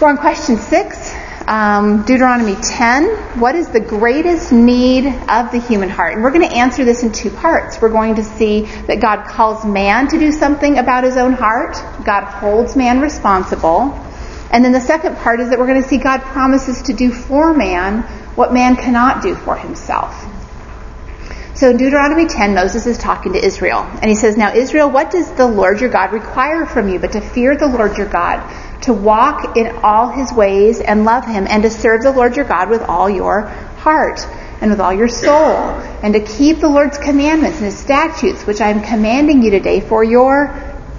we're 0.00 0.08
on 0.08 0.18
question 0.18 0.56
six, 0.56 1.12
um, 1.46 2.02
Deuteronomy 2.04 2.56
10. 2.56 3.40
What 3.40 3.54
is 3.54 3.68
the 3.68 3.80
greatest 3.80 4.52
need 4.52 5.06
of 5.06 5.50
the 5.52 5.60
human 5.60 5.88
heart? 5.88 6.14
And 6.14 6.22
we're 6.22 6.30
going 6.30 6.48
to 6.48 6.54
answer 6.54 6.84
this 6.84 7.02
in 7.02 7.12
two 7.12 7.30
parts. 7.30 7.80
We're 7.80 7.90
going 7.90 8.16
to 8.16 8.24
see 8.24 8.62
that 8.62 9.00
God 9.00 9.26
calls 9.26 9.64
man 9.64 10.08
to 10.08 10.18
do 10.18 10.32
something 10.32 10.78
about 10.78 11.04
his 11.04 11.16
own 11.16 11.32
heart, 11.32 11.76
God 12.04 12.24
holds 12.24 12.76
man 12.76 13.00
responsible. 13.00 13.98
And 14.50 14.64
then 14.64 14.72
the 14.72 14.80
second 14.80 15.16
part 15.18 15.40
is 15.40 15.50
that 15.50 15.58
we're 15.58 15.68
going 15.68 15.82
to 15.82 15.88
see 15.88 15.98
God 15.98 16.20
promises 16.22 16.82
to 16.82 16.92
do 16.92 17.12
for 17.12 17.54
man 17.54 18.02
what 18.34 18.52
man 18.52 18.76
cannot 18.76 19.22
do 19.22 19.34
for 19.34 19.56
himself. 19.56 20.26
So 21.54 21.68
in 21.68 21.76
Deuteronomy 21.76 22.26
10, 22.26 22.54
Moses 22.54 22.86
is 22.86 22.96
talking 22.96 23.34
to 23.34 23.44
Israel. 23.44 23.80
And 23.80 24.06
he 24.06 24.14
says, 24.14 24.36
Now, 24.36 24.54
Israel, 24.54 24.90
what 24.90 25.10
does 25.10 25.30
the 25.32 25.46
Lord 25.46 25.80
your 25.80 25.90
God 25.90 26.12
require 26.12 26.64
from 26.64 26.88
you 26.88 26.98
but 26.98 27.12
to 27.12 27.20
fear 27.20 27.54
the 27.54 27.66
Lord 27.66 27.98
your 27.98 28.08
God, 28.08 28.40
to 28.82 28.92
walk 28.92 29.56
in 29.56 29.76
all 29.82 30.08
his 30.08 30.32
ways 30.32 30.80
and 30.80 31.04
love 31.04 31.26
him, 31.26 31.46
and 31.48 31.62
to 31.62 31.70
serve 31.70 32.02
the 32.02 32.12
Lord 32.12 32.36
your 32.36 32.46
God 32.46 32.70
with 32.70 32.82
all 32.82 33.10
your 33.10 33.42
heart 33.42 34.20
and 34.60 34.70
with 34.70 34.80
all 34.80 34.92
your 34.92 35.08
soul, 35.08 35.56
and 36.02 36.12
to 36.14 36.20
keep 36.20 36.60
the 36.60 36.68
Lord's 36.68 36.98
commandments 36.98 37.58
and 37.58 37.66
his 37.66 37.78
statutes, 37.78 38.46
which 38.46 38.60
I 38.60 38.68
am 38.68 38.82
commanding 38.82 39.42
you 39.42 39.50
today 39.50 39.80
for 39.80 40.04
your 40.04 40.48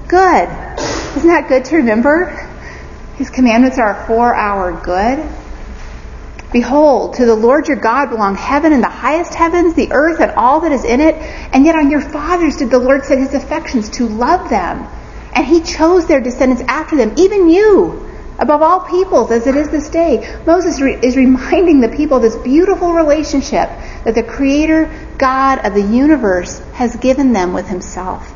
good. 0.08 0.50
Isn't 1.18 1.28
that 1.28 1.46
good 1.48 1.66
to 1.66 1.78
remember? 1.78 2.48
His 3.18 3.30
commandments 3.30 3.78
are 3.78 4.06
for 4.08 4.34
our 4.34 4.72
good. 4.82 5.24
Behold, 6.52 7.14
to 7.16 7.26
the 7.26 7.36
Lord 7.36 7.68
your 7.68 7.78
God 7.78 8.10
belong 8.10 8.36
heaven 8.36 8.74
and 8.74 8.84
the 8.84 8.90
highest 8.90 9.34
heavens, 9.34 9.74
the 9.74 9.92
earth 9.92 10.20
and 10.20 10.32
all 10.32 10.62
that 10.62 10.72
is 10.72 10.84
in 10.84 11.00
it. 11.00 11.16
And 11.54 11.64
yet 11.64 11.76
on 11.76 11.90
your 11.90 12.02
fathers 12.02 12.58
did 12.58 12.72
the 12.72 12.80
Lord 12.80 13.06
set 13.06 13.20
his 13.20 13.34
affections 13.34 13.90
to 13.92 14.08
love 14.08 14.50
them. 14.50 14.88
And 15.34 15.46
he 15.46 15.62
chose 15.62 16.08
their 16.08 16.22
descendants 16.22 16.64
after 16.68 16.98
them, 16.98 17.14
even 17.18 17.50
you, 17.50 18.10
above 18.38 18.62
all 18.62 18.82
peoples, 18.82 19.32
as 19.32 19.48
it 19.48 19.56
is 19.56 19.70
this 19.70 19.90
day. 19.90 20.38
Moses 20.46 20.82
re- 20.82 21.00
is 21.02 21.16
reminding 21.16 21.80
the 21.80 21.90
people 21.90 22.18
of 22.18 22.24
this 22.24 22.36
beautiful 22.38 22.94
relationship 22.94 23.70
that 24.04 24.16
the 24.16 24.24
Creator 24.24 24.92
God 25.18 25.66
of 25.66 25.74
the 25.74 25.82
universe 25.82 26.60
has 26.74 26.96
given 26.98 27.34
them 27.34 27.54
with 27.54 27.68
himself. 27.68 28.34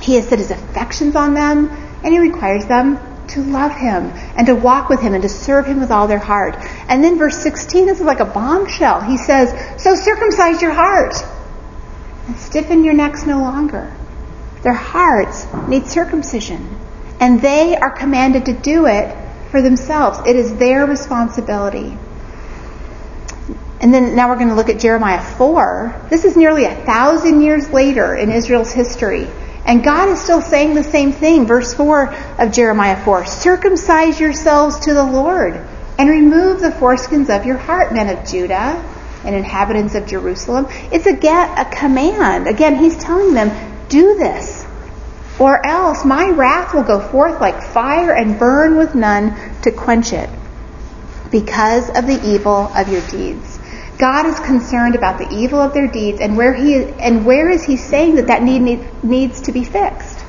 He 0.00 0.16
has 0.16 0.28
set 0.28 0.38
his 0.38 0.50
affections 0.50 1.16
on 1.16 1.34
them, 1.34 1.70
and 2.02 2.12
he 2.12 2.18
requires 2.18 2.66
them 2.66 2.98
to 3.28 3.42
love 3.42 3.72
him 3.72 4.10
and 4.36 4.46
to 4.46 4.54
walk 4.54 4.88
with 4.88 5.00
him 5.00 5.14
and 5.14 5.22
to 5.22 5.28
serve 5.28 5.66
him 5.66 5.80
with 5.80 5.90
all 5.90 6.06
their 6.06 6.18
heart. 6.18 6.56
And 6.88 7.02
then 7.02 7.18
verse 7.18 7.38
16 7.38 7.86
this 7.86 8.00
is 8.00 8.04
like 8.04 8.20
a 8.20 8.26
bombshell. 8.26 9.00
He 9.00 9.16
says, 9.16 9.82
So 9.82 9.94
circumcise 9.94 10.60
your 10.60 10.72
heart 10.72 11.14
and 12.26 12.36
stiffen 12.36 12.84
your 12.84 12.94
necks 12.94 13.26
no 13.26 13.40
longer. 13.40 13.92
Their 14.64 14.72
hearts 14.72 15.46
need 15.68 15.86
circumcision, 15.86 16.76
and 17.20 17.40
they 17.40 17.76
are 17.76 17.90
commanded 17.90 18.46
to 18.46 18.54
do 18.54 18.86
it 18.86 19.14
for 19.50 19.60
themselves. 19.62 20.18
It 20.26 20.34
is 20.34 20.56
their 20.56 20.86
responsibility. 20.86 21.96
And 23.80 23.92
then 23.92 24.16
now 24.16 24.30
we're 24.30 24.36
going 24.36 24.48
to 24.48 24.54
look 24.54 24.70
at 24.70 24.80
Jeremiah 24.80 25.22
4. 25.22 26.06
This 26.08 26.24
is 26.24 26.36
nearly 26.36 26.64
a 26.64 26.74
thousand 26.74 27.42
years 27.42 27.68
later 27.68 28.14
in 28.16 28.32
Israel's 28.32 28.72
history. 28.72 29.28
And 29.66 29.84
God 29.84 30.08
is 30.08 30.20
still 30.20 30.40
saying 30.40 30.74
the 30.74 30.82
same 30.82 31.12
thing. 31.12 31.46
Verse 31.46 31.74
4 31.74 32.14
of 32.38 32.50
Jeremiah 32.50 33.02
4 33.04 33.26
Circumcise 33.26 34.18
yourselves 34.18 34.80
to 34.80 34.94
the 34.94 35.04
Lord 35.04 35.54
and 35.98 36.08
remove 36.08 36.60
the 36.60 36.70
foreskins 36.70 37.28
of 37.28 37.44
your 37.44 37.58
heart, 37.58 37.92
men 37.92 38.08
of 38.08 38.26
Judah 38.26 38.82
and 39.24 39.34
inhabitants 39.34 39.94
of 39.94 40.06
Jerusalem. 40.06 40.66
It's 40.90 41.06
a, 41.06 41.12
a 41.12 41.70
command. 41.70 42.48
Again, 42.48 42.76
he's 42.76 42.96
telling 42.96 43.34
them, 43.34 43.73
do 43.88 44.16
this, 44.18 44.64
or 45.38 45.64
else 45.66 46.04
my 46.04 46.30
wrath 46.30 46.74
will 46.74 46.82
go 46.82 47.00
forth 47.00 47.40
like 47.40 47.62
fire 47.62 48.12
and 48.12 48.38
burn 48.38 48.76
with 48.76 48.94
none 48.94 49.36
to 49.62 49.70
quench 49.70 50.12
it 50.12 50.30
because 51.30 51.88
of 51.88 52.06
the 52.06 52.20
evil 52.24 52.70
of 52.76 52.88
your 52.88 53.04
deeds. 53.08 53.58
God 53.98 54.26
is 54.26 54.38
concerned 54.40 54.94
about 54.94 55.18
the 55.18 55.28
evil 55.34 55.60
of 55.60 55.72
their 55.72 55.88
deeds 55.88 56.20
and 56.20 56.36
where 56.36 56.52
he 56.52 56.74
and 56.74 57.24
where 57.24 57.48
is 57.48 57.64
he 57.64 57.76
saying 57.76 58.16
that 58.16 58.26
that 58.26 58.42
need, 58.42 58.60
need 58.60 59.04
needs 59.04 59.42
to 59.42 59.52
be 59.52 59.64
fixed? 59.64 60.24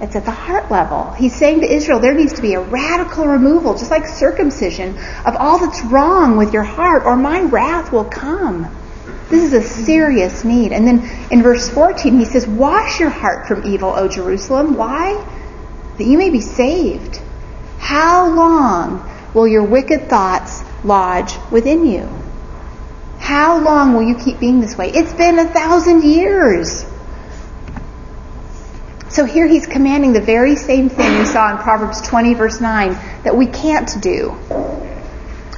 It's 0.00 0.14
at 0.14 0.26
the 0.26 0.30
heart 0.30 0.70
level. 0.70 1.10
He's 1.12 1.34
saying 1.34 1.60
to 1.60 1.66
Israel 1.66 2.00
there 2.00 2.14
needs 2.14 2.34
to 2.34 2.42
be 2.42 2.52
a 2.54 2.60
radical 2.60 3.26
removal, 3.26 3.74
just 3.74 3.90
like 3.90 4.06
circumcision, 4.06 4.98
of 5.24 5.36
all 5.36 5.58
that's 5.58 5.82
wrong 5.84 6.36
with 6.36 6.52
your 6.52 6.64
heart 6.64 7.04
or 7.06 7.16
my 7.16 7.40
wrath 7.40 7.92
will 7.92 8.04
come. 8.04 8.70
This 9.28 9.42
is 9.42 9.52
a 9.52 9.62
serious 9.62 10.44
need. 10.44 10.72
And 10.72 10.86
then 10.86 11.08
in 11.30 11.42
verse 11.42 11.68
14 11.68 12.18
he 12.18 12.24
says, 12.24 12.46
"Wash 12.46 13.00
your 13.00 13.10
heart 13.10 13.48
from 13.48 13.64
evil, 13.64 13.92
O 13.94 14.08
Jerusalem. 14.08 14.76
Why? 14.76 15.16
That 15.98 16.06
you 16.06 16.18
may 16.18 16.30
be 16.30 16.40
saved. 16.40 17.20
How 17.78 18.28
long 18.28 19.08
will 19.34 19.48
your 19.48 19.64
wicked 19.64 20.08
thoughts 20.08 20.62
lodge 20.84 21.36
within 21.50 21.86
you?" 21.86 22.08
How 23.18 23.58
long 23.58 23.94
will 23.94 24.02
you 24.02 24.14
keep 24.14 24.38
being 24.38 24.60
this 24.60 24.78
way? 24.78 24.90
It's 24.90 25.12
been 25.12 25.40
a 25.40 25.46
thousand 25.46 26.04
years. 26.04 26.84
So 29.08 29.24
here 29.24 29.46
he's 29.46 29.66
commanding 29.66 30.12
the 30.12 30.20
very 30.20 30.54
same 30.54 30.88
thing 30.88 31.18
we 31.18 31.24
saw 31.24 31.50
in 31.50 31.58
Proverbs 31.58 32.00
20, 32.02 32.34
verse 32.34 32.60
9, 32.60 32.96
that 33.24 33.36
we 33.36 33.46
can't 33.46 34.00
do. 34.00 34.36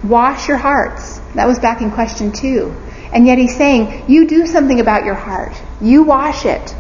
Wash 0.02 0.48
your 0.48 0.56
hearts. 0.56 1.20
That 1.34 1.46
was 1.46 1.58
back 1.58 1.82
in 1.82 1.90
question 1.90 2.32
two. 2.32 2.74
And 3.12 3.26
yet 3.26 3.38
he's 3.38 3.56
saying, 3.56 4.04
you 4.08 4.26
do 4.26 4.46
something 4.46 4.80
about 4.80 5.04
your 5.04 5.14
heart. 5.14 5.54
You 5.80 6.02
wash 6.02 6.44
it. 6.44 6.74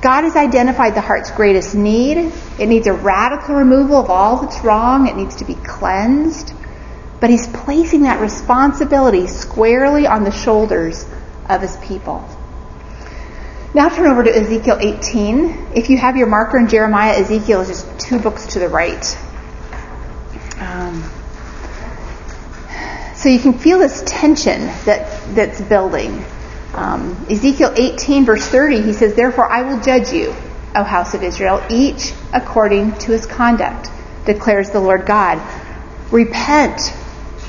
God 0.00 0.22
has 0.22 0.36
identified 0.36 0.94
the 0.94 1.00
heart's 1.00 1.30
greatest 1.32 1.74
need. 1.74 2.32
It 2.58 2.66
needs 2.66 2.86
a 2.86 2.92
radical 2.92 3.56
removal 3.56 3.96
of 3.96 4.10
all 4.10 4.42
that's 4.42 4.62
wrong. 4.62 5.08
It 5.08 5.16
needs 5.16 5.36
to 5.36 5.44
be 5.44 5.54
cleansed. 5.54 6.52
But 7.20 7.30
he's 7.30 7.48
placing 7.48 8.02
that 8.02 8.20
responsibility 8.20 9.26
squarely 9.26 10.06
on 10.06 10.22
the 10.22 10.30
shoulders 10.30 11.04
of 11.48 11.62
his 11.62 11.76
people. 11.78 12.28
Now 13.74 13.88
turn 13.88 14.06
over 14.06 14.22
to 14.22 14.34
Ezekiel 14.34 14.78
18. 14.80 15.72
If 15.74 15.90
you 15.90 15.98
have 15.98 16.16
your 16.16 16.28
marker 16.28 16.58
in 16.58 16.68
Jeremiah, 16.68 17.18
Ezekiel 17.18 17.62
is 17.62 17.68
just 17.68 18.00
two 18.00 18.20
books 18.20 18.46
to 18.48 18.60
the 18.60 18.68
right. 18.68 19.18
Um, 20.60 21.02
So 23.18 23.28
you 23.28 23.40
can 23.40 23.58
feel 23.58 23.80
this 23.80 24.04
tension 24.06 24.60
that, 24.84 25.34
that's 25.34 25.60
building. 25.60 26.24
Um, 26.72 27.26
Ezekiel 27.28 27.74
18, 27.76 28.24
verse 28.24 28.46
30, 28.46 28.82
he 28.82 28.92
says, 28.92 29.16
Therefore 29.16 29.50
I 29.50 29.62
will 29.62 29.80
judge 29.80 30.12
you, 30.12 30.36
O 30.76 30.84
house 30.84 31.14
of 31.14 31.24
Israel, 31.24 31.60
each 31.68 32.12
according 32.32 32.96
to 32.98 33.10
his 33.10 33.26
conduct, 33.26 33.88
declares 34.24 34.70
the 34.70 34.78
Lord 34.78 35.04
God. 35.04 35.42
Repent, 36.12 36.94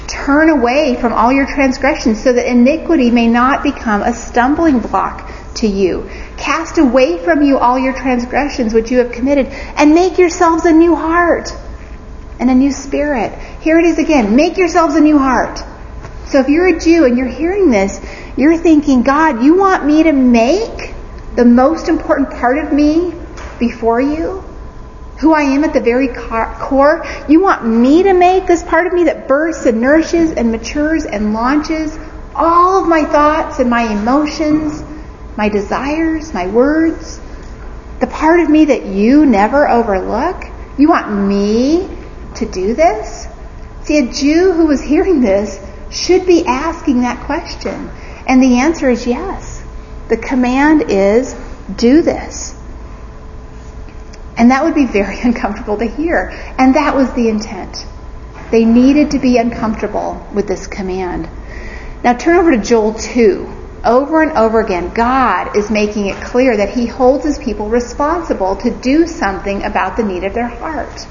turn 0.07 0.49
away 0.49 0.95
from 0.99 1.13
all 1.13 1.32
your 1.32 1.45
transgressions, 1.45 2.24
so 2.24 2.34
that 2.34 2.49
iniquity 2.49 3.11
may 3.11 3.28
not 3.28 3.61
become 3.61 4.01
a 4.01 4.11
stumbling 4.11 4.80
block 4.80 5.32
to 5.57 5.67
you. 5.67 6.09
Cast 6.38 6.80
away 6.80 7.24
from 7.24 7.43
you 7.43 7.59
all 7.59 7.78
your 7.78 7.93
transgressions 7.93 8.74
which 8.74 8.89
you 8.89 8.97
have 8.97 9.11
committed, 9.11 9.45
and 9.76 9.93
make 9.93 10.17
yourselves 10.17 10.65
a 10.65 10.72
new 10.72 10.95
heart 10.95 11.53
and 12.39 12.49
a 12.49 12.55
new 12.55 12.71
spirit. 12.71 13.37
Here 13.61 13.77
it 13.77 13.85
is 13.85 13.99
again. 13.99 14.35
Make 14.35 14.57
yourselves 14.57 14.95
a 14.95 15.01
new 15.01 15.17
heart. 15.17 15.61
So 16.27 16.39
if 16.39 16.47
you're 16.47 16.67
a 16.67 16.79
Jew 16.79 17.05
and 17.05 17.17
you're 17.17 17.27
hearing 17.27 17.69
this, 17.69 17.99
you're 18.37 18.57
thinking, 18.57 19.03
God, 19.03 19.43
you 19.43 19.57
want 19.57 19.85
me 19.85 20.03
to 20.03 20.11
make 20.11 20.93
the 21.35 21.45
most 21.45 21.89
important 21.89 22.31
part 22.31 22.57
of 22.57 22.71
me 22.71 23.13
before 23.59 23.99
you? 23.99 24.43
Who 25.19 25.33
I 25.33 25.41
am 25.41 25.63
at 25.63 25.73
the 25.73 25.81
very 25.81 26.07
core? 26.07 27.05
You 27.27 27.41
want 27.41 27.67
me 27.67 28.03
to 28.03 28.13
make 28.13 28.47
this 28.47 28.63
part 28.63 28.87
of 28.87 28.93
me 28.93 29.05
that 29.05 29.27
bursts 29.27 29.65
and 29.65 29.81
nourishes 29.81 30.31
and 30.31 30.51
matures 30.51 31.05
and 31.05 31.33
launches 31.33 31.97
all 32.33 32.81
of 32.81 32.87
my 32.87 33.03
thoughts 33.03 33.59
and 33.59 33.69
my 33.69 33.91
emotions, 33.91 34.81
my 35.35 35.49
desires, 35.49 36.33
my 36.33 36.47
words? 36.47 37.19
The 37.99 38.07
part 38.07 38.39
of 38.39 38.49
me 38.49 38.65
that 38.65 38.85
you 38.85 39.25
never 39.25 39.67
overlook? 39.67 40.45
You 40.77 40.87
want 40.87 41.11
me 41.11 41.98
to 42.36 42.45
do 42.45 42.73
this? 42.73 43.27
See, 43.84 43.97
a 43.97 44.11
Jew 44.11 44.53
who 44.53 44.67
was 44.67 44.82
hearing 44.82 45.21
this 45.21 45.59
should 45.89 46.25
be 46.25 46.45
asking 46.45 47.01
that 47.01 47.25
question. 47.25 47.89
And 48.27 48.43
the 48.43 48.59
answer 48.59 48.89
is 48.89 49.07
yes. 49.07 49.63
The 50.09 50.17
command 50.17 50.86
is 50.89 51.36
do 51.75 52.01
this. 52.01 52.55
And 54.38 54.51
that 54.51 54.63
would 54.63 54.75
be 54.75 54.86
very 54.86 55.19
uncomfortable 55.23 55.77
to 55.77 55.86
hear. 55.86 56.30
And 56.57 56.75
that 56.75 56.95
was 56.95 57.11
the 57.13 57.30
intent. 57.30 57.86
They 58.51 58.65
needed 58.65 59.11
to 59.11 59.19
be 59.19 59.38
uncomfortable 59.38 60.25
with 60.34 60.47
this 60.47 60.67
command. 60.67 61.30
Now 62.03 62.13
turn 62.13 62.38
over 62.38 62.51
to 62.51 62.57
Joel 62.57 62.93
2. 62.93 63.55
Over 63.86 64.21
and 64.21 64.38
over 64.38 64.59
again, 64.59 64.93
God 64.93 65.55
is 65.55 65.71
making 65.71 66.07
it 66.07 66.21
clear 66.21 66.57
that 66.57 66.69
He 66.69 66.86
holds 66.86 67.23
His 67.23 67.38
people 67.38 67.69
responsible 67.69 68.57
to 68.57 68.71
do 68.71 69.07
something 69.07 69.63
about 69.63 69.95
the 69.95 70.03
need 70.03 70.23
of 70.23 70.34
their 70.34 70.47
heart. 70.47 71.07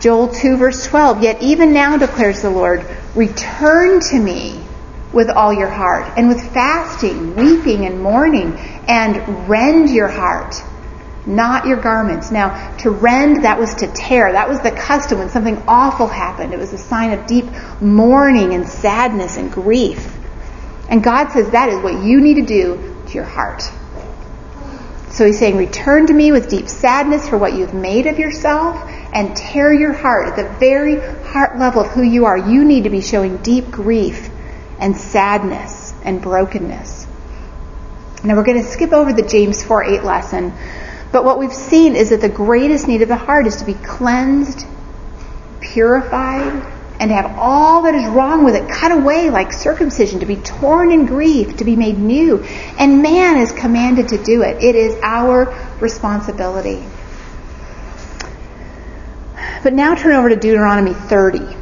Joel 0.00 0.28
2 0.28 0.56
verse 0.56 0.86
12, 0.86 1.22
Yet 1.22 1.42
even 1.42 1.74
now 1.74 1.98
declares 1.98 2.40
the 2.40 2.50
Lord, 2.50 2.86
return 3.14 4.00
to 4.00 4.18
me 4.18 4.64
with 5.12 5.28
all 5.28 5.52
your 5.52 5.68
heart, 5.68 6.10
and 6.16 6.28
with 6.28 6.52
fasting, 6.54 7.36
weeping, 7.36 7.84
and 7.84 8.00
mourning, 8.00 8.56
and 8.88 9.48
rend 9.48 9.90
your 9.90 10.08
heart, 10.08 10.54
not 11.26 11.66
your 11.66 11.76
garments. 11.76 12.30
Now, 12.30 12.74
to 12.78 12.90
rend, 12.90 13.44
that 13.44 13.58
was 13.58 13.74
to 13.76 13.88
tear. 13.88 14.32
That 14.32 14.48
was 14.48 14.60
the 14.60 14.70
custom 14.70 15.18
when 15.18 15.28
something 15.28 15.62
awful 15.68 16.06
happened. 16.06 16.54
It 16.54 16.58
was 16.58 16.72
a 16.72 16.78
sign 16.78 17.12
of 17.12 17.26
deep 17.26 17.46
mourning 17.80 18.54
and 18.54 18.66
sadness 18.66 19.36
and 19.36 19.52
grief. 19.52 20.16
And 20.88 21.02
God 21.04 21.30
says 21.32 21.50
that 21.50 21.68
is 21.68 21.82
what 21.82 22.02
you 22.02 22.20
need 22.20 22.34
to 22.34 22.46
do 22.46 22.96
to 23.08 23.14
your 23.14 23.24
heart. 23.24 23.62
So 25.10 25.26
he's 25.26 25.38
saying, 25.38 25.56
return 25.56 26.06
to 26.06 26.14
me 26.14 26.30
with 26.32 26.48
deep 26.48 26.68
sadness 26.68 27.28
for 27.28 27.36
what 27.36 27.52
you've 27.54 27.74
made 27.74 28.06
of 28.06 28.18
yourself 28.18 28.90
and 29.12 29.36
tear 29.36 29.72
your 29.72 29.92
heart 29.92 30.28
at 30.28 30.36
the 30.36 30.48
very 30.58 31.00
heart 31.00 31.58
level 31.58 31.82
of 31.82 31.88
who 31.88 32.02
you 32.02 32.26
are. 32.26 32.36
You 32.36 32.64
need 32.64 32.84
to 32.84 32.90
be 32.90 33.00
showing 33.00 33.38
deep 33.38 33.70
grief 33.70 34.30
and 34.78 34.96
sadness 34.96 35.92
and 36.04 36.22
brokenness. 36.22 37.06
Now 38.22 38.36
we're 38.36 38.44
going 38.44 38.62
to 38.62 38.68
skip 38.68 38.92
over 38.92 39.12
the 39.12 39.22
James 39.22 39.62
4 39.62 39.84
8 39.84 40.04
lesson, 40.04 40.52
but 41.12 41.24
what 41.24 41.38
we've 41.38 41.52
seen 41.52 41.96
is 41.96 42.10
that 42.10 42.20
the 42.20 42.28
greatest 42.28 42.86
need 42.86 43.02
of 43.02 43.08
the 43.08 43.16
heart 43.16 43.46
is 43.46 43.56
to 43.56 43.64
be 43.64 43.74
cleansed, 43.74 44.66
purified, 45.60 46.62
and 47.00 47.08
to 47.08 47.14
have 47.14 47.38
all 47.38 47.82
that 47.82 47.94
is 47.94 48.06
wrong 48.10 48.44
with 48.44 48.54
it 48.54 48.68
cut 48.68 48.92
away 48.92 49.30
like 49.30 49.54
circumcision, 49.54 50.20
to 50.20 50.26
be 50.26 50.36
torn 50.36 50.92
in 50.92 51.06
grief, 51.06 51.56
to 51.56 51.64
be 51.64 51.74
made 51.74 51.98
new. 51.98 52.44
And 52.78 53.02
man 53.02 53.38
is 53.38 53.52
commanded 53.52 54.08
to 54.08 54.22
do 54.22 54.42
it. 54.42 54.62
It 54.62 54.76
is 54.76 55.00
our 55.02 55.46
responsibility. 55.80 56.84
But 59.62 59.72
now 59.72 59.94
turn 59.94 60.14
over 60.14 60.28
to 60.28 60.36
Deuteronomy 60.36 60.94
30. 60.94 61.56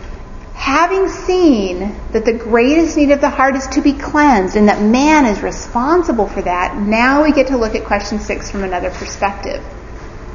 Having 0.54 1.08
seen 1.08 1.96
that 2.12 2.24
the 2.24 2.32
greatest 2.32 2.96
need 2.96 3.10
of 3.10 3.20
the 3.20 3.30
heart 3.30 3.56
is 3.56 3.66
to 3.68 3.80
be 3.80 3.92
cleansed 3.92 4.56
and 4.56 4.68
that 4.68 4.82
man 4.82 5.24
is 5.24 5.40
responsible 5.40 6.26
for 6.26 6.42
that, 6.42 6.76
now 6.76 7.22
we 7.22 7.32
get 7.32 7.48
to 7.48 7.56
look 7.56 7.74
at 7.74 7.84
question 7.84 8.18
six 8.18 8.50
from 8.50 8.64
another 8.64 8.90
perspective. 8.90 9.64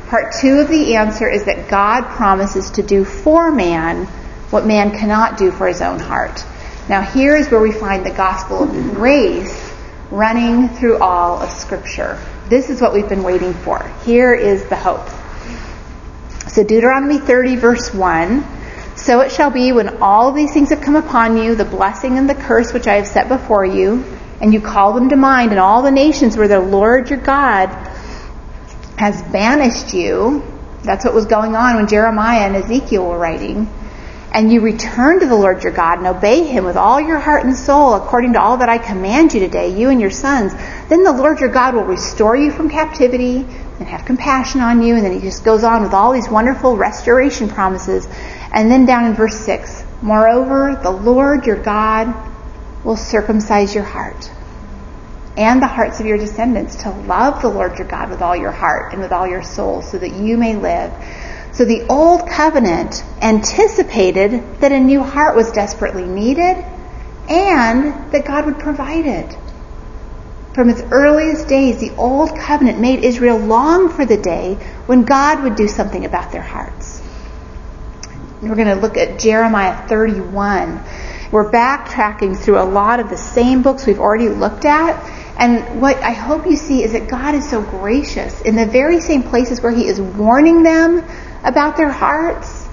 Part 0.07 0.33
two 0.39 0.59
of 0.59 0.69
the 0.69 0.95
answer 0.95 1.29
is 1.29 1.45
that 1.45 1.69
God 1.69 2.05
promises 2.05 2.71
to 2.71 2.83
do 2.83 3.03
for 3.05 3.51
man 3.51 4.05
what 4.49 4.65
man 4.65 4.91
cannot 4.91 5.37
do 5.37 5.51
for 5.51 5.67
his 5.67 5.81
own 5.81 5.99
heart. 5.99 6.43
Now 6.89 7.01
here 7.01 7.35
is 7.35 7.49
where 7.49 7.61
we 7.61 7.71
find 7.71 8.05
the 8.05 8.11
gospel 8.11 8.63
of 8.63 8.69
grace 8.95 9.73
running 10.11 10.69
through 10.69 10.99
all 10.99 11.41
of 11.41 11.49
scripture. 11.51 12.19
This 12.47 12.69
is 12.69 12.81
what 12.81 12.93
we've 12.93 13.09
been 13.09 13.23
waiting 13.23 13.53
for. 13.53 13.87
Here 14.03 14.33
is 14.33 14.67
the 14.67 14.75
hope. 14.75 15.09
So 16.53 16.63
Deuteronomy 16.63 17.17
30 17.17 17.55
verse 17.55 17.91
1, 17.91 18.45
So 18.95 19.21
it 19.21 19.31
shall 19.31 19.49
be 19.49 19.71
when 19.71 20.03
all 20.03 20.31
these 20.33 20.53
things 20.53 20.69
have 20.69 20.81
come 20.81 20.95
upon 20.95 21.35
you, 21.35 21.55
the 21.55 21.65
blessing 21.65 22.19
and 22.19 22.29
the 22.29 22.35
curse 22.35 22.71
which 22.71 22.85
I 22.85 22.97
have 22.97 23.07
set 23.07 23.27
before 23.27 23.65
you, 23.65 24.05
and 24.39 24.53
you 24.53 24.61
call 24.61 24.93
them 24.93 25.09
to 25.09 25.15
mind 25.15 25.51
in 25.51 25.57
all 25.57 25.81
the 25.81 25.89
nations 25.89 26.37
where 26.37 26.47
the 26.47 26.59
Lord 26.59 27.09
your 27.09 27.17
God 27.17 27.69
has 28.99 29.19
banished 29.31 29.95
you. 29.95 30.43
That's 30.83 31.03
what 31.03 31.15
was 31.15 31.25
going 31.25 31.55
on 31.55 31.75
when 31.75 31.87
Jeremiah 31.87 32.45
and 32.45 32.55
Ezekiel 32.55 33.03
were 33.03 33.17
writing. 33.17 33.67
And 34.33 34.51
you 34.51 34.61
return 34.61 35.19
to 35.19 35.27
the 35.27 35.35
Lord 35.35 35.63
your 35.63 35.73
God 35.73 35.99
and 35.99 36.07
obey 36.07 36.43
him 36.43 36.65
with 36.65 36.75
all 36.75 36.99
your 36.99 37.19
heart 37.19 37.45
and 37.45 37.55
soul 37.55 37.93
according 37.93 38.33
to 38.33 38.41
all 38.41 38.57
that 38.57 38.69
I 38.69 38.79
command 38.79 39.33
you 39.33 39.39
today, 39.39 39.77
you 39.79 39.89
and 39.89 40.01
your 40.01 40.09
sons. 40.09 40.53
Then 40.89 41.03
the 41.03 41.11
Lord 41.11 41.39
your 41.39 41.49
God 41.49 41.75
will 41.75 41.83
restore 41.83 42.35
you 42.35 42.51
from 42.51 42.69
captivity 42.69 43.45
and 43.79 43.87
have 43.87 44.05
compassion 44.05 44.61
on 44.61 44.81
you. 44.81 44.95
And 44.95 45.05
then 45.05 45.13
he 45.13 45.19
just 45.19 45.45
goes 45.45 45.63
on 45.63 45.83
with 45.83 45.93
all 45.93 46.13
these 46.13 46.27
wonderful 46.27 46.75
restoration 46.75 47.47
promises. 47.47 48.07
And 48.51 48.71
then 48.71 48.87
down 48.87 49.05
in 49.05 49.13
verse 49.13 49.37
6, 49.37 49.83
moreover, 50.01 50.79
the 50.81 50.91
Lord 50.91 51.45
your 51.45 51.61
God 51.61 52.11
will 52.83 52.97
circumcise 52.97 53.75
your 53.75 53.83
heart 53.83 54.31
and 55.37 55.61
the 55.61 55.67
hearts 55.67 55.99
of 55.99 56.05
your 56.05 56.17
descendants 56.17 56.75
to 56.83 56.91
love 56.91 57.41
the 57.41 57.49
Lord 57.49 57.77
your 57.77 57.87
God 57.87 58.09
with 58.09 58.21
all 58.21 58.35
your 58.35 58.51
heart 58.51 58.93
and 58.93 59.01
with 59.01 59.11
all 59.11 59.27
your 59.27 59.43
soul 59.43 59.81
so 59.81 59.97
that 59.97 60.13
you 60.13 60.37
may 60.37 60.55
live. 60.55 60.91
So 61.53 61.65
the 61.65 61.85
old 61.87 62.27
covenant 62.27 63.03
anticipated 63.21 64.59
that 64.59 64.71
a 64.71 64.79
new 64.79 65.03
heart 65.03 65.35
was 65.35 65.51
desperately 65.51 66.05
needed 66.05 66.57
and 67.29 68.11
that 68.11 68.25
God 68.25 68.45
would 68.45 68.59
provide 68.59 69.05
it. 69.05 69.37
From 70.53 70.69
its 70.69 70.81
earliest 70.91 71.47
days, 71.47 71.79
the 71.79 71.95
Old 71.95 72.37
Covenant 72.37 72.79
made 72.79 73.03
Israel 73.03 73.39
long 73.39 73.89
for 73.89 74.05
the 74.05 74.17
day 74.17 74.53
when 74.85 75.03
God 75.03 75.43
would 75.43 75.55
do 75.55 75.67
something 75.67 76.05
about 76.05 76.31
their 76.31 76.43
hearts. 76.43 77.01
We're 78.39 78.55
going 78.55 78.67
to 78.67 78.75
look 78.75 78.97
at 78.97 79.19
Jeremiah 79.19 79.87
31. 79.87 80.83
We're 81.31 81.51
backtracking 81.51 82.37
through 82.37 82.59
a 82.59 82.65
lot 82.65 82.99
of 82.99 83.09
the 83.09 83.17
same 83.17 83.63
books 83.63 83.87
we've 83.87 83.99
already 83.99 84.29
looked 84.29 84.65
at. 84.65 85.03
And 85.39 85.81
what 85.81 85.97
I 85.97 86.11
hope 86.11 86.45
you 86.45 86.55
see 86.55 86.83
is 86.83 86.91
that 86.91 87.07
God 87.07 87.33
is 87.33 87.49
so 87.49 87.63
gracious 87.63 88.41
in 88.41 88.55
the 88.55 88.67
very 88.67 89.01
same 89.01 89.23
places 89.23 89.61
where 89.61 89.71
He 89.71 89.87
is 89.87 89.99
warning 89.99 90.61
them 90.61 91.03
about 91.43 91.77
their 91.77 91.91
hearts 91.91 92.63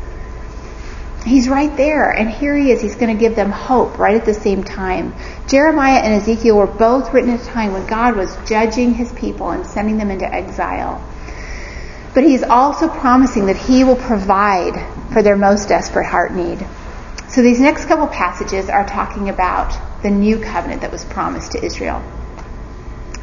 He's 1.24 1.50
right 1.50 1.74
there, 1.76 2.10
and 2.10 2.30
here 2.30 2.56
he 2.56 2.70
is. 2.70 2.80
He's 2.80 2.94
going 2.94 3.14
to 3.14 3.20
give 3.20 3.36
them 3.36 3.50
hope 3.50 3.98
right 3.98 4.16
at 4.16 4.24
the 4.24 4.32
same 4.32 4.64
time. 4.64 5.14
Jeremiah 5.46 5.98
and 5.98 6.14
Ezekiel 6.14 6.56
were 6.56 6.66
both 6.66 7.12
written 7.12 7.30
at 7.30 7.42
a 7.42 7.44
time 7.44 7.72
when 7.72 7.86
God 7.86 8.16
was 8.16 8.34
judging 8.48 8.94
his 8.94 9.12
people 9.12 9.50
and 9.50 9.66
sending 9.66 9.98
them 9.98 10.10
into 10.10 10.24
exile. 10.24 11.04
But 12.14 12.24
he's 12.24 12.42
also 12.42 12.88
promising 12.88 13.46
that 13.46 13.56
he 13.56 13.84
will 13.84 13.96
provide 13.96 14.74
for 15.12 15.22
their 15.22 15.36
most 15.36 15.68
desperate 15.68 16.06
heart 16.06 16.32
need. 16.32 16.66
So 17.28 17.42
these 17.42 17.60
next 17.60 17.84
couple 17.84 18.06
passages 18.06 18.70
are 18.70 18.86
talking 18.86 19.28
about 19.28 20.02
the 20.02 20.10
new 20.10 20.40
covenant 20.40 20.80
that 20.80 20.90
was 20.90 21.04
promised 21.04 21.52
to 21.52 21.62
Israel. 21.62 22.02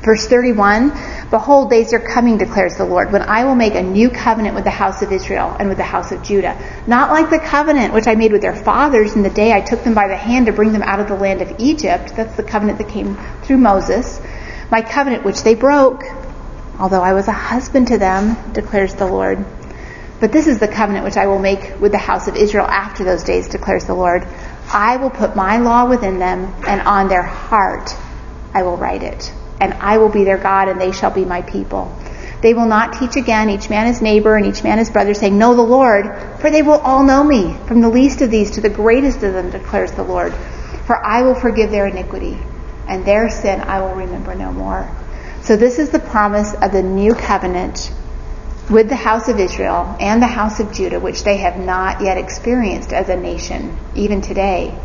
Verse 0.04 0.28
31, 0.28 0.92
Behold, 1.30 1.70
days 1.70 1.92
are 1.92 2.00
coming, 2.00 2.38
declares 2.38 2.78
the 2.78 2.86
Lord, 2.86 3.12
when 3.12 3.24
I 3.24 3.44
will 3.44 3.56
make 3.56 3.76
a 3.76 3.82
new 3.82 4.10
covenant 4.10 4.56
with 4.56 4.64
the 4.64 4.70
house 4.70 5.02
of 5.02 5.12
Israel 5.12 5.56
and 5.60 5.68
with 5.68 5.78
the 5.78 5.84
house 5.84 6.12
of 6.12 6.24
Judah. 6.24 6.58
Not 6.88 7.10
like 7.10 7.30
the 7.30 7.40
covenant 7.40 7.94
which 7.94 8.08
I 8.08 8.16
made 8.16 8.32
with 8.32 8.42
their 8.42 8.56
fathers 8.56 9.16
in 9.16 9.24
the 9.24 9.30
day 9.30 9.52
I 9.52 9.62
took 9.62 9.84
them 9.84 9.94
by 9.94 10.08
the 10.08 10.16
hand 10.16 10.46
to 10.46 10.54
bring 10.54 10.72
them 10.72 10.84
out 10.84 11.00
of 11.00 11.08
the 11.08 11.16
land 11.16 11.42
of 11.42 11.60
Egypt. 11.60 12.16
That's 12.16 12.38
the 12.38 12.44
covenant 12.44 12.78
that 12.78 12.90
came 12.90 13.18
through 13.44 13.58
Moses. 13.58 14.22
My 14.72 14.82
covenant 14.82 15.26
which 15.26 15.44
they 15.44 15.56
broke, 15.56 16.04
although 16.80 17.02
I 17.02 17.14
was 17.14 17.28
a 17.28 17.34
husband 17.34 17.88
to 17.88 17.98
them, 17.98 18.38
declares 18.54 18.94
the 18.94 19.08
Lord. 19.08 19.46
But 20.20 20.32
this 20.32 20.48
is 20.48 20.60
the 20.60 20.68
covenant 20.68 21.06
which 21.06 21.18
I 21.18 21.28
will 21.28 21.40
make 21.40 21.80
with 21.80 21.92
the 21.92 21.98
house 21.98 22.28
of 22.28 22.36
Israel 22.36 22.66
after 22.66 23.04
those 23.04 23.24
days, 23.24 23.50
declares 23.50 23.86
the 23.86 23.94
Lord. 23.94 24.26
I 24.72 24.98
will 24.98 25.10
put 25.10 25.36
my 25.36 25.58
law 25.58 25.86
within 25.88 26.20
them, 26.20 26.54
and 26.68 26.82
on 26.82 27.08
their 27.08 27.24
heart 27.24 27.96
I 28.54 28.64
will 28.64 28.78
write 28.78 29.04
it. 29.04 29.32
And 29.60 29.74
I 29.76 29.98
will 29.98 30.10
be 30.10 30.24
their 30.24 30.38
God, 30.38 30.68
and 30.68 30.80
they 30.80 30.92
shall 30.92 31.12
be 31.12 31.26
my 31.26 31.42
people. 31.42 31.96
They 32.42 32.54
will 32.54 32.68
not 32.68 32.94
teach 32.94 33.16
again, 33.16 33.50
each 33.50 33.70
man 33.70 33.88
his 33.88 34.02
neighbor 34.02 34.36
and 34.36 34.46
each 34.46 34.64
man 34.64 34.78
his 34.78 34.92
brother, 34.92 35.14
saying, 35.14 35.38
Know 35.38 35.56
the 35.56 35.64
Lord, 35.64 36.06
for 36.40 36.52
they 36.52 36.62
will 36.62 36.80
all 36.80 37.04
know 37.04 37.24
me, 37.24 37.56
from 37.68 37.82
the 37.82 37.90
least 37.90 38.22
of 38.22 38.30
these 38.30 38.52
to 38.52 38.62
the 38.62 38.70
greatest 38.70 39.24
of 39.24 39.34
them, 39.34 39.50
declares 39.50 39.92
the 39.94 40.04
Lord. 40.04 40.34
For 40.86 41.04
I 41.04 41.24
will 41.24 41.36
forgive 41.36 41.72
their 41.72 41.88
iniquity, 41.88 42.38
and 42.88 43.04
their 43.04 43.30
sin 43.30 43.62
I 43.62 43.82
will 43.82 43.96
remember 43.96 44.36
no 44.36 44.52
more. 44.52 44.90
So 45.42 45.56
this 45.56 45.80
is 45.80 45.90
the 45.90 46.00
promise 46.00 46.54
of 46.54 46.72
the 46.72 46.84
new 46.84 47.16
covenant 47.16 47.92
with 48.70 48.90
the 48.90 48.96
house 48.96 49.30
of 49.30 49.40
Israel 49.40 49.96
and 50.00 50.22
the 50.22 50.28
house 50.28 50.60
of 50.60 50.74
Judah, 50.74 51.00
which 51.00 51.24
they 51.24 51.38
have 51.38 51.58
not 51.58 52.02
yet 52.02 52.18
experienced 52.18 52.94
as 52.94 53.10
a 53.10 53.16
nation, 53.16 53.78
even 53.96 54.22
today. 54.22 54.78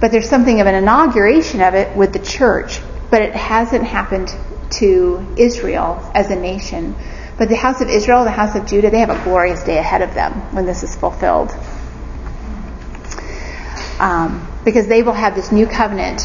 But 0.00 0.10
there's 0.10 0.28
something 0.28 0.60
of 0.60 0.66
an 0.66 0.74
inauguration 0.74 1.60
of 1.62 1.74
it 1.74 1.96
with 1.96 2.12
the 2.12 2.18
church, 2.18 2.80
but 3.10 3.22
it 3.22 3.34
hasn't 3.34 3.84
happened 3.84 4.34
to 4.70 5.34
Israel 5.36 6.10
as 6.14 6.30
a 6.30 6.36
nation. 6.36 6.94
But 7.38 7.48
the 7.48 7.56
house 7.56 7.80
of 7.80 7.88
Israel, 7.88 8.24
the 8.24 8.30
house 8.30 8.56
of 8.56 8.66
Judah, 8.66 8.90
they 8.90 9.00
have 9.00 9.10
a 9.10 9.22
glorious 9.24 9.62
day 9.62 9.78
ahead 9.78 10.02
of 10.02 10.14
them 10.14 10.32
when 10.54 10.64
this 10.66 10.82
is 10.82 10.96
fulfilled. 10.96 11.54
Um, 14.00 14.46
because 14.64 14.88
they 14.88 15.02
will 15.02 15.12
have 15.12 15.34
this 15.34 15.52
new 15.52 15.66
covenant 15.66 16.22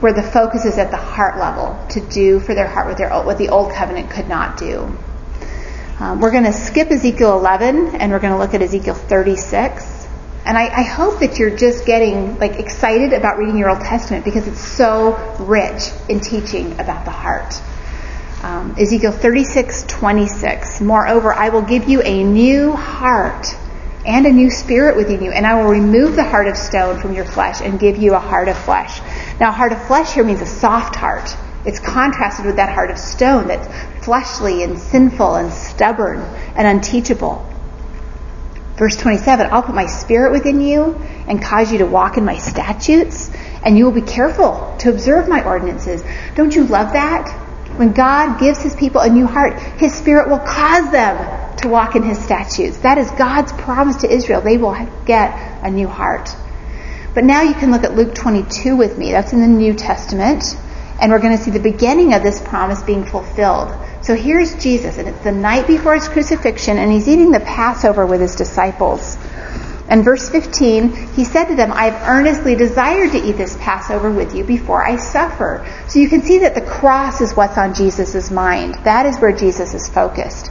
where 0.00 0.12
the 0.12 0.22
focus 0.22 0.64
is 0.64 0.78
at 0.78 0.90
the 0.90 0.96
heart 0.96 1.38
level 1.38 1.76
to 1.88 2.00
do 2.00 2.38
for 2.38 2.54
their 2.54 2.68
heart 2.68 2.86
what, 2.86 2.98
their, 2.98 3.10
what 3.22 3.38
the 3.38 3.48
old 3.48 3.72
covenant 3.72 4.10
could 4.10 4.28
not 4.28 4.56
do. 4.56 4.96
Um, 5.98 6.20
we're 6.20 6.30
going 6.30 6.44
to 6.44 6.52
skip 6.52 6.90
Ezekiel 6.92 7.36
11 7.38 7.96
and 7.96 8.12
we're 8.12 8.20
going 8.20 8.32
to 8.32 8.38
look 8.38 8.54
at 8.54 8.62
Ezekiel 8.62 8.94
36. 8.94 9.97
And 10.44 10.56
I, 10.56 10.68
I, 10.68 10.82
hope 10.82 11.20
that 11.20 11.38
you're 11.38 11.54
just 11.54 11.84
getting 11.84 12.38
like 12.38 12.58
excited 12.58 13.12
about 13.12 13.38
reading 13.38 13.58
your 13.58 13.70
Old 13.70 13.80
Testament 13.80 14.24
because 14.24 14.46
it's 14.46 14.60
so 14.60 15.16
rich 15.40 15.90
in 16.08 16.20
teaching 16.20 16.72
about 16.80 17.04
the 17.04 17.10
heart. 17.10 17.60
Um, 18.42 18.74
Ezekiel 18.78 19.12
36, 19.12 19.84
26. 19.88 20.80
Moreover, 20.80 21.34
I 21.34 21.48
will 21.48 21.62
give 21.62 21.88
you 21.88 22.00
a 22.02 22.22
new 22.22 22.72
heart 22.72 23.54
and 24.06 24.26
a 24.26 24.32
new 24.32 24.50
spirit 24.50 24.96
within 24.96 25.22
you, 25.22 25.32
and 25.32 25.46
I 25.46 25.62
will 25.62 25.70
remove 25.70 26.16
the 26.16 26.24
heart 26.24 26.46
of 26.46 26.56
stone 26.56 27.00
from 27.00 27.14
your 27.14 27.24
flesh 27.24 27.60
and 27.60 27.78
give 27.78 27.98
you 27.98 28.14
a 28.14 28.18
heart 28.18 28.48
of 28.48 28.56
flesh. 28.56 29.00
Now, 29.38 29.50
heart 29.50 29.72
of 29.72 29.86
flesh 29.86 30.14
here 30.14 30.24
means 30.24 30.40
a 30.40 30.46
soft 30.46 30.96
heart. 30.96 31.36
It's 31.66 31.80
contrasted 31.80 32.46
with 32.46 32.56
that 32.56 32.72
heart 32.72 32.90
of 32.90 32.98
stone 32.98 33.48
that's 33.48 33.68
fleshly 34.04 34.62
and 34.62 34.78
sinful 34.78 35.34
and 35.34 35.52
stubborn 35.52 36.20
and 36.56 36.66
unteachable. 36.66 37.46
Verse 38.78 38.96
27, 38.96 39.48
I'll 39.50 39.62
put 39.62 39.74
my 39.74 39.86
spirit 39.86 40.30
within 40.30 40.60
you 40.60 40.94
and 41.26 41.42
cause 41.42 41.72
you 41.72 41.78
to 41.78 41.86
walk 41.86 42.16
in 42.16 42.24
my 42.24 42.38
statutes, 42.38 43.28
and 43.64 43.76
you 43.76 43.84
will 43.84 43.92
be 43.92 44.02
careful 44.02 44.76
to 44.78 44.90
observe 44.90 45.28
my 45.28 45.42
ordinances. 45.42 46.04
Don't 46.36 46.54
you 46.54 46.64
love 46.64 46.92
that? 46.92 47.28
When 47.76 47.92
God 47.92 48.38
gives 48.38 48.62
his 48.62 48.76
people 48.76 49.00
a 49.00 49.08
new 49.08 49.26
heart, 49.26 49.60
his 49.78 49.92
spirit 49.94 50.28
will 50.28 50.38
cause 50.38 50.92
them 50.92 51.56
to 51.58 51.68
walk 51.68 51.96
in 51.96 52.04
his 52.04 52.18
statutes. 52.22 52.78
That 52.78 52.98
is 52.98 53.10
God's 53.10 53.52
promise 53.52 53.96
to 53.96 54.10
Israel. 54.10 54.42
They 54.42 54.56
will 54.56 54.76
get 55.04 55.64
a 55.64 55.70
new 55.70 55.88
heart. 55.88 56.34
But 57.14 57.24
now 57.24 57.42
you 57.42 57.54
can 57.54 57.72
look 57.72 57.82
at 57.82 57.96
Luke 57.96 58.14
22 58.14 58.76
with 58.76 58.96
me. 58.96 59.10
That's 59.10 59.32
in 59.32 59.40
the 59.40 59.48
New 59.48 59.74
Testament. 59.74 60.44
And 61.00 61.12
we're 61.12 61.20
going 61.20 61.36
to 61.36 61.42
see 61.42 61.50
the 61.50 61.60
beginning 61.60 62.14
of 62.14 62.22
this 62.22 62.40
promise 62.40 62.82
being 62.82 63.04
fulfilled. 63.04 63.72
So 64.02 64.14
here's 64.14 64.54
Jesus, 64.62 64.98
and 64.98 65.08
it's 65.08 65.22
the 65.22 65.32
night 65.32 65.66
before 65.66 65.94
his 65.94 66.08
crucifixion, 66.08 66.78
and 66.78 66.90
he's 66.90 67.08
eating 67.08 67.30
the 67.30 67.40
Passover 67.40 68.06
with 68.06 68.20
his 68.20 68.34
disciples. 68.34 69.16
And 69.88 70.04
verse 70.04 70.28
15, 70.28 71.14
he 71.14 71.24
said 71.24 71.46
to 71.46 71.56
them, 71.56 71.72
I 71.72 71.90
have 71.90 72.08
earnestly 72.08 72.54
desired 72.54 73.12
to 73.12 73.18
eat 73.18 73.38
this 73.38 73.56
Passover 73.56 74.10
with 74.10 74.34
you 74.34 74.44
before 74.44 74.86
I 74.86 74.96
suffer. 74.96 75.66
So 75.88 75.98
you 75.98 76.08
can 76.08 76.22
see 76.22 76.38
that 76.40 76.54
the 76.54 76.60
cross 76.60 77.20
is 77.20 77.34
what's 77.34 77.56
on 77.56 77.74
Jesus' 77.74 78.30
mind. 78.30 78.74
That 78.84 79.06
is 79.06 79.16
where 79.16 79.32
Jesus 79.32 79.72
is 79.72 79.88
focused. 79.88 80.50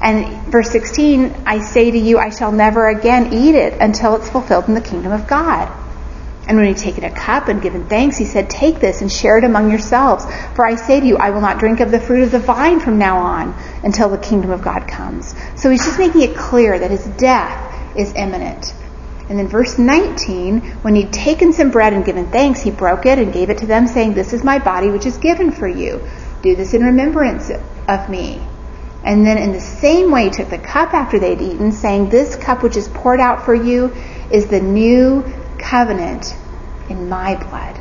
And 0.00 0.44
verse 0.44 0.70
16, 0.70 1.42
I 1.44 1.58
say 1.58 1.90
to 1.90 1.98
you, 1.98 2.18
I 2.18 2.30
shall 2.30 2.52
never 2.52 2.88
again 2.88 3.32
eat 3.32 3.56
it 3.56 3.74
until 3.80 4.14
it's 4.14 4.30
fulfilled 4.30 4.68
in 4.68 4.74
the 4.74 4.80
kingdom 4.80 5.10
of 5.10 5.26
God. 5.26 5.68
And 6.48 6.56
when 6.56 6.64
he 6.64 6.72
had 6.72 6.80
taken 6.80 7.04
a 7.04 7.10
cup 7.10 7.48
and 7.48 7.60
given 7.60 7.84
thanks, 7.84 8.16
he 8.16 8.24
said, 8.24 8.48
Take 8.48 8.80
this 8.80 9.02
and 9.02 9.12
share 9.12 9.36
it 9.36 9.44
among 9.44 9.68
yourselves. 9.68 10.24
For 10.54 10.66
I 10.66 10.76
say 10.76 10.98
to 10.98 11.06
you, 11.06 11.18
I 11.18 11.28
will 11.28 11.42
not 11.42 11.58
drink 11.58 11.80
of 11.80 11.90
the 11.90 12.00
fruit 12.00 12.22
of 12.22 12.30
the 12.30 12.38
vine 12.38 12.80
from 12.80 12.98
now 12.98 13.18
on 13.18 13.54
until 13.84 14.08
the 14.08 14.16
kingdom 14.16 14.50
of 14.50 14.62
God 14.62 14.88
comes. 14.88 15.34
So 15.56 15.68
he's 15.68 15.84
just 15.84 15.98
making 15.98 16.22
it 16.22 16.34
clear 16.34 16.78
that 16.78 16.90
his 16.90 17.04
death 17.04 17.96
is 17.96 18.14
imminent. 18.14 18.72
And 19.28 19.38
then 19.38 19.46
verse 19.48 19.78
19, 19.78 20.60
when 20.80 20.94
he'd 20.94 21.12
taken 21.12 21.52
some 21.52 21.70
bread 21.70 21.92
and 21.92 22.02
given 22.02 22.30
thanks, 22.30 22.62
he 22.62 22.70
broke 22.70 23.04
it 23.04 23.18
and 23.18 23.30
gave 23.30 23.50
it 23.50 23.58
to 23.58 23.66
them, 23.66 23.86
saying, 23.86 24.14
This 24.14 24.32
is 24.32 24.42
my 24.42 24.58
body 24.58 24.88
which 24.88 25.04
is 25.04 25.18
given 25.18 25.52
for 25.52 25.68
you. 25.68 26.00
Do 26.40 26.56
this 26.56 26.72
in 26.72 26.82
remembrance 26.82 27.50
of 27.88 28.08
me. 28.08 28.40
And 29.04 29.26
then 29.26 29.36
in 29.36 29.52
the 29.52 29.60
same 29.60 30.10
way 30.10 30.24
he 30.24 30.30
took 30.30 30.48
the 30.48 30.56
cup 30.56 30.94
after 30.94 31.18
they'd 31.18 31.42
eaten, 31.42 31.72
saying, 31.72 32.08
This 32.08 32.36
cup 32.36 32.62
which 32.62 32.78
is 32.78 32.88
poured 32.88 33.20
out 33.20 33.44
for 33.44 33.54
you 33.54 33.94
is 34.30 34.46
the 34.46 34.60
new 34.60 35.24
covenant 35.58 36.34
in 36.88 37.08
my 37.08 37.36
blood. 37.36 37.78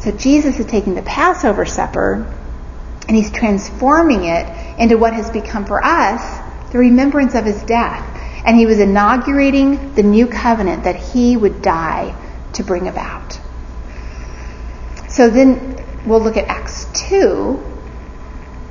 So 0.00 0.10
Jesus 0.12 0.58
is 0.58 0.66
taking 0.66 0.94
the 0.94 1.02
Passover 1.02 1.64
supper 1.64 2.26
and 3.08 3.16
he's 3.16 3.30
transforming 3.30 4.24
it 4.24 4.46
into 4.78 4.96
what 4.96 5.12
has 5.12 5.30
become 5.30 5.64
for 5.64 5.84
us 5.84 6.22
the 6.72 6.78
remembrance 6.78 7.34
of 7.34 7.44
his 7.44 7.62
death. 7.62 8.08
And 8.44 8.56
he 8.56 8.66
was 8.66 8.80
inaugurating 8.80 9.94
the 9.94 10.02
new 10.02 10.26
covenant 10.26 10.84
that 10.84 10.96
he 10.96 11.36
would 11.36 11.62
die 11.62 12.16
to 12.54 12.64
bring 12.64 12.88
about. 12.88 13.38
So 15.08 15.30
then 15.30 15.76
we'll 16.06 16.20
look 16.20 16.36
at 16.36 16.48
Acts 16.48 16.86
2, 17.08 17.52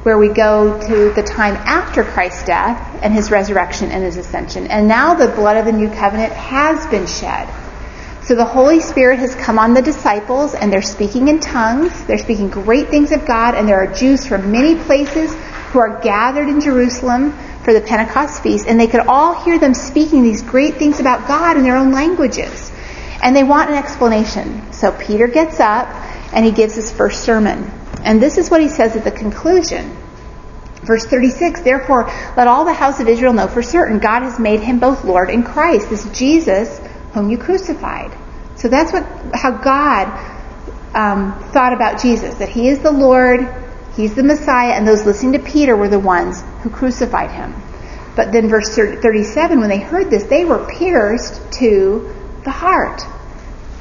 where 0.03 0.17
we 0.17 0.29
go 0.29 0.81
to 0.87 1.13
the 1.13 1.23
time 1.23 1.55
after 1.55 2.03
Christ's 2.03 2.43
death 2.43 2.99
and 3.01 3.13
his 3.13 3.31
resurrection 3.31 3.91
and 3.91 4.03
his 4.03 4.17
ascension. 4.17 4.67
And 4.67 4.87
now 4.87 5.13
the 5.13 5.27
blood 5.27 5.57
of 5.57 5.65
the 5.65 5.71
new 5.71 5.89
covenant 5.89 6.33
has 6.33 6.85
been 6.87 7.05
shed. 7.05 7.47
So 8.31 8.37
the 8.37 8.45
Holy 8.45 8.79
Spirit 8.79 9.19
has 9.19 9.35
come 9.35 9.59
on 9.59 9.73
the 9.73 9.81
disciples 9.81 10.53
and 10.53 10.71
they're 10.71 10.81
speaking 10.81 11.27
in 11.27 11.41
tongues. 11.41 12.05
They're 12.05 12.17
speaking 12.17 12.47
great 12.47 12.87
things 12.87 13.11
of 13.11 13.25
God 13.25 13.55
and 13.55 13.67
there 13.67 13.83
are 13.83 13.93
Jews 13.93 14.25
from 14.25 14.53
many 14.53 14.81
places 14.81 15.35
who 15.71 15.79
are 15.79 15.99
gathered 15.99 16.47
in 16.47 16.61
Jerusalem 16.61 17.33
for 17.65 17.73
the 17.73 17.81
Pentecost 17.81 18.41
feast 18.41 18.67
and 18.69 18.79
they 18.79 18.87
could 18.87 19.01
all 19.01 19.43
hear 19.43 19.59
them 19.59 19.73
speaking 19.73 20.23
these 20.23 20.43
great 20.43 20.75
things 20.75 21.01
about 21.01 21.27
God 21.27 21.57
in 21.57 21.63
their 21.63 21.75
own 21.75 21.91
languages. 21.91 22.71
And 23.21 23.35
they 23.35 23.43
want 23.43 23.69
an 23.69 23.75
explanation. 23.75 24.71
So 24.71 24.93
Peter 24.93 25.27
gets 25.27 25.59
up 25.59 25.89
and 26.31 26.45
he 26.45 26.53
gives 26.53 26.73
his 26.73 26.89
first 26.89 27.25
sermon. 27.25 27.69
And 28.01 28.23
this 28.23 28.37
is 28.37 28.49
what 28.49 28.61
he 28.61 28.69
says 28.69 28.95
at 28.95 29.03
the 29.03 29.11
conclusion. 29.11 29.97
Verse 30.83 31.05
36, 31.05 31.63
therefore 31.63 32.05
let 32.37 32.47
all 32.47 32.63
the 32.63 32.71
house 32.71 33.01
of 33.01 33.09
Israel 33.09 33.33
know 33.33 33.49
for 33.49 33.61
certain 33.61 33.99
God 33.99 34.21
has 34.23 34.39
made 34.39 34.61
him 34.61 34.79
both 34.79 35.03
Lord 35.03 35.29
and 35.29 35.45
Christ, 35.45 35.89
this 35.89 36.09
Jesus 36.17 36.79
whom 37.13 37.29
you 37.29 37.37
crucified. 37.37 38.17
So 38.61 38.67
that's 38.67 38.93
what 38.93 39.03
how 39.33 39.57
God 39.57 40.07
um, 40.93 41.33
thought 41.51 41.73
about 41.73 41.99
Jesus, 41.99 42.35
that 42.35 42.49
he 42.49 42.67
is 42.67 42.77
the 42.79 42.91
Lord, 42.91 43.47
he's 43.95 44.13
the 44.13 44.21
Messiah, 44.21 44.73
and 44.73 44.87
those 44.87 45.03
listening 45.03 45.33
to 45.33 45.39
Peter 45.39 45.75
were 45.75 45.87
the 45.87 45.99
ones 45.99 46.43
who 46.61 46.69
crucified 46.69 47.31
him. 47.31 47.55
But 48.15 48.31
then 48.31 48.49
verse 48.49 48.75
37, 48.75 49.59
when 49.59 49.69
they 49.69 49.79
heard 49.79 50.11
this, 50.11 50.25
they 50.25 50.45
were 50.45 50.63
pierced 50.71 51.51
to 51.53 52.13
the 52.43 52.51
heart. 52.51 53.01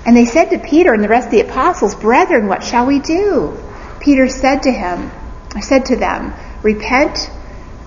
And 0.07 0.17
they 0.17 0.25
said 0.25 0.49
to 0.49 0.59
Peter 0.59 0.95
and 0.95 1.05
the 1.05 1.09
rest 1.09 1.27
of 1.27 1.33
the 1.33 1.41
apostles, 1.43 1.95
Brethren, 1.95 2.49
what 2.49 2.65
shall 2.65 2.87
we 2.87 3.01
do? 3.01 3.59
Peter 4.01 4.29
said 4.31 4.63
to 4.63 4.73
him, 4.73 5.11
I 5.55 5.61
said 5.61 5.87
to 5.87 5.97
them, 5.97 6.33
Repent 6.63 7.31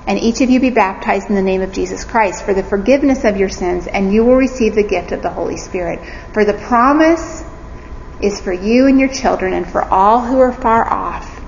and 0.05 0.19
each 0.19 0.41
of 0.41 0.49
you 0.49 0.59
be 0.59 0.69
baptized 0.69 1.29
in 1.29 1.35
the 1.35 1.41
name 1.41 1.61
of 1.61 1.71
Jesus 1.71 2.03
Christ 2.03 2.43
for 2.43 2.53
the 2.53 2.63
forgiveness 2.63 3.23
of 3.23 3.37
your 3.37 3.49
sins, 3.49 3.87
and 3.87 4.13
you 4.13 4.25
will 4.25 4.35
receive 4.35 4.75
the 4.75 4.83
gift 4.83 5.11
of 5.11 5.21
the 5.21 5.29
Holy 5.29 5.57
Spirit. 5.57 5.99
For 6.33 6.43
the 6.43 6.53
promise 6.53 7.43
is 8.21 8.41
for 8.41 8.53
you 8.53 8.87
and 8.87 8.99
your 8.99 9.09
children, 9.09 9.53
and 9.53 9.67
for 9.67 9.83
all 9.83 10.21
who 10.21 10.39
are 10.39 10.51
far 10.51 10.91
off, 10.91 11.41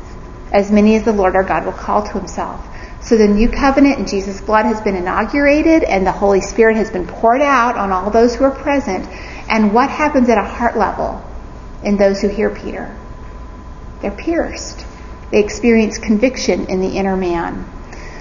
as 0.51 0.71
many 0.71 0.95
as 0.95 1.03
the 1.03 1.11
Lord 1.11 1.35
our 1.35 1.43
God 1.43 1.65
will 1.65 1.73
call 1.73 2.03
to 2.03 2.17
himself. 2.17 2.65
So 3.01 3.17
the 3.17 3.27
new 3.27 3.49
covenant 3.49 3.99
in 3.99 4.07
Jesus' 4.07 4.41
blood 4.41 4.65
has 4.65 4.81
been 4.81 4.95
inaugurated, 4.95 5.83
and 5.83 6.07
the 6.07 6.11
Holy 6.11 6.41
Spirit 6.41 6.77
has 6.77 6.89
been 6.89 7.05
poured 7.05 7.41
out 7.41 7.77
on 7.77 7.91
all 7.91 8.09
those 8.09 8.35
who 8.35 8.45
are 8.45 8.51
present. 8.51 9.07
And 9.49 9.73
what 9.73 9.89
happens 9.89 10.29
at 10.29 10.37
a 10.37 10.43
heart 10.43 10.75
level 10.75 11.23
in 11.83 11.97
those 11.97 12.21
who 12.21 12.29
hear 12.29 12.49
Peter? 12.49 12.95
They're 14.01 14.11
pierced. 14.11 14.85
They 15.31 15.43
experience 15.43 15.97
conviction 15.97 16.65
in 16.67 16.81
the 16.81 16.97
inner 16.97 17.15
man. 17.15 17.69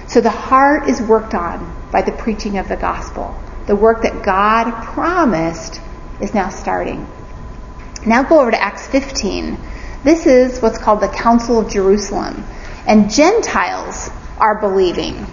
So 0.07 0.21
the 0.21 0.29
heart 0.29 0.87
is 0.87 1.01
worked 1.01 1.33
on 1.33 1.89
by 1.91 2.01
the 2.01 2.11
preaching 2.11 2.57
of 2.57 2.67
the 2.67 2.75
gospel. 2.75 3.35
The 3.67 3.75
work 3.75 4.03
that 4.03 4.23
God 4.23 4.83
promised 4.85 5.81
is 6.21 6.33
now 6.33 6.49
starting. 6.49 7.07
Now 8.05 8.23
go 8.23 8.39
over 8.39 8.51
to 8.51 8.61
Acts 8.61 8.87
15. 8.87 9.57
This 10.03 10.27
is 10.27 10.61
what's 10.61 10.77
called 10.77 11.01
the 11.01 11.07
Council 11.07 11.59
of 11.59 11.71
Jerusalem. 11.71 12.45
And 12.87 13.09
Gentiles 13.09 14.09
are 14.37 14.59
believing. 14.59 15.25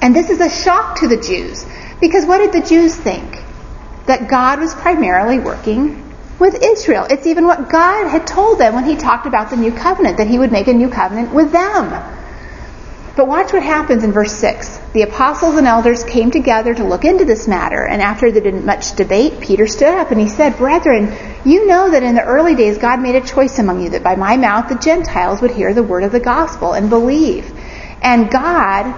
And 0.00 0.16
this 0.16 0.30
is 0.30 0.40
a 0.40 0.48
shock 0.48 1.00
to 1.00 1.08
the 1.08 1.18
Jews. 1.18 1.66
Because 2.00 2.24
what 2.24 2.38
did 2.38 2.52
the 2.52 2.66
Jews 2.66 2.94
think? 2.94 3.44
that 4.10 4.28
God 4.28 4.58
was 4.58 4.74
primarily 4.74 5.38
working 5.38 6.12
with 6.40 6.60
Israel. 6.60 7.06
It's 7.08 7.28
even 7.28 7.46
what 7.46 7.68
God 7.68 8.08
had 8.08 8.26
told 8.26 8.58
them 8.58 8.74
when 8.74 8.84
he 8.84 8.96
talked 8.96 9.26
about 9.26 9.50
the 9.50 9.56
new 9.56 9.70
covenant, 9.70 10.16
that 10.16 10.26
he 10.26 10.36
would 10.36 10.50
make 10.50 10.66
a 10.66 10.72
new 10.72 10.88
covenant 10.88 11.32
with 11.32 11.52
them. 11.52 11.92
But 13.20 13.28
watch 13.28 13.52
what 13.52 13.62
happens 13.62 14.02
in 14.02 14.12
verse 14.12 14.32
6. 14.32 14.78
The 14.94 15.02
apostles 15.02 15.58
and 15.58 15.66
elders 15.66 16.04
came 16.04 16.30
together 16.30 16.72
to 16.72 16.84
look 16.84 17.04
into 17.04 17.26
this 17.26 17.46
matter, 17.46 17.86
and 17.86 18.00
after 18.00 18.32
there 18.32 18.50
had 18.50 18.64
much 18.64 18.96
debate, 18.96 19.42
Peter 19.42 19.66
stood 19.66 19.92
up 19.92 20.10
and 20.10 20.18
he 20.18 20.26
said, 20.26 20.56
Brethren, 20.56 21.14
you 21.44 21.66
know 21.66 21.90
that 21.90 22.02
in 22.02 22.14
the 22.14 22.24
early 22.24 22.54
days 22.54 22.78
God 22.78 22.98
made 23.02 23.16
a 23.16 23.20
choice 23.20 23.58
among 23.58 23.82
you 23.82 23.90
that 23.90 24.02
by 24.02 24.16
my 24.16 24.38
mouth 24.38 24.70
the 24.70 24.74
Gentiles 24.74 25.42
would 25.42 25.50
hear 25.50 25.74
the 25.74 25.82
word 25.82 26.02
of 26.02 26.12
the 26.12 26.18
gospel 26.18 26.72
and 26.72 26.88
believe. 26.88 27.52
And 28.00 28.30
God, 28.30 28.90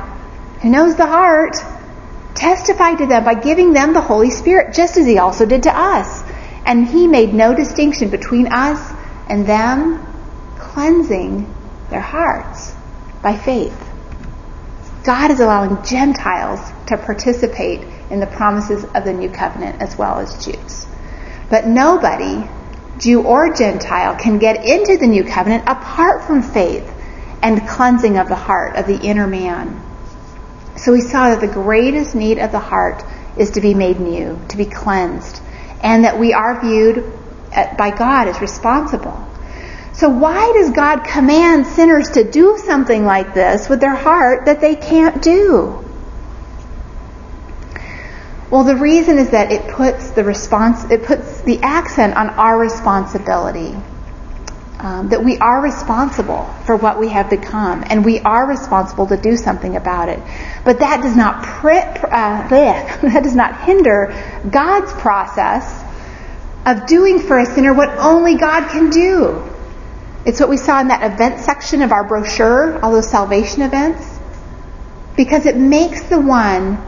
who 0.60 0.70
knows 0.70 0.94
the 0.94 1.06
heart, 1.06 1.56
testified 2.36 2.98
to 2.98 3.06
them 3.06 3.24
by 3.24 3.34
giving 3.34 3.72
them 3.72 3.92
the 3.92 4.00
Holy 4.00 4.30
Spirit, 4.30 4.72
just 4.72 4.96
as 4.98 5.04
he 5.04 5.18
also 5.18 5.46
did 5.46 5.64
to 5.64 5.76
us. 5.76 6.22
And 6.64 6.86
he 6.86 7.08
made 7.08 7.34
no 7.34 7.56
distinction 7.56 8.08
between 8.08 8.52
us 8.52 8.94
and 9.28 9.46
them, 9.46 10.06
cleansing 10.60 11.52
their 11.90 11.98
hearts 12.00 12.72
by 13.20 13.36
faith. 13.36 13.88
God 15.04 15.30
is 15.30 15.40
allowing 15.40 15.82
Gentiles 15.84 16.60
to 16.86 16.96
participate 16.96 17.80
in 18.10 18.20
the 18.20 18.26
promises 18.26 18.84
of 18.84 19.04
the 19.04 19.12
new 19.12 19.30
covenant 19.30 19.82
as 19.82 19.96
well 19.96 20.18
as 20.18 20.44
Jews. 20.44 20.86
But 21.50 21.66
nobody, 21.66 22.48
Jew 22.98 23.22
or 23.22 23.52
Gentile, 23.52 24.16
can 24.16 24.38
get 24.38 24.64
into 24.64 24.98
the 24.98 25.06
new 25.06 25.24
covenant 25.24 25.64
apart 25.66 26.24
from 26.24 26.42
faith 26.42 26.88
and 27.42 27.66
cleansing 27.66 28.16
of 28.16 28.28
the 28.28 28.36
heart, 28.36 28.76
of 28.76 28.86
the 28.86 29.00
inner 29.00 29.26
man. 29.26 29.82
So 30.76 30.92
we 30.92 31.00
saw 31.00 31.30
that 31.30 31.40
the 31.40 31.52
greatest 31.52 32.14
need 32.14 32.38
of 32.38 32.52
the 32.52 32.60
heart 32.60 33.04
is 33.36 33.50
to 33.52 33.60
be 33.60 33.74
made 33.74 33.98
new, 33.98 34.40
to 34.48 34.56
be 34.56 34.66
cleansed, 34.66 35.40
and 35.82 36.04
that 36.04 36.18
we 36.18 36.32
are 36.32 36.60
viewed 36.60 37.12
by 37.76 37.90
God 37.90 38.28
as 38.28 38.40
responsible. 38.40 39.28
So 39.94 40.08
why 40.08 40.52
does 40.54 40.70
God 40.70 41.04
command 41.04 41.66
sinners 41.66 42.10
to 42.12 42.24
do 42.24 42.56
something 42.58 43.04
like 43.04 43.34
this 43.34 43.68
with 43.68 43.80
their 43.80 43.94
heart 43.94 44.46
that 44.46 44.60
they 44.60 44.74
can't 44.74 45.22
do? 45.22 45.84
Well, 48.50 48.64
the 48.64 48.76
reason 48.76 49.18
is 49.18 49.30
that 49.30 49.50
it 49.50 49.68
puts 49.68 50.10
the 50.10 50.24
response, 50.24 50.90
it 50.90 51.04
puts 51.04 51.42
the 51.42 51.60
accent 51.62 52.14
on 52.16 52.30
our 52.30 52.58
responsibility. 52.58 53.74
Um, 54.78 55.10
that 55.10 55.22
we 55.22 55.38
are 55.38 55.62
responsible 55.62 56.52
for 56.66 56.74
what 56.74 56.98
we 56.98 57.08
have 57.10 57.30
become, 57.30 57.84
and 57.86 58.04
we 58.04 58.18
are 58.18 58.48
responsible 58.48 59.06
to 59.06 59.16
do 59.16 59.36
something 59.36 59.76
about 59.76 60.08
it. 60.08 60.18
But 60.64 60.80
that 60.80 61.02
does 61.02 61.14
not 61.14 61.44
uh, 61.44 62.48
that 62.48 63.20
does 63.22 63.36
not 63.36 63.60
hinder 63.60 64.12
God's 64.50 64.92
process 64.94 65.84
of 66.66 66.86
doing 66.86 67.20
for 67.20 67.38
a 67.38 67.46
sinner 67.46 67.72
what 67.72 67.90
only 67.98 68.34
God 68.34 68.70
can 68.70 68.90
do. 68.90 69.51
It's 70.24 70.38
what 70.38 70.48
we 70.48 70.56
saw 70.56 70.80
in 70.80 70.88
that 70.88 71.12
event 71.12 71.40
section 71.40 71.82
of 71.82 71.90
our 71.90 72.04
brochure, 72.04 72.78
all 72.82 72.92
those 72.92 73.10
salvation 73.10 73.62
events. 73.62 74.18
Because 75.16 75.46
it 75.46 75.56
makes 75.56 76.02
the 76.04 76.20
one 76.20 76.78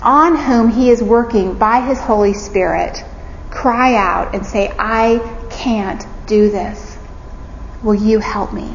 on 0.00 0.36
whom 0.36 0.68
he 0.68 0.90
is 0.90 1.02
working 1.02 1.54
by 1.54 1.80
his 1.80 1.98
Holy 1.98 2.34
Spirit 2.34 3.04
cry 3.50 3.94
out 3.94 4.34
and 4.34 4.46
say, 4.46 4.72
I 4.78 5.18
can't 5.50 6.04
do 6.26 6.50
this. 6.50 6.96
Will 7.82 7.94
you 7.94 8.18
help 8.18 8.52
me? 8.52 8.74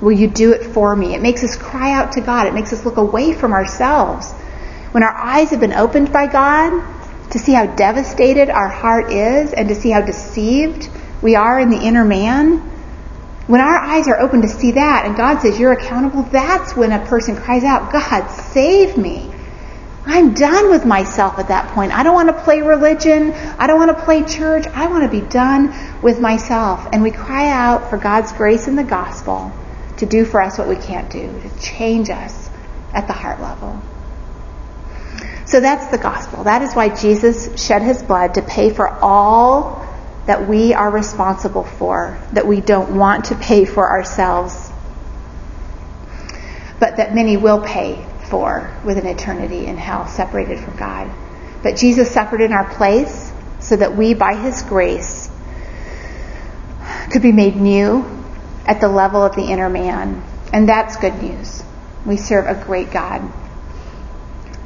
Will 0.00 0.12
you 0.12 0.28
do 0.28 0.52
it 0.52 0.64
for 0.64 0.96
me? 0.96 1.14
It 1.14 1.22
makes 1.22 1.44
us 1.44 1.56
cry 1.56 1.92
out 1.92 2.12
to 2.12 2.20
God. 2.20 2.46
It 2.46 2.54
makes 2.54 2.72
us 2.72 2.84
look 2.84 2.96
away 2.96 3.34
from 3.34 3.52
ourselves. 3.52 4.32
When 4.92 5.02
our 5.02 5.14
eyes 5.14 5.50
have 5.50 5.60
been 5.60 5.72
opened 5.72 6.12
by 6.12 6.26
God 6.26 6.82
to 7.30 7.38
see 7.38 7.52
how 7.52 7.66
devastated 7.66 8.50
our 8.50 8.68
heart 8.68 9.12
is 9.12 9.52
and 9.52 9.68
to 9.68 9.74
see 9.74 9.90
how 9.90 10.00
deceived 10.00 10.88
we 11.22 11.36
are 11.36 11.58
in 11.58 11.70
the 11.70 11.80
inner 11.80 12.04
man, 12.04 12.58
when 13.46 13.60
our 13.60 13.76
eyes 13.76 14.08
are 14.08 14.20
open 14.20 14.42
to 14.42 14.48
see 14.48 14.72
that 14.72 15.04
and 15.04 15.16
God 15.16 15.40
says 15.40 15.58
you're 15.58 15.72
accountable, 15.72 16.22
that's 16.22 16.76
when 16.76 16.92
a 16.92 17.04
person 17.06 17.36
cries 17.36 17.64
out, 17.64 17.92
God, 17.92 18.28
save 18.28 18.96
me. 18.96 19.30
I'm 20.04 20.34
done 20.34 20.70
with 20.70 20.84
myself 20.84 21.38
at 21.38 21.48
that 21.48 21.72
point. 21.74 21.92
I 21.92 22.02
don't 22.02 22.14
want 22.14 22.28
to 22.28 22.42
play 22.42 22.60
religion. 22.60 23.32
I 23.32 23.68
don't 23.68 23.78
want 23.78 23.96
to 23.96 24.04
play 24.04 24.24
church. 24.24 24.66
I 24.66 24.88
want 24.88 25.04
to 25.04 25.20
be 25.20 25.26
done 25.26 25.72
with 26.02 26.20
myself. 26.20 26.88
And 26.92 27.02
we 27.02 27.12
cry 27.12 27.50
out 27.50 27.88
for 27.88 27.98
God's 27.98 28.32
grace 28.32 28.66
in 28.66 28.74
the 28.74 28.84
gospel 28.84 29.52
to 29.98 30.06
do 30.06 30.24
for 30.24 30.42
us 30.42 30.58
what 30.58 30.68
we 30.68 30.76
can't 30.76 31.10
do, 31.10 31.40
to 31.42 31.60
change 31.60 32.10
us 32.10 32.50
at 32.92 33.06
the 33.06 33.12
heart 33.12 33.40
level. 33.40 33.80
So 35.46 35.60
that's 35.60 35.88
the 35.88 35.98
gospel. 35.98 36.44
That 36.44 36.62
is 36.62 36.74
why 36.74 36.88
Jesus 36.88 37.64
shed 37.64 37.82
his 37.82 38.02
blood 38.02 38.34
to 38.34 38.42
pay 38.42 38.70
for 38.70 38.88
all 38.88 39.86
that 40.26 40.48
we 40.48 40.72
are 40.72 40.90
responsible 40.90 41.64
for, 41.64 42.20
that 42.32 42.46
we 42.46 42.60
don't 42.60 42.96
want 42.96 43.26
to 43.26 43.34
pay 43.34 43.64
for 43.64 43.88
ourselves, 43.88 44.70
but 46.78 46.96
that 46.96 47.14
many 47.14 47.36
will 47.36 47.60
pay 47.60 48.04
for 48.28 48.72
with 48.84 48.98
an 48.98 49.06
eternity 49.06 49.66
in 49.66 49.76
hell, 49.76 50.06
separated 50.06 50.60
from 50.60 50.76
God. 50.76 51.10
But 51.62 51.76
Jesus 51.76 52.10
suffered 52.10 52.40
in 52.40 52.52
our 52.52 52.72
place 52.74 53.32
so 53.60 53.76
that 53.76 53.96
we, 53.96 54.14
by 54.14 54.34
his 54.34 54.62
grace, 54.62 55.30
could 57.10 57.22
be 57.22 57.32
made 57.32 57.56
new 57.56 58.04
at 58.66 58.80
the 58.80 58.88
level 58.88 59.22
of 59.24 59.34
the 59.34 59.42
inner 59.42 59.68
man. 59.68 60.22
And 60.52 60.68
that's 60.68 60.96
good 60.96 61.20
news. 61.22 61.62
We 62.06 62.16
serve 62.16 62.46
a 62.46 62.64
great 62.64 62.90
God. 62.90 63.22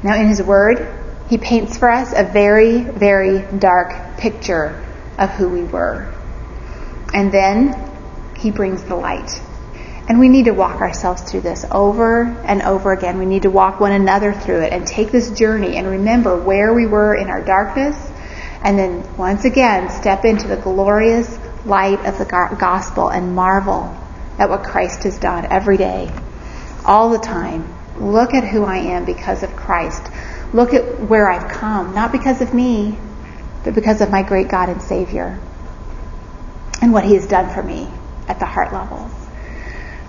Now, 0.03 0.15
in 0.15 0.27
his 0.27 0.41
word, 0.41 0.93
he 1.29 1.37
paints 1.37 1.77
for 1.77 1.89
us 1.89 2.13
a 2.15 2.23
very, 2.23 2.81
very 2.81 3.41
dark 3.57 4.17
picture 4.17 4.83
of 5.17 5.29
who 5.31 5.49
we 5.49 5.63
were. 5.63 6.13
And 7.13 7.31
then 7.31 7.91
he 8.37 8.51
brings 8.51 8.83
the 8.83 8.95
light. 8.95 9.41
And 10.09 10.19
we 10.19 10.29
need 10.29 10.45
to 10.45 10.53
walk 10.53 10.79
ourselves 10.79 11.21
through 11.23 11.41
this 11.41 11.65
over 11.69 12.23
and 12.23 12.61
over 12.61 12.93
again. 12.93 13.17
We 13.17 13.25
need 13.25 13.41
to 13.41 13.49
walk 13.49 13.79
one 13.79 13.91
another 13.91 14.33
through 14.33 14.61
it 14.61 14.73
and 14.73 14.87
take 14.87 15.11
this 15.11 15.31
journey 15.31 15.75
and 15.75 15.87
remember 15.87 16.37
where 16.37 16.73
we 16.73 16.85
were 16.85 17.15
in 17.15 17.27
our 17.27 17.43
darkness 17.43 17.95
and 18.63 18.77
then 18.77 19.17
once 19.17 19.45
again 19.45 19.89
step 19.89 20.25
into 20.25 20.47
the 20.47 20.57
glorious 20.57 21.37
light 21.65 22.05
of 22.05 22.17
the 22.17 22.25
gospel 22.25 23.09
and 23.09 23.35
marvel 23.35 23.95
at 24.39 24.49
what 24.49 24.63
Christ 24.63 25.03
has 25.03 25.17
done 25.17 25.45
every 25.49 25.77
day, 25.77 26.11
all 26.85 27.09
the 27.09 27.19
time. 27.19 27.73
Look 27.97 28.33
at 28.33 28.43
who 28.43 28.63
I 28.63 28.77
am 28.77 29.05
because 29.05 29.43
of 29.43 29.55
Christ. 29.55 30.03
Look 30.53 30.73
at 30.73 30.99
where 30.99 31.29
I've 31.29 31.51
come, 31.51 31.93
not 31.93 32.11
because 32.11 32.41
of 32.41 32.53
me, 32.53 32.97
but 33.67 33.75
because 33.75 33.99
of 33.99 34.09
my 34.09 34.23
great 34.23 34.47
God 34.47 34.69
and 34.69 34.81
Savior 34.81 35.37
and 36.81 36.93
what 36.93 37.03
He 37.03 37.15
has 37.15 37.27
done 37.27 37.53
for 37.53 37.61
me 37.61 37.89
at 38.29 38.39
the 38.39 38.45
heart 38.45 38.71
level. 38.71 39.11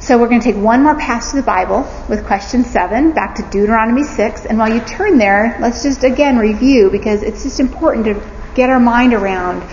So 0.01 0.17
we're 0.17 0.29
going 0.29 0.41
to 0.41 0.53
take 0.53 0.63
one 0.63 0.85
more 0.85 0.97
pass 0.97 1.33
to 1.33 1.39
the 1.39 1.43
Bible 1.43 1.81
with 2.09 2.25
question 2.25 2.63
seven, 2.63 3.11
back 3.11 3.35
to 3.35 3.43
Deuteronomy 3.51 4.05
6. 4.05 4.47
And 4.47 4.57
while 4.57 4.73
you 4.73 4.81
turn 4.83 5.19
there, 5.19 5.59
let's 5.61 5.83
just 5.83 6.05
again 6.05 6.39
review 6.39 6.89
because 6.89 7.25
it's 7.25 7.43
just 7.43 7.59
important 7.59 8.05
to 8.07 8.31
get 8.55 8.71
our 8.71 8.79
mind 8.79 9.13
around 9.13 9.69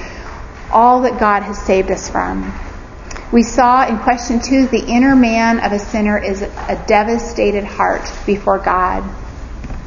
all 0.72 1.04
that 1.04 1.20
God 1.20 1.44
has 1.44 1.62
saved 1.62 1.92
us 1.92 2.10
from. 2.10 2.52
We 3.32 3.44
saw 3.44 3.88
in 3.88 4.00
question 4.00 4.40
two, 4.40 4.66
the 4.68 4.84
inner 4.84 5.16
man 5.16 5.60
of 5.60 5.72
a 5.72 5.80
sinner 5.80 6.18
is 6.18 6.42
a 6.42 6.84
devastated 6.88 7.64
heart 7.64 8.12
before 8.26 8.60
God. 8.60 9.04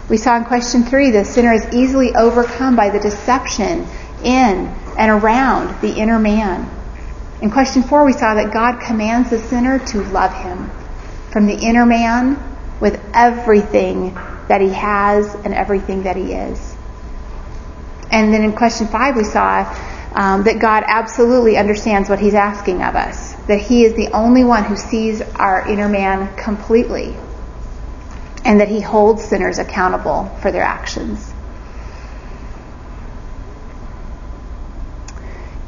We 0.09 0.17
saw 0.17 0.37
in 0.37 0.45
question 0.45 0.85
three, 0.85 1.11
the 1.11 1.25
sinner 1.25 1.53
is 1.53 1.67
easily 1.73 2.15
overcome 2.15 2.77
by 2.77 2.89
the 2.91 2.99
deception 2.99 3.87
in 4.25 4.75
and 4.99 5.11
around 5.11 5.81
the 5.83 5.93
inner 5.93 6.19
man. 6.19 6.69
In 7.43 7.51
question 7.51 7.83
four, 7.83 8.05
we 8.05 8.13
saw 8.13 8.35
that 8.35 8.53
God 8.53 8.81
commands 8.81 9.31
the 9.31 9.39
sinner 9.39 9.79
to 9.79 10.03
love 10.05 10.33
him 10.33 10.71
from 11.31 11.47
the 11.47 11.55
inner 11.55 11.85
man 11.85 12.43
with 12.81 13.01
everything 13.13 14.15
that 14.49 14.61
he 14.63 14.71
has 14.71 15.35
and 15.35 15.53
everything 15.53 16.05
that 16.05 16.17
he 16.17 16.33
is. 16.33 16.75
And 18.11 18.33
then 18.33 18.43
in 18.43 18.55
question 18.55 18.87
five, 18.87 19.15
we 19.15 19.25
saw 19.25 19.67
um, 20.15 20.45
that 20.45 20.59
God 20.59 20.85
absolutely 20.87 21.59
understands 21.59 22.09
what 22.09 22.19
he's 22.19 22.35
asking 22.35 22.83
of 22.83 22.97
us, 22.97 23.35
that 23.47 23.61
he 23.61 23.85
is 23.85 23.95
the 23.95 24.09
only 24.13 24.43
one 24.43 24.65
who 24.65 24.75
sees 24.75 25.21
our 25.21 25.69
inner 25.69 25.89
man 25.89 26.35
completely 26.37 27.15
and 28.49 28.61
that 28.61 28.69
he 28.69 28.81
holds 28.81 29.23
sinners 29.23 29.59
accountable 29.59 30.25
for 30.41 30.51
their 30.51 30.63
actions. 30.63 31.35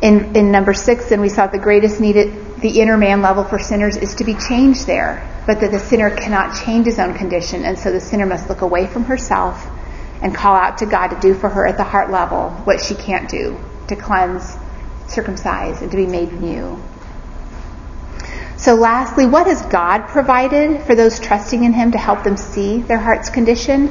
In, 0.00 0.34
in 0.34 0.50
number 0.50 0.72
six, 0.72 1.10
then 1.10 1.20
we 1.20 1.28
saw 1.28 1.46
the 1.46 1.58
greatest 1.58 2.00
need 2.00 2.16
at 2.16 2.56
the 2.62 2.80
inner 2.80 2.96
man 2.96 3.20
level 3.20 3.44
for 3.44 3.58
sinners 3.58 3.98
is 3.98 4.14
to 4.14 4.24
be 4.24 4.32
changed 4.32 4.86
there, 4.86 5.28
but 5.46 5.60
that 5.60 5.72
the 5.72 5.78
sinner 5.78 6.08
cannot 6.08 6.56
change 6.64 6.86
his 6.86 6.98
own 6.98 7.12
condition, 7.12 7.66
and 7.66 7.78
so 7.78 7.92
the 7.92 8.00
sinner 8.00 8.24
must 8.24 8.48
look 8.48 8.62
away 8.62 8.86
from 8.86 9.04
herself 9.04 9.66
and 10.22 10.34
call 10.34 10.56
out 10.56 10.78
to 10.78 10.86
God 10.86 11.08
to 11.08 11.20
do 11.20 11.34
for 11.34 11.50
her 11.50 11.66
at 11.66 11.76
the 11.76 11.84
heart 11.84 12.10
level 12.10 12.48
what 12.64 12.80
she 12.80 12.94
can't 12.94 13.28
do 13.28 13.60
to 13.88 13.96
cleanse, 13.96 14.56
circumcise, 15.06 15.82
and 15.82 15.90
to 15.90 15.98
be 15.98 16.06
made 16.06 16.32
new. 16.32 16.82
So 18.60 18.74
lastly, 18.74 19.24
what 19.24 19.46
has 19.46 19.62
God 19.62 20.08
provided 20.08 20.82
for 20.82 20.94
those 20.94 21.18
trusting 21.18 21.64
in 21.64 21.72
Him 21.72 21.92
to 21.92 21.98
help 21.98 22.24
them 22.24 22.36
see 22.36 22.82
their 22.82 22.98
heart's 22.98 23.30
condition? 23.30 23.86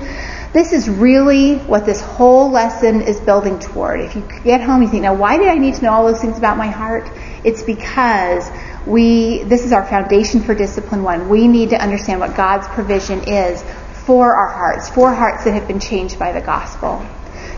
This 0.54 0.74
is 0.74 0.88
really 0.88 1.56
what 1.56 1.88
this 1.88 2.02
whole 2.02 2.52
lesson 2.52 3.02
is 3.02 3.20
building 3.20 3.58
toward. 3.58 4.02
If 4.02 4.16
you 4.16 4.22
get 4.44 4.62
home, 4.62 4.84
you 4.84 4.88
think, 4.88 5.02
now 5.02 5.16
why 5.16 5.40
did 5.40 5.48
I 5.48 5.56
need 5.56 5.74
to 5.74 5.82
know 5.82 5.92
all 5.92 6.06
those 6.06 6.22
things 6.22 6.38
about 6.38 6.56
my 6.56 6.68
heart? 6.68 7.10
It's 7.44 7.64
because 7.64 8.48
we, 8.86 9.42
this 9.42 9.66
is 9.66 9.72
our 9.72 9.84
foundation 9.84 10.42
for 10.42 10.54
discipline 10.54 11.02
one. 11.02 11.30
We 11.30 11.48
need 11.48 11.72
to 11.72 11.82
understand 11.82 12.20
what 12.20 12.36
God's 12.36 12.68
provision 12.68 13.28
is 13.28 13.64
for 14.06 14.36
our 14.36 14.50
hearts, 14.50 14.88
for 14.88 15.12
hearts 15.12 15.46
that 15.46 15.56
have 15.56 15.68
been 15.68 15.80
changed 15.80 16.20
by 16.20 16.32
the 16.32 16.42
gospel. 16.42 17.04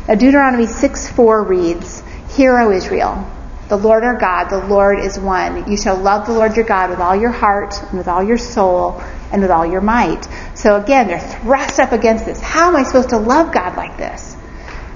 Now 0.07 0.15
Deuteronomy 0.15 0.65
6 0.65 1.09
4 1.09 1.43
reads, 1.43 2.03
Hear, 2.37 2.57
O 2.57 2.71
Israel, 2.71 3.29
the 3.71 3.77
Lord 3.77 4.03
our 4.03 4.17
God, 4.17 4.49
the 4.49 4.67
Lord 4.67 4.99
is 4.99 5.17
one. 5.17 5.71
You 5.71 5.77
shall 5.77 5.95
love 5.95 6.27
the 6.27 6.33
Lord 6.33 6.57
your 6.57 6.65
God 6.65 6.89
with 6.89 6.99
all 6.99 7.15
your 7.15 7.31
heart 7.31 7.73
and 7.81 7.97
with 7.97 8.09
all 8.09 8.21
your 8.21 8.37
soul 8.37 9.01
and 9.31 9.41
with 9.41 9.49
all 9.49 9.65
your 9.65 9.79
might. 9.79 10.27
So 10.55 10.75
again, 10.75 11.07
they're 11.07 11.21
thrust 11.21 11.79
up 11.79 11.93
against 11.93 12.25
this. 12.25 12.41
How 12.41 12.67
am 12.67 12.75
I 12.75 12.83
supposed 12.83 13.11
to 13.11 13.17
love 13.17 13.53
God 13.53 13.77
like 13.77 13.97
this? 13.97 14.35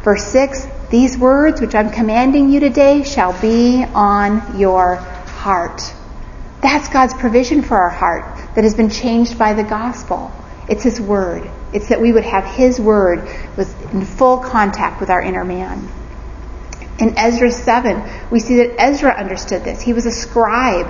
Verse 0.04 0.26
6, 0.26 0.68
these 0.90 1.18
words 1.18 1.62
which 1.62 1.74
I'm 1.74 1.90
commanding 1.90 2.50
you 2.50 2.60
today 2.60 3.04
shall 3.04 3.32
be 3.40 3.86
on 3.94 4.60
your 4.60 4.96
heart. 4.96 5.82
That's 6.62 6.90
God's 6.90 7.14
provision 7.14 7.62
for 7.62 7.78
our 7.78 7.90
heart 7.90 8.26
that 8.56 8.66
has 8.66 8.76
been 8.76 8.90
changed 8.90 9.40
by 9.40 9.54
the 9.54 9.64
gospel. 9.64 10.34
It's 10.68 10.84
His 10.84 11.00
Word. 11.00 11.50
It's 11.72 11.88
that 11.88 12.02
we 12.02 12.12
would 12.12 12.26
have 12.26 12.44
His 12.44 12.78
Word 12.78 13.26
with, 13.56 13.94
in 13.94 14.04
full 14.04 14.40
contact 14.40 15.00
with 15.00 15.10
our 15.10 15.22
inner 15.22 15.46
man. 15.46 15.90
In 17.00 17.18
Ezra 17.18 17.52
7, 17.52 18.30
we 18.32 18.40
see 18.40 18.58
that 18.58 18.76
Ezra 18.80 19.12
understood 19.12 19.64
this. 19.64 19.82
He 19.82 19.94
was 19.94 20.06
a 20.06 20.12
scribe. 20.12 20.88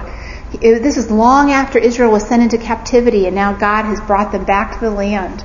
This 0.62 0.97
is 0.97 1.10
long 1.10 1.51
after 1.51 1.80
Israel 1.80 2.12
was 2.12 2.28
sent 2.28 2.43
into 2.43 2.58
captivity, 2.58 3.26
and 3.26 3.36
now 3.36 3.53
God 3.53 3.86
has 3.86 3.99
brought 4.01 4.32
them 4.32 4.45
back 4.45 4.76
to 4.76 4.86
the 4.86 4.91
land. 4.91 5.43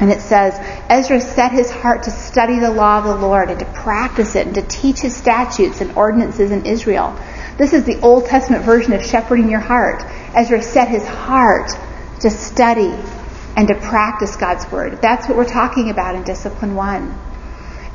And 0.00 0.10
it 0.10 0.20
says, 0.20 0.58
Ezra 0.90 1.20
set 1.20 1.52
his 1.52 1.70
heart 1.70 2.02
to 2.04 2.10
study 2.10 2.58
the 2.58 2.70
law 2.70 2.98
of 2.98 3.04
the 3.04 3.14
Lord 3.14 3.50
and 3.50 3.58
to 3.60 3.64
practice 3.66 4.34
it 4.34 4.46
and 4.46 4.54
to 4.56 4.62
teach 4.62 5.00
his 5.00 5.14
statutes 5.16 5.80
and 5.80 5.96
ordinances 5.96 6.50
in 6.50 6.66
Israel. 6.66 7.18
This 7.56 7.72
is 7.72 7.84
the 7.84 8.00
Old 8.00 8.26
Testament 8.26 8.64
version 8.64 8.92
of 8.92 9.04
shepherding 9.04 9.48
your 9.48 9.60
heart. 9.60 10.02
Ezra 10.34 10.60
set 10.60 10.88
his 10.88 11.06
heart 11.06 11.70
to 12.20 12.30
study 12.30 12.94
and 13.56 13.68
to 13.68 13.74
practice 13.74 14.36
God's 14.36 14.70
word. 14.70 15.00
That's 15.00 15.28
what 15.28 15.38
we're 15.38 15.48
talking 15.48 15.88
about 15.88 16.14
in 16.14 16.24
Discipline 16.24 16.74
1. 16.74 17.18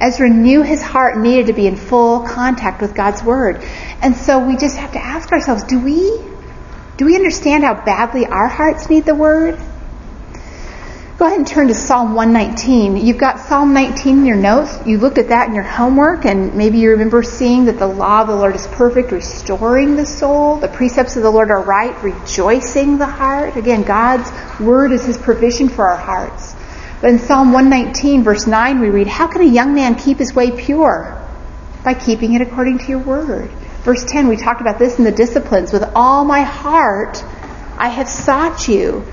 Ezra 0.02 0.30
knew 0.30 0.64
his 0.64 0.82
heart 0.82 1.18
needed 1.18 1.48
to 1.48 1.54
be 1.54 1.68
in 1.68 1.76
full 1.76 2.22
contact 2.22 2.82
with 2.82 2.96
God's 2.96 3.24
word. 3.24 3.64
And 4.02 4.16
so 4.16 4.46
we 4.46 4.58
just 4.58 4.78
have 4.78 4.94
to 4.94 5.00
ask 5.00 5.32
ourselves, 5.32 5.64
do 5.64 5.80
we 5.80 6.20
do 6.98 7.06
we 7.06 7.16
understand 7.16 7.64
how 7.64 7.84
badly 7.84 8.28
our 8.28 8.48
hearts 8.48 8.90
need 8.90 9.06
the 9.06 9.16
word? 9.16 9.60
Go 11.18 11.26
ahead 11.26 11.38
and 11.38 11.48
turn 11.48 11.68
to 11.68 11.74
Psalm 11.74 12.16
119. 12.16 12.98
You've 12.98 13.18
got 13.18 13.40
Psalm 13.40 13.74
19 13.74 14.20
in 14.20 14.26
your 14.26 14.36
notes. 14.36 14.78
You 14.86 14.98
looked 14.98 15.18
at 15.18 15.30
that 15.30 15.48
in 15.48 15.56
your 15.56 15.64
homework, 15.64 16.26
and 16.26 16.56
maybe 16.56 16.80
you 16.80 16.92
remember 16.92 17.22
seeing 17.22 17.66
that 17.66 17.78
the 17.78 17.88
law 17.88 18.22
of 18.22 18.28
the 18.28 18.36
Lord 18.36 18.56
is 18.56 18.68
perfect, 18.68 19.12
restoring 19.12 19.96
the 19.96 20.06
soul. 20.06 20.58
The 20.58 20.68
precepts 20.68 21.18
of 21.18 21.24
the 21.24 21.30
Lord 21.30 21.52
are 21.52 21.62
right, 21.62 21.96
rejoicing 22.04 22.98
the 22.98 23.06
heart. 23.06 23.56
Again, 23.56 23.84
God's 23.84 24.32
word 24.60 24.92
is 24.92 25.06
his 25.06 25.18
provision 25.18 25.70
for 25.70 25.88
our 25.88 25.98
hearts. 25.98 26.56
But 27.02 27.10
in 27.10 27.20
Psalm 27.20 27.52
119, 27.52 28.24
verse 28.24 28.46
9, 28.46 28.80
we 28.80 28.90
read, 28.90 29.08
How 29.08 29.28
can 29.28 29.42
a 29.42 29.46
young 29.46 29.74
man 29.74 29.96
keep 29.96 30.20
his 30.20 30.36
way 30.36 30.52
pure? 30.52 31.18
By 31.84 31.96
keeping 31.96 32.34
it 32.34 32.42
according 32.42 32.78
to 32.80 32.88
your 32.90 33.00
word. 33.00 33.50
Verse 33.84 34.06
10, 34.06 34.28
we 34.28 34.38
talked 34.38 34.62
about 34.62 34.78
this 34.78 35.00
in 35.00 35.04
the 35.04 35.12
disciplines. 35.12 35.74
With 35.74 35.84
all 35.96 36.24
my 36.24 36.42
heart, 36.42 37.24
I 37.78 37.90
have 37.90 38.08
sought 38.08 38.68
you. 38.68 39.04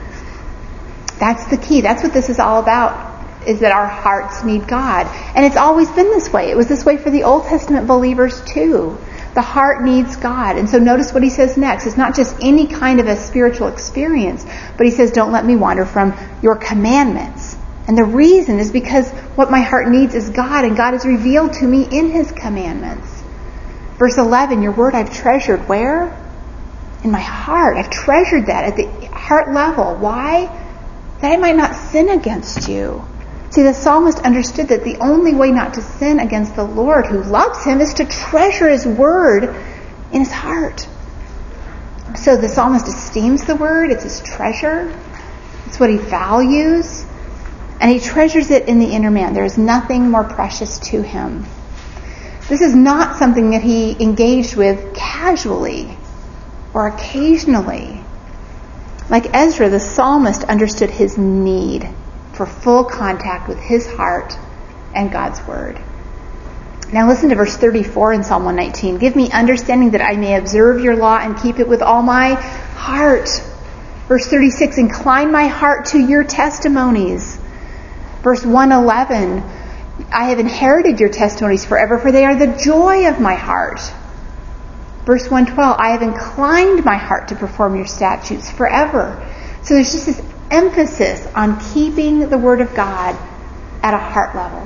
That's 1.18 1.47
the 1.47 1.57
key. 1.57 1.80
That's 1.80 2.03
what 2.03 2.12
this 2.12 2.28
is 2.28 2.39
all 2.39 2.61
about, 2.61 3.49
is 3.49 3.61
that 3.61 3.72
our 3.72 3.86
hearts 3.86 4.45
need 4.45 4.68
God. 4.68 5.07
And 5.34 5.47
it's 5.47 5.57
always 5.57 5.91
been 5.91 6.11
this 6.11 6.30
way. 6.30 6.51
It 6.51 6.57
was 6.57 6.68
this 6.68 6.84
way 6.84 6.99
for 6.99 7.11
the 7.11 7.24
Old 7.24 7.45
Testament 7.45 7.86
believers 7.86 8.43
too. 8.43 8.99
The 9.34 9.43
heart 9.43 9.82
needs 9.82 10.16
God. 10.16 10.59
And 10.59 10.68
so 10.68 10.78
notice 10.78 11.14
what 11.14 11.22
he 11.22 11.30
says 11.30 11.57
next. 11.57 11.86
It's 11.86 11.97
not 11.97 12.14
just 12.14 12.36
any 12.43 12.66
kind 12.66 13.01
of 13.01 13.07
a 13.07 13.16
spiritual 13.16 13.68
experience, 13.68 14.45
but 14.76 14.84
he 14.84 14.91
says, 14.91 15.11
don't 15.11 15.32
let 15.32 15.47
me 15.47 15.57
wander 15.57 15.86
from 15.86 16.14
your 16.43 16.57
commandments. 16.57 17.58
And 17.89 17.97
the 17.97 18.05
reason 18.05 18.59
is 18.59 18.70
because 18.70 19.11
what 19.34 19.51
my 19.51 19.61
heart 19.61 19.89
needs 19.89 20.14
is 20.14 20.28
God, 20.28 20.66
and 20.66 20.76
God 20.76 20.93
is 20.93 21.07
revealed 21.07 21.55
to 21.55 21.64
me 21.64 21.89
in 21.91 22.11
His 22.11 22.30
commandments. 22.30 23.22
Verse 23.99 24.18
11, 24.18 24.62
your 24.62 24.72
word 24.72 24.95
I've 24.95 25.12
treasured 25.12 25.66
where? 25.68 26.14
In 27.03 27.11
my 27.11 27.20
heart. 27.20 27.78
I've 27.78 27.91
treasured 27.91 28.47
that 28.47 28.64
at 28.64 28.76
the 28.76 29.07
heart 29.07 29.53
level. 29.53 29.97
Why? 29.97 30.47
That 31.22 31.32
I 31.32 31.36
might 31.36 31.57
not 31.57 31.74
sin 31.74 32.11
against 32.11 32.68
you. 32.68 33.05
See, 33.51 33.62
the 33.62 33.72
psalmist 33.72 34.18
understood 34.18 34.68
that 34.68 34.84
the 34.84 34.99
only 34.99 35.34
way 35.34 35.51
not 35.51 35.74
to 35.74 35.82
sin 35.82 36.20
against 36.20 36.55
the 36.55 36.64
Lord 36.64 37.07
who 37.07 37.22
loves 37.22 37.64
him 37.64 37.80
is 37.80 37.95
to 37.95 38.05
treasure 38.05 38.68
his 38.68 38.86
word 38.86 39.45
in 40.12 40.20
his 40.20 40.30
heart. 40.30 40.86
So 42.16 42.36
the 42.36 42.49
psalmist 42.49 42.86
esteems 42.86 43.45
the 43.45 43.57
word, 43.57 43.91
it's 43.91 44.03
his 44.03 44.20
treasure, 44.20 44.95
it's 45.66 45.80
what 45.80 45.89
he 45.89 45.97
values. 45.97 47.07
And 47.81 47.91
he 47.91 48.01
treasures 48.01 48.51
it 48.51 48.68
in 48.68 48.79
the 48.79 48.87
inner 48.87 49.11
man. 49.11 49.35
There 49.35 49.45
is 49.45 49.57
nothing 49.59 50.11
more 50.11 50.24
precious 50.24 50.79
to 50.91 51.03
him. 51.03 51.47
This 52.49 52.61
is 52.61 52.74
not 52.74 53.16
something 53.16 53.51
that 53.51 53.62
he 53.62 54.03
engaged 54.03 54.57
with 54.57 54.95
casually 54.95 55.97
or 56.74 56.89
occasionally. 56.89 58.03
Like 59.11 59.35
Ezra, 59.35 59.68
the 59.68 59.81
psalmist 59.81 60.45
understood 60.45 60.91
his 60.91 61.16
need 61.18 61.89
for 62.33 62.47
full 62.47 62.85
contact 62.85 63.49
with 63.49 63.59
his 63.59 63.87
heart 63.87 64.37
and 64.95 65.12
God's 65.12 65.41
word. 65.47 65.79
Now 66.93 67.07
listen 67.07 67.29
to 67.29 67.35
verse 67.35 67.57
34 67.57 68.14
in 68.14 68.24
Psalm 68.24 68.45
119. 68.45 68.97
Give 68.99 69.14
me 69.14 69.31
understanding 69.31 69.91
that 69.91 70.01
I 70.01 70.16
may 70.16 70.37
observe 70.37 70.81
your 70.81 70.97
law 70.97 71.18
and 71.18 71.39
keep 71.39 71.59
it 71.59 71.68
with 71.68 71.83
all 71.83 72.03
my 72.03 72.35
heart. 72.35 73.29
Verse 74.09 74.26
36, 74.26 74.79
incline 74.79 75.31
my 75.31 75.49
heart 75.49 75.87
to 75.87 75.99
your 75.99 76.24
testimonies. 76.24 77.39
Verse 78.29 78.45
111, 78.45 79.43
I 80.12 80.24
have 80.24 80.39
inherited 80.39 81.01
your 81.01 81.09
testimonies 81.09 81.64
forever, 81.64 81.99
for 81.99 82.12
they 82.12 82.26
are 82.26 82.37
the 82.37 82.62
joy 82.62 83.09
of 83.09 83.20
my 83.20 83.37
heart. 83.37 83.81
Verse 85.07 85.31
112, 85.31 85.76
I 85.79 85.93
have 85.93 86.03
inclined 86.03 86.85
my 86.85 86.99
heart 86.99 87.29
to 87.29 87.37
perform 87.37 87.76
your 87.76 87.87
statutes 87.87 88.51
forever. 88.51 89.26
So 89.62 89.72
there's 89.72 89.93
just 89.93 90.05
this 90.05 90.22
emphasis 90.51 91.26
on 91.35 91.59
keeping 91.72 92.29
the 92.29 92.37
Word 92.37 92.61
of 92.61 92.74
God 92.74 93.16
at 93.83 93.95
a 93.95 93.99
heart 93.99 94.37
level. 94.37 94.61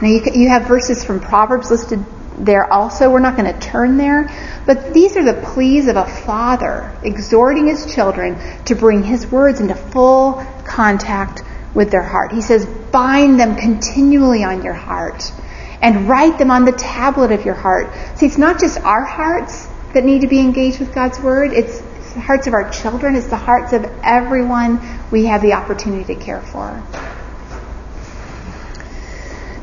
Now 0.00 0.06
you, 0.06 0.22
you 0.32 0.48
have 0.48 0.68
verses 0.68 1.02
from 1.02 1.18
Proverbs 1.18 1.72
listed 1.72 2.04
there 2.38 2.72
also. 2.72 3.10
We're 3.10 3.18
not 3.18 3.36
going 3.36 3.52
to 3.52 3.58
turn 3.58 3.96
there. 3.96 4.30
But 4.64 4.94
these 4.94 5.16
are 5.16 5.24
the 5.24 5.40
pleas 5.42 5.88
of 5.88 5.96
a 5.96 6.06
father 6.06 6.96
exhorting 7.02 7.66
his 7.66 7.92
children 7.92 8.38
to 8.66 8.76
bring 8.76 9.02
his 9.02 9.26
words 9.26 9.58
into 9.58 9.74
full 9.74 10.34
contact 10.64 11.42
with 11.74 11.90
their 11.90 12.02
heart. 12.02 12.32
He 12.32 12.40
says, 12.40 12.66
bind 12.66 13.40
them 13.40 13.56
continually 13.56 14.44
on 14.44 14.62
your 14.62 14.74
heart 14.74 15.32
and 15.80 16.08
write 16.08 16.38
them 16.38 16.50
on 16.50 16.64
the 16.64 16.72
tablet 16.72 17.32
of 17.32 17.44
your 17.44 17.54
heart. 17.54 17.92
See, 18.16 18.26
it's 18.26 18.38
not 18.38 18.60
just 18.60 18.78
our 18.78 19.04
hearts 19.04 19.66
that 19.94 20.04
need 20.04 20.20
to 20.20 20.28
be 20.28 20.38
engaged 20.38 20.80
with 20.80 20.94
God's 20.94 21.18
word. 21.20 21.52
It's 21.52 21.80
the 22.12 22.20
hearts 22.20 22.46
of 22.46 22.54
our 22.54 22.70
children. 22.70 23.16
It's 23.16 23.28
the 23.28 23.36
hearts 23.36 23.72
of 23.72 23.84
everyone 24.02 24.80
we 25.10 25.26
have 25.26 25.42
the 25.42 25.54
opportunity 25.54 26.14
to 26.14 26.20
care 26.20 26.40
for. 26.40 26.82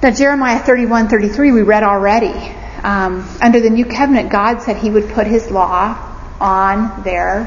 Now, 0.02 0.12
Jeremiah 0.12 0.60
31, 0.60 1.10
33, 1.10 1.52
we 1.52 1.62
read 1.62 1.84
already. 1.84 2.56
Um, 2.84 3.28
under 3.42 3.60
the 3.60 3.70
new 3.70 3.86
covenant, 3.86 4.32
God 4.32 4.62
said 4.62 4.78
he 4.78 4.90
would 4.90 5.10
put 5.10 5.28
his 5.28 5.52
law 5.52 5.98
on 6.40 7.04
their 7.04 7.44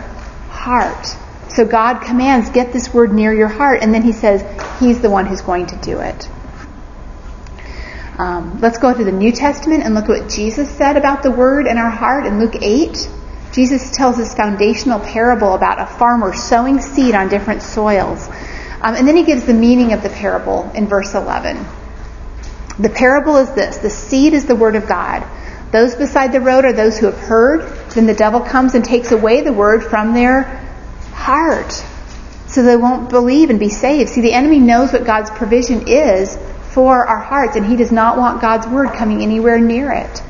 heart. 0.50 1.16
So 1.55 1.66
God 1.66 2.00
commands, 2.00 2.48
get 2.50 2.72
this 2.72 2.94
word 2.94 3.12
near 3.12 3.32
your 3.32 3.48
heart, 3.48 3.82
and 3.82 3.92
then 3.92 4.03
he 4.03 4.12
says, 4.12 4.42
he's 4.80 5.00
the 5.03 5.11
one 5.11 5.26
who's 5.26 5.42
going 5.42 5.66
to 5.66 5.76
do 5.76 6.00
it. 6.00 6.28
Um, 8.18 8.59
let's 8.61 8.78
go 8.78 8.92
to 8.92 9.05
the 9.05 9.12
New 9.12 9.32
Testament 9.32 9.82
and 9.82 9.94
look 9.94 10.05
at 10.05 10.22
what 10.22 10.30
Jesus 10.30 10.70
said 10.70 10.96
about 10.96 11.22
the 11.22 11.30
word 11.30 11.66
in 11.66 11.76
our 11.76 11.90
heart 11.90 12.24
in 12.26 12.38
Luke 12.38 12.57
8. 12.61 13.09
Jesus 13.53 13.90
tells 13.90 14.16
this 14.16 14.34
foundational 14.34 15.00
parable 15.00 15.55
about 15.55 15.78
a 15.80 15.86
farmer 15.86 16.32
sowing 16.32 16.80
seed 16.80 17.14
on 17.14 17.28
different 17.28 17.62
soils. 17.62 18.28
Um, 18.80 18.94
and 18.94 19.07
then 19.07 19.16
he 19.16 19.24
gives 19.24 19.44
the 19.44 19.55
meaning 19.55 19.92
of 19.92 20.03
the 20.03 20.09
parable 20.09 20.70
in 20.74 20.86
verse 20.86 21.14
11. 21.14 21.64
The 22.78 22.88
parable 22.88 23.36
is 23.36 23.53
this 23.53 23.76
the 23.76 23.90
seed 23.90 24.32
is 24.32 24.46
the 24.46 24.57
word 24.57 24.76
of 24.76 24.86
God. 24.86 25.26
Those 25.70 25.94
beside 25.94 26.32
the 26.32 26.40
road 26.40 26.64
are 26.64 26.72
those 26.72 26.98
who 26.98 27.07
have 27.07 27.18
heard. 27.18 27.90
Then 27.90 28.07
the 28.07 28.14
devil 28.14 28.40
comes 28.40 28.74
and 28.74 28.84
takes 28.84 29.12
away 29.12 29.42
the 29.42 29.53
word 29.53 29.84
from 29.84 30.14
their 30.14 30.71
heart 31.22 31.72
so 32.52 32.62
they 32.62 32.76
won't 32.76 33.08
believe 33.08 33.48
and 33.48 33.58
be 33.58 33.70
saved. 33.70 34.10
See, 34.10 34.20
the 34.20 34.34
enemy 34.34 34.58
knows 34.58 34.92
what 34.92 35.04
God's 35.04 35.30
provision 35.30 35.88
is 35.88 36.36
for 36.72 37.06
our 37.06 37.18
hearts, 37.18 37.56
and 37.56 37.64
he 37.64 37.76
does 37.76 37.90
not 37.90 38.18
want 38.18 38.42
God's 38.42 38.66
word 38.66 38.92
coming 38.92 39.22
anywhere 39.22 39.58
near 39.58 39.90
it. 39.90 40.22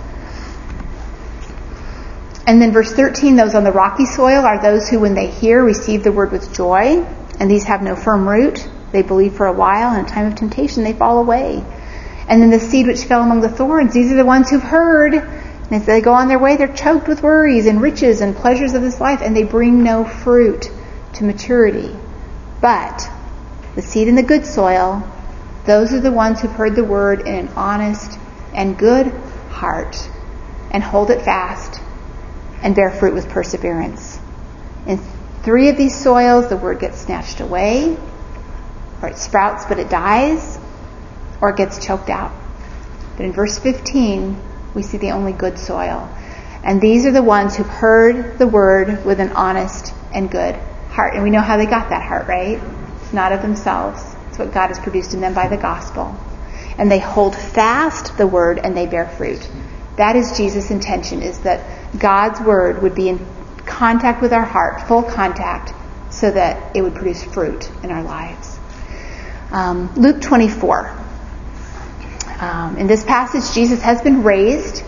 And 2.46 2.60
then 2.60 2.72
verse 2.72 2.92
13, 2.92 3.34
those 3.34 3.54
on 3.54 3.64
the 3.64 3.72
rocky 3.72 4.06
soil 4.06 4.44
are 4.44 4.60
those 4.60 4.88
who, 4.88 5.00
when 5.00 5.14
they 5.14 5.26
hear, 5.26 5.64
receive 5.64 6.04
the 6.04 6.12
word 6.12 6.30
with 6.30 6.54
joy. 6.54 7.04
And 7.40 7.50
these 7.50 7.64
have 7.64 7.82
no 7.82 7.96
firm 7.96 8.28
root. 8.28 8.68
They 8.92 9.02
believe 9.02 9.34
for 9.34 9.46
a 9.46 9.52
while, 9.52 9.90
and 9.90 10.06
in 10.06 10.12
time 10.12 10.26
of 10.26 10.36
temptation, 10.36 10.84
they 10.84 10.92
fall 10.92 11.18
away. 11.18 11.64
And 12.28 12.40
then 12.40 12.50
the 12.50 12.60
seed 12.60 12.86
which 12.86 13.04
fell 13.04 13.22
among 13.22 13.40
the 13.40 13.48
thorns, 13.48 13.94
these 13.94 14.12
are 14.12 14.16
the 14.16 14.24
ones 14.24 14.50
who've 14.50 14.62
heard. 14.62 15.14
And 15.14 15.72
as 15.72 15.86
they 15.86 16.00
go 16.00 16.12
on 16.12 16.28
their 16.28 16.38
way, 16.38 16.56
they're 16.56 16.72
choked 16.72 17.08
with 17.08 17.22
worries 17.22 17.66
and 17.66 17.80
riches 17.80 18.20
and 18.20 18.36
pleasures 18.36 18.74
of 18.74 18.82
this 18.82 19.00
life, 19.00 19.22
and 19.22 19.36
they 19.36 19.44
bring 19.44 19.82
no 19.82 20.04
fruit 20.04 20.70
to 21.14 21.24
maturity. 21.24 21.94
But 22.60 23.08
the 23.74 23.82
seed 23.82 24.08
in 24.08 24.14
the 24.14 24.22
good 24.22 24.46
soil, 24.46 25.02
those 25.64 25.92
are 25.92 26.00
the 26.00 26.12
ones 26.12 26.40
who've 26.40 26.52
heard 26.52 26.74
the 26.74 26.84
word 26.84 27.20
in 27.20 27.34
an 27.34 27.48
honest 27.56 28.18
and 28.54 28.76
good 28.76 29.06
heart 29.50 30.08
and 30.70 30.82
hold 30.82 31.10
it 31.10 31.22
fast 31.22 31.80
and 32.62 32.74
bear 32.74 32.90
fruit 32.90 33.14
with 33.14 33.28
perseverance. 33.28 34.18
In 34.86 34.98
three 35.42 35.68
of 35.68 35.76
these 35.76 35.98
soils, 35.98 36.48
the 36.48 36.56
word 36.56 36.80
gets 36.80 37.00
snatched 37.00 37.40
away, 37.40 37.96
or 39.00 39.08
it 39.08 39.18
sprouts 39.18 39.64
but 39.64 39.78
it 39.78 39.90
dies, 39.90 40.58
or 41.40 41.50
it 41.50 41.56
gets 41.56 41.84
choked 41.84 42.10
out. 42.10 42.32
But 43.16 43.26
in 43.26 43.32
verse 43.32 43.58
15, 43.58 44.40
we 44.74 44.82
see 44.82 44.98
the 44.98 45.10
only 45.10 45.32
good 45.32 45.58
soil. 45.58 46.08
And 46.64 46.80
these 46.80 47.06
are 47.06 47.12
the 47.12 47.22
ones 47.22 47.56
who've 47.56 47.66
heard 47.66 48.38
the 48.38 48.46
word 48.46 49.04
with 49.04 49.18
an 49.20 49.32
honest 49.32 49.92
and 50.14 50.30
good 50.30 50.58
heart. 50.92 51.14
And 51.14 51.22
we 51.22 51.30
know 51.30 51.40
how 51.40 51.56
they 51.56 51.66
got 51.66 51.90
that 51.90 52.02
heart, 52.02 52.28
right? 52.28 52.60
It's 53.02 53.12
not 53.12 53.32
of 53.32 53.42
themselves. 53.42 54.02
It's 54.28 54.38
what 54.38 54.52
God 54.52 54.68
has 54.68 54.78
produced 54.78 55.14
in 55.14 55.20
them 55.20 55.34
by 55.34 55.48
the 55.48 55.56
gospel. 55.56 56.16
And 56.78 56.90
they 56.90 56.98
hold 56.98 57.34
fast 57.36 58.16
the 58.16 58.26
word 58.26 58.60
and 58.62 58.76
they 58.76 58.86
bear 58.86 59.08
fruit. 59.08 59.48
That 59.96 60.16
is 60.16 60.36
Jesus' 60.36 60.70
intention, 60.70 61.22
is 61.22 61.40
that 61.40 61.98
God's 61.98 62.40
word 62.40 62.82
would 62.82 62.94
be 62.94 63.08
in 63.08 63.26
contact 63.66 64.22
with 64.22 64.32
our 64.32 64.44
heart, 64.44 64.88
full 64.88 65.02
contact, 65.02 65.74
so 66.10 66.30
that 66.30 66.76
it 66.76 66.82
would 66.82 66.94
produce 66.94 67.22
fruit 67.22 67.70
in 67.82 67.90
our 67.90 68.02
lives. 68.02 68.58
Um, 69.50 69.94
Luke 69.96 70.20
24. 70.20 70.98
Um, 72.40 72.76
in 72.76 72.86
this 72.86 73.04
passage, 73.04 73.54
Jesus 73.54 73.82
has 73.82 74.02
been 74.02 74.22
raised, 74.22 74.82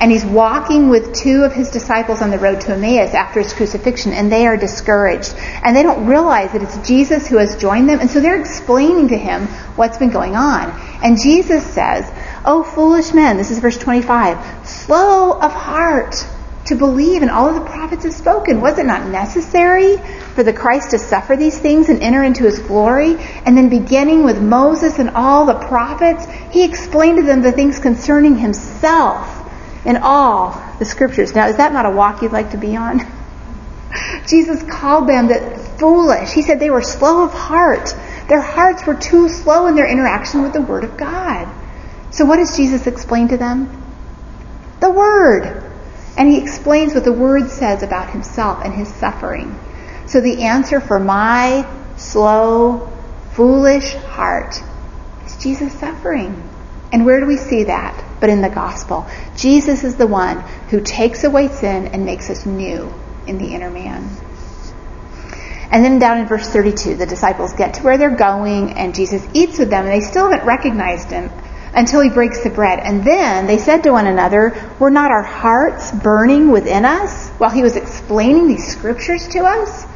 and 0.00 0.12
he's 0.12 0.24
walking 0.24 0.88
with 0.88 1.14
two 1.14 1.42
of 1.42 1.52
his 1.52 1.70
disciples 1.70 2.22
on 2.22 2.30
the 2.30 2.38
road 2.38 2.60
to 2.62 2.72
Emmaus 2.72 3.14
after 3.14 3.42
his 3.42 3.52
crucifixion, 3.52 4.12
and 4.12 4.30
they 4.30 4.46
are 4.46 4.56
discouraged. 4.56 5.34
And 5.62 5.74
they 5.74 5.82
don't 5.82 6.06
realize 6.06 6.52
that 6.52 6.62
it's 6.62 6.78
Jesus 6.86 7.26
who 7.26 7.38
has 7.38 7.56
joined 7.56 7.88
them, 7.88 7.98
and 8.00 8.10
so 8.10 8.20
they're 8.20 8.40
explaining 8.40 9.08
to 9.08 9.18
him 9.18 9.46
what's 9.76 9.98
been 9.98 10.10
going 10.10 10.36
on. 10.36 10.70
And 11.02 11.20
Jesus 11.20 11.64
says, 11.64 12.10
Oh, 12.44 12.62
foolish 12.62 13.12
men, 13.12 13.36
this 13.36 13.50
is 13.50 13.58
verse 13.58 13.76
25, 13.76 14.68
slow 14.68 15.32
of 15.32 15.52
heart 15.52 16.24
to 16.66 16.76
believe 16.76 17.22
in 17.22 17.30
all 17.30 17.48
of 17.48 17.54
the 17.54 17.68
prophets 17.68 18.04
have 18.04 18.12
spoken. 18.12 18.60
Was 18.60 18.78
it 18.78 18.86
not 18.86 19.08
necessary 19.08 19.96
for 20.34 20.42
the 20.42 20.52
Christ 20.52 20.90
to 20.90 20.98
suffer 20.98 21.34
these 21.34 21.58
things 21.58 21.88
and 21.88 22.02
enter 22.02 22.22
into 22.22 22.44
his 22.44 22.58
glory? 22.58 23.16
And 23.44 23.56
then 23.56 23.68
beginning 23.68 24.22
with 24.22 24.40
Moses 24.40 24.98
and 24.98 25.10
all 25.10 25.46
the 25.46 25.54
prophets, 25.54 26.26
he 26.52 26.64
explained 26.64 27.18
to 27.18 27.24
them 27.24 27.42
the 27.42 27.52
things 27.52 27.78
concerning 27.78 28.36
himself 28.36 29.47
in 29.84 29.96
all 29.96 30.60
the 30.78 30.84
scriptures. 30.84 31.34
Now, 31.34 31.48
is 31.48 31.56
that 31.56 31.72
not 31.72 31.86
a 31.86 31.90
walk 31.90 32.22
you'd 32.22 32.32
like 32.32 32.50
to 32.50 32.58
be 32.58 32.76
on? 32.76 33.00
Jesus 34.28 34.62
called 34.62 35.08
them 35.08 35.28
that 35.28 35.78
foolish. 35.78 36.32
He 36.32 36.42
said 36.42 36.60
they 36.60 36.70
were 36.70 36.82
slow 36.82 37.24
of 37.24 37.32
heart. 37.32 37.94
Their 38.28 38.40
hearts 38.40 38.86
were 38.86 38.94
too 38.94 39.28
slow 39.28 39.66
in 39.66 39.74
their 39.74 39.88
interaction 39.88 40.42
with 40.42 40.52
the 40.52 40.60
Word 40.60 40.84
of 40.84 40.96
God. 40.96 41.48
So 42.10 42.24
what 42.24 42.36
does 42.36 42.56
Jesus 42.56 42.86
explain 42.86 43.28
to 43.28 43.36
them? 43.36 43.82
The 44.80 44.90
Word. 44.90 45.64
And 46.16 46.28
he 46.28 46.38
explains 46.38 46.94
what 46.94 47.04
the 47.04 47.12
Word 47.12 47.50
says 47.50 47.82
about 47.82 48.10
himself 48.10 48.64
and 48.64 48.74
his 48.74 48.92
suffering. 48.94 49.58
So 50.06 50.20
the 50.20 50.42
answer 50.42 50.80
for 50.80 50.98
my 50.98 51.66
slow, 51.96 52.92
foolish 53.32 53.94
heart 53.94 54.60
is 55.26 55.36
Jesus 55.36 55.72
suffering. 55.74 56.42
And 56.92 57.06
where 57.06 57.20
do 57.20 57.26
we 57.26 57.36
see 57.36 57.64
that? 57.64 58.04
But 58.20 58.30
in 58.30 58.40
the 58.40 58.48
gospel. 58.48 59.06
Jesus 59.36 59.84
is 59.84 59.96
the 59.96 60.06
one 60.06 60.40
who 60.70 60.80
takes 60.80 61.24
away 61.24 61.48
sin 61.48 61.88
and 61.88 62.04
makes 62.04 62.30
us 62.30 62.46
new 62.46 62.92
in 63.26 63.38
the 63.38 63.54
inner 63.54 63.70
man. 63.70 64.08
And 65.70 65.84
then 65.84 65.98
down 65.98 66.18
in 66.18 66.26
verse 66.26 66.48
32, 66.48 66.96
the 66.96 67.06
disciples 67.06 67.52
get 67.52 67.74
to 67.74 67.82
where 67.82 67.98
they're 67.98 68.16
going 68.16 68.72
and 68.72 68.94
Jesus 68.94 69.26
eats 69.34 69.58
with 69.58 69.70
them 69.70 69.84
and 69.84 69.92
they 69.92 70.06
still 70.06 70.30
haven't 70.30 70.46
recognized 70.46 71.10
him 71.10 71.30
until 71.74 72.00
he 72.00 72.08
breaks 72.08 72.42
the 72.42 72.50
bread. 72.50 72.78
And 72.78 73.04
then 73.04 73.46
they 73.46 73.58
said 73.58 73.82
to 73.82 73.90
one 73.90 74.06
another, 74.06 74.56
Were 74.78 74.90
not 74.90 75.10
our 75.10 75.22
hearts 75.22 75.92
burning 75.92 76.50
within 76.50 76.84
us 76.84 77.28
while 77.38 77.50
he 77.50 77.62
was 77.62 77.76
explaining 77.76 78.48
these 78.48 78.66
scriptures 78.66 79.28
to 79.28 79.40
us? 79.40 79.86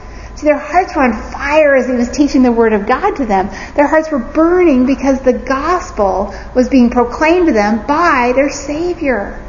Their 0.42 0.58
hearts 0.58 0.96
were 0.96 1.02
on 1.02 1.12
fire 1.32 1.76
as 1.76 1.86
he 1.86 1.92
was 1.92 2.10
teaching 2.10 2.42
the 2.42 2.50
word 2.50 2.72
of 2.72 2.86
God 2.86 3.16
to 3.16 3.26
them. 3.26 3.48
Their 3.74 3.86
hearts 3.86 4.10
were 4.10 4.18
burning 4.18 4.86
because 4.86 5.20
the 5.20 5.32
gospel 5.32 6.34
was 6.54 6.68
being 6.68 6.90
proclaimed 6.90 7.46
to 7.46 7.52
them 7.52 7.86
by 7.86 8.32
their 8.34 8.50
Savior. 8.50 9.40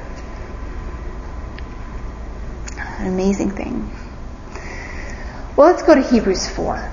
An 2.77 3.07
amazing 3.07 3.51
thing. 3.51 3.91
Well, 5.55 5.67
let's 5.67 5.83
go 5.83 5.95
to 5.95 6.01
Hebrews 6.01 6.47
4. 6.47 6.91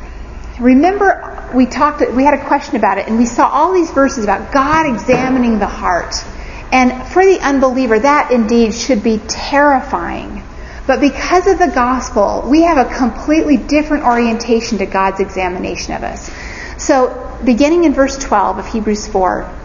Remember, 0.60 1.50
we 1.54 1.66
talked, 1.66 2.02
we 2.12 2.24
had 2.24 2.34
a 2.34 2.44
question 2.44 2.76
about 2.76 2.98
it, 2.98 3.06
and 3.06 3.18
we 3.18 3.26
saw 3.26 3.48
all 3.48 3.72
these 3.72 3.90
verses 3.90 4.24
about 4.24 4.52
God 4.52 4.86
examining 4.86 5.58
the 5.58 5.66
heart. 5.66 6.14
And 6.72 7.06
for 7.08 7.24
the 7.24 7.40
unbeliever, 7.40 7.98
that 7.98 8.30
indeed 8.30 8.74
should 8.74 9.02
be 9.02 9.18
terrifying. 9.18 10.39
But 10.86 11.00
because 11.00 11.46
of 11.46 11.58
the 11.58 11.68
gospel, 11.68 12.44
we 12.48 12.62
have 12.62 12.78
a 12.78 12.94
completely 12.94 13.56
different 13.56 14.04
orientation 14.04 14.78
to 14.78 14.86
God's 14.86 15.20
examination 15.20 15.94
of 15.94 16.02
us. 16.02 16.30
So, 16.78 17.38
beginning 17.44 17.84
in 17.84 17.92
verse 17.92 18.16
12 18.18 18.58
of 18.58 18.66
Hebrews 18.66 19.06
4, 19.06 19.56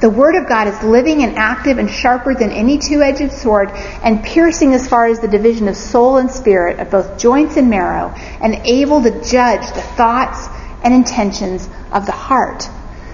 the 0.00 0.10
Word 0.10 0.34
of 0.34 0.48
God 0.48 0.66
is 0.66 0.82
living 0.82 1.22
and 1.22 1.36
active 1.36 1.78
and 1.78 1.88
sharper 1.88 2.34
than 2.34 2.50
any 2.50 2.76
two-edged 2.78 3.30
sword 3.30 3.70
and 4.02 4.24
piercing 4.24 4.74
as 4.74 4.88
far 4.88 5.06
as 5.06 5.20
the 5.20 5.28
division 5.28 5.68
of 5.68 5.76
soul 5.76 6.16
and 6.16 6.28
spirit, 6.28 6.80
of 6.80 6.90
both 6.90 7.18
joints 7.18 7.56
and 7.56 7.70
marrow, 7.70 8.08
and 8.40 8.54
able 8.64 9.00
to 9.00 9.10
judge 9.22 9.64
the 9.72 9.82
thoughts 9.96 10.48
and 10.82 10.92
intentions 10.92 11.68
of 11.92 12.06
the 12.06 12.12
heart. 12.12 12.68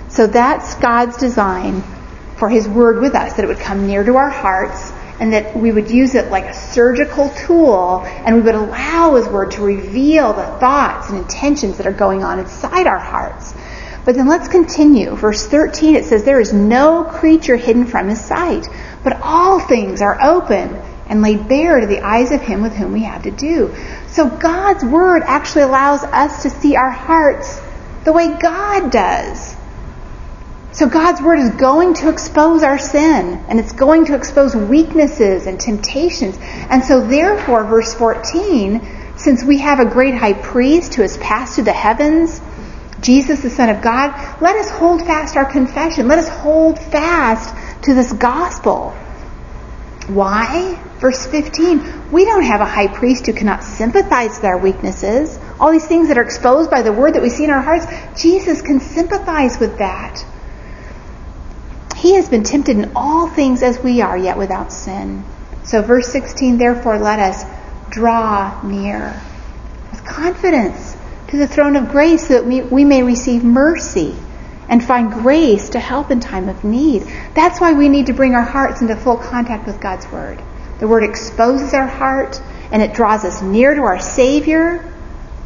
So 0.09 0.27
that's 0.27 0.77
God's 0.77 1.19
design 1.19 1.83
for 2.37 2.49
His 2.49 2.67
Word 2.67 3.01
with 3.01 3.15
us, 3.15 3.35
that 3.35 3.45
it 3.45 3.49
would 3.49 3.59
come 3.59 3.87
near 3.87 4.03
to 4.03 4.17
our 4.17 4.31
hearts 4.31 4.91
and 5.21 5.33
that 5.33 5.57
we 5.57 5.73
would 5.73 5.91
use 5.91 6.15
it 6.15 6.31
like 6.31 6.45
a 6.45 6.55
surgical 6.55 7.29
tool 7.31 8.03
and 8.05 8.37
we 8.37 8.43
would 8.43 8.55
allow 8.55 9.15
His 9.15 9.27
Word 9.27 9.53
to 9.53 9.63
reveal 9.63 10.33
the 10.33 10.47
thoughts 10.59 11.11
and 11.11 11.19
intentions 11.19 11.79
that 11.79 11.87
are 11.87 11.93
going 11.93 12.23
on 12.23 12.39
inside 12.39 12.87
our 12.87 12.99
hearts. 12.99 13.55
But 14.05 14.15
then 14.15 14.27
let's 14.27 14.49
continue. 14.49 15.15
Verse 15.15 15.47
13, 15.47 15.95
it 15.95 16.07
says, 16.07 16.25
There 16.25 16.41
is 16.41 16.53
no 16.53 17.05
creature 17.05 17.57
hidden 17.57 17.85
from 17.85 18.09
his 18.09 18.19
sight, 18.19 18.67
but 19.05 19.21
all 19.21 19.61
things 19.61 20.01
are 20.01 20.19
open 20.23 20.81
and 21.09 21.21
laid 21.21 21.47
bare 21.47 21.81
to 21.81 21.87
the 21.87 22.01
eyes 22.01 22.31
of 22.31 22.41
him 22.41 22.63
with 22.63 22.75
whom 22.75 22.93
we 22.93 23.03
have 23.03 23.25
to 23.25 23.31
do. 23.31 23.75
So 24.07 24.29
God's 24.29 24.83
word 24.83 25.23
actually 25.27 25.63
allows 25.63 26.05
us 26.05 26.43
to 26.43 26.51
see 26.51 26.77
our 26.77 26.91
hearts 26.91 27.61
the 28.05 28.13
way 28.15 28.35
God 28.41 28.91
does. 28.91 29.58
So 30.73 30.89
God's 30.89 31.23
word 31.23 31.39
is 31.39 31.51
going 31.51 31.95
to 31.95 32.11
expose 32.11 32.63
our 32.63 32.79
sin 32.79 33.45
and 33.49 33.59
it's 33.59 33.73
going 33.73 34.07
to 34.07 34.15
expose 34.15 34.55
weaknesses 34.55 35.47
and 35.47 35.59
temptations. 35.59 36.39
And 36.41 36.85
so 36.85 37.07
therefore, 37.07 37.65
verse 37.65 37.95
14, 37.95 39.17
since 39.17 39.43
we 39.43 39.59
have 39.59 39.81
a 39.81 39.87
great 39.87 40.15
high 40.15 40.35
priest 40.35 40.95
who 40.95 41.03
has 41.03 41.17
passed 41.19 41.55
through 41.55 41.65
the 41.65 41.73
heavens, 41.73 42.41
Jesus, 43.01 43.41
the 43.43 43.51
Son 43.51 43.69
of 43.71 43.81
God, 43.81 44.41
let 44.41 44.57
us 44.57 44.71
hold 44.71 45.03
fast 45.03 45.37
our 45.37 45.45
confession. 45.45 46.07
Let 46.07 46.19
us 46.19 46.29
hold 46.29 46.79
fast 46.79 47.55
to 47.85 47.95
this 47.95 48.13
gospel. 48.13 48.91
Why? 50.09 50.79
Verse 50.99 51.27
15, 51.27 52.11
we 52.11 52.25
don't 52.25 52.43
have 52.43 52.61
a 52.61 52.65
high 52.65 52.89
priest 52.89 53.27
who 53.27 53.33
cannot 53.33 53.63
sympathize 53.63 54.37
with 54.37 54.45
our 54.45 54.59
weaknesses. 54.59 55.39
All 55.61 55.71
these 55.71 55.87
things 55.87 56.09
that 56.09 56.19
are 56.19 56.23
exposed 56.23 56.71
by 56.71 56.83
the 56.83 56.93
word 56.93 57.15
that 57.15 57.23
we 57.23 57.31
see 57.31 57.45
in 57.45 57.51
our 57.51 57.61
hearts, 57.61 57.87
Jesus 58.21 58.63
can 58.63 58.81
sympathize 58.81 59.59
with 59.61 59.79
that. 59.79 60.25
He 61.99 62.15
has 62.15 62.29
been 62.29 62.45
tempted 62.45 62.77
in 62.77 62.93
all 62.95 63.29
things 63.29 63.63
as 63.63 63.83
we 63.83 64.01
are, 64.01 64.17
yet 64.17 64.39
without 64.39 64.73
sin. 64.73 65.25
So 65.65 65.83
verse 65.83 66.09
16, 66.09 66.57
therefore 66.57 66.99
let 66.99 67.19
us 67.19 67.45
draw 67.91 68.63
near 68.63 69.21
with 69.91 70.05
confidence 70.05 70.97
to 71.29 71.37
the 71.37 71.49
throne 71.49 71.75
of 71.75 71.91
grace 71.91 72.29
so 72.29 72.35
that 72.35 72.47
we, 72.47 72.63
we 72.63 72.85
may 72.85 73.03
receive 73.03 73.43
mercy 73.43 74.15
and 74.69 74.85
find 74.85 75.11
grace 75.11 75.71
to 75.71 75.81
help 75.81 76.13
in 76.13 76.21
time 76.21 76.49
of 76.49 76.63
need. 76.63 77.03
That's 77.35 77.61
why 77.61 77.73
we 77.73 77.89
need 77.89 78.07
to 78.07 78.13
bring 78.13 78.35
our 78.35 78.43
hearts 78.43 78.81
into 78.81 78.95
full 78.95 79.17
contact 79.17 79.67
with 79.67 79.81
God's 79.81 80.07
Word. 80.13 80.41
The 80.79 80.87
Word 80.87 81.03
exposes 81.03 81.75
our 81.75 81.89
heart 81.89 82.41
and 82.71 82.81
it 82.81 82.95
draws 82.95 83.25
us 83.25 83.43
near 83.43 83.75
to 83.75 83.83
our 83.83 83.99
Savior, 83.99 84.85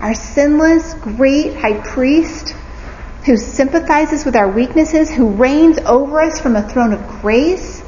our 0.00 0.14
sinless, 0.14 0.92
great 0.94 1.56
high 1.56 1.80
priest 1.80 2.54
who 3.24 3.36
sympathizes 3.36 4.24
with 4.24 4.36
our 4.36 4.48
weaknesses, 4.48 5.10
who 5.10 5.30
reigns 5.30 5.78
over 5.78 6.20
us 6.20 6.40
from 6.40 6.56
a 6.56 6.68
throne 6.68 6.92
of 6.92 7.20
grace. 7.20 7.82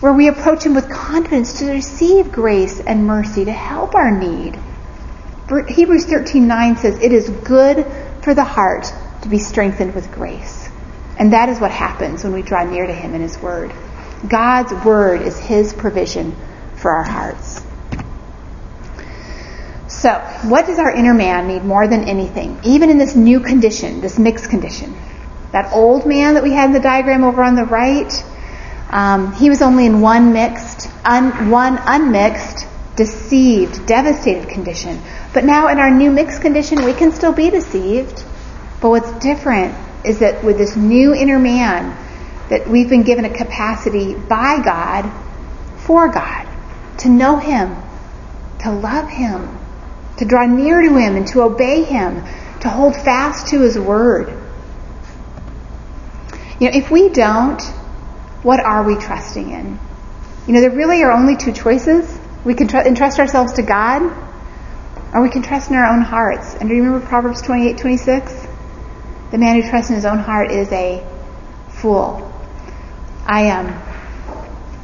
where 0.00 0.14
we 0.14 0.28
approach 0.28 0.64
Him 0.64 0.74
with 0.74 0.88
confidence 0.88 1.58
to 1.58 1.70
receive 1.70 2.32
grace 2.32 2.80
and 2.80 3.06
mercy 3.06 3.44
to 3.44 3.52
help 3.52 3.94
our 3.94 4.10
need. 4.10 4.58
Hebrews 5.68 6.06
13:9 6.06 6.76
says, 6.76 6.98
"It 7.02 7.12
is 7.12 7.28
good 7.28 7.84
for 8.22 8.32
the 8.32 8.44
heart 8.44 8.90
to 9.22 9.28
be 9.28 9.38
strengthened 9.38 9.94
with 9.94 10.10
grace." 10.10 10.68
And 11.18 11.34
that 11.34 11.50
is 11.50 11.60
what 11.60 11.70
happens 11.70 12.24
when 12.24 12.32
we 12.32 12.40
draw 12.40 12.64
near 12.64 12.86
to 12.86 12.94
Him 12.94 13.14
in 13.14 13.20
His 13.20 13.40
Word. 13.42 13.72
God's 14.26 14.72
Word 14.84 15.20
is 15.20 15.38
His 15.38 15.74
provision 15.74 16.34
for 16.76 16.90
our 16.92 17.02
hearts. 17.02 17.60
So, 20.00 20.14
what 20.44 20.66
does 20.66 20.78
our 20.78 20.90
inner 20.90 21.12
man 21.12 21.46
need 21.46 21.62
more 21.62 21.86
than 21.86 22.04
anything, 22.04 22.58
even 22.64 22.88
in 22.88 22.96
this 22.96 23.14
new 23.14 23.38
condition, 23.40 24.00
this 24.00 24.18
mixed 24.18 24.48
condition? 24.48 24.96
That 25.52 25.74
old 25.74 26.06
man 26.06 26.32
that 26.34 26.42
we 26.42 26.52
had 26.52 26.68
in 26.68 26.72
the 26.72 26.80
diagram 26.80 27.22
over 27.22 27.42
on 27.42 27.54
the 27.54 27.66
right, 27.66 28.10
um, 28.88 29.34
he 29.34 29.50
was 29.50 29.60
only 29.60 29.84
in 29.84 30.00
one 30.00 30.32
mixed, 30.32 30.88
un, 31.04 31.50
one 31.50 31.78
unmixed, 31.84 32.66
deceived, 32.96 33.84
devastated 33.84 34.48
condition. 34.48 35.02
But 35.34 35.44
now 35.44 35.68
in 35.68 35.78
our 35.78 35.90
new 35.90 36.10
mixed 36.10 36.40
condition, 36.40 36.82
we 36.86 36.94
can 36.94 37.12
still 37.12 37.34
be 37.34 37.50
deceived. 37.50 38.24
But 38.80 38.88
what's 38.88 39.12
different 39.22 39.74
is 40.06 40.20
that 40.20 40.42
with 40.42 40.56
this 40.56 40.76
new 40.76 41.14
inner 41.14 41.38
man, 41.38 41.94
that 42.48 42.66
we've 42.66 42.88
been 42.88 43.02
given 43.02 43.26
a 43.26 43.36
capacity 43.36 44.14
by 44.14 44.62
God, 44.64 45.12
for 45.76 46.08
God, 46.08 46.48
to 47.00 47.10
know 47.10 47.36
Him, 47.36 47.76
to 48.60 48.72
love 48.72 49.10
Him, 49.10 49.59
to 50.20 50.26
draw 50.26 50.44
near 50.44 50.82
to 50.82 50.96
Him 50.96 51.16
and 51.16 51.26
to 51.28 51.40
obey 51.40 51.82
Him, 51.82 52.22
to 52.60 52.68
hold 52.68 52.94
fast 52.94 53.48
to 53.48 53.62
His 53.62 53.78
Word. 53.78 54.28
You 56.60 56.70
know, 56.70 56.76
if 56.76 56.90
we 56.90 57.08
don't, 57.08 57.62
what 58.42 58.60
are 58.60 58.84
we 58.84 58.96
trusting 58.96 59.50
in? 59.50 59.80
You 60.46 60.52
know, 60.52 60.60
there 60.60 60.72
really 60.72 61.02
are 61.02 61.10
only 61.10 61.36
two 61.36 61.52
choices. 61.52 62.18
We 62.44 62.52
can 62.52 62.68
tr- 62.68 62.80
entrust 62.80 63.18
ourselves 63.18 63.54
to 63.54 63.62
God, 63.62 64.02
or 65.14 65.22
we 65.22 65.30
can 65.30 65.40
trust 65.40 65.70
in 65.70 65.76
our 65.76 65.86
own 65.86 66.02
hearts. 66.02 66.54
And 66.54 66.68
do 66.68 66.74
you 66.74 66.82
remember 66.82 67.06
Proverbs 67.06 67.40
28 67.40 67.78
26? 67.78 68.46
The 69.30 69.38
man 69.38 69.62
who 69.62 69.70
trusts 69.70 69.88
in 69.88 69.96
his 69.96 70.04
own 70.04 70.18
heart 70.18 70.50
is 70.50 70.70
a 70.70 71.02
fool. 71.70 72.30
I 73.24 73.48
um, 73.52 73.80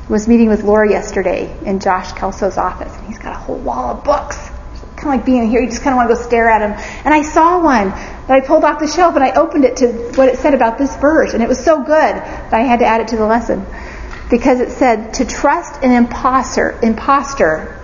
was 0.08 0.26
meeting 0.28 0.48
with 0.48 0.62
Laura 0.62 0.88
yesterday 0.88 1.54
in 1.62 1.78
Josh 1.78 2.12
Kelso's 2.12 2.56
office, 2.56 2.96
and 2.96 3.06
he's 3.06 3.18
got 3.18 3.32
a 3.32 3.38
whole 3.38 3.58
wall 3.58 3.98
of 3.98 4.02
books 4.02 4.55
kind 4.96 5.14
of 5.14 5.18
like 5.20 5.26
being 5.26 5.48
here. 5.48 5.60
You 5.60 5.68
just 5.68 5.82
kind 5.82 5.92
of 5.92 5.98
want 5.98 6.08
to 6.08 6.14
go 6.14 6.20
stare 6.20 6.48
at 6.48 6.60
them. 6.60 6.72
And 7.04 7.12
I 7.12 7.22
saw 7.22 7.62
one 7.62 7.90
that 7.90 8.30
I 8.30 8.40
pulled 8.40 8.64
off 8.64 8.78
the 8.78 8.88
shelf 8.88 9.14
and 9.14 9.22
I 9.22 9.32
opened 9.32 9.64
it 9.64 9.76
to 9.78 9.92
what 10.16 10.28
it 10.28 10.38
said 10.38 10.54
about 10.54 10.78
this 10.78 10.94
verse. 10.96 11.34
And 11.34 11.42
it 11.42 11.48
was 11.48 11.62
so 11.62 11.78
good 11.78 11.86
that 11.88 12.54
I 12.54 12.60
had 12.60 12.80
to 12.80 12.86
add 12.86 13.00
it 13.00 13.08
to 13.08 13.16
the 13.16 13.26
lesson. 13.26 13.64
Because 14.30 14.60
it 14.60 14.72
said, 14.72 15.14
to 15.14 15.24
trust 15.24 15.82
an 15.84 15.92
imposter, 15.92 16.78
imposter 16.82 17.80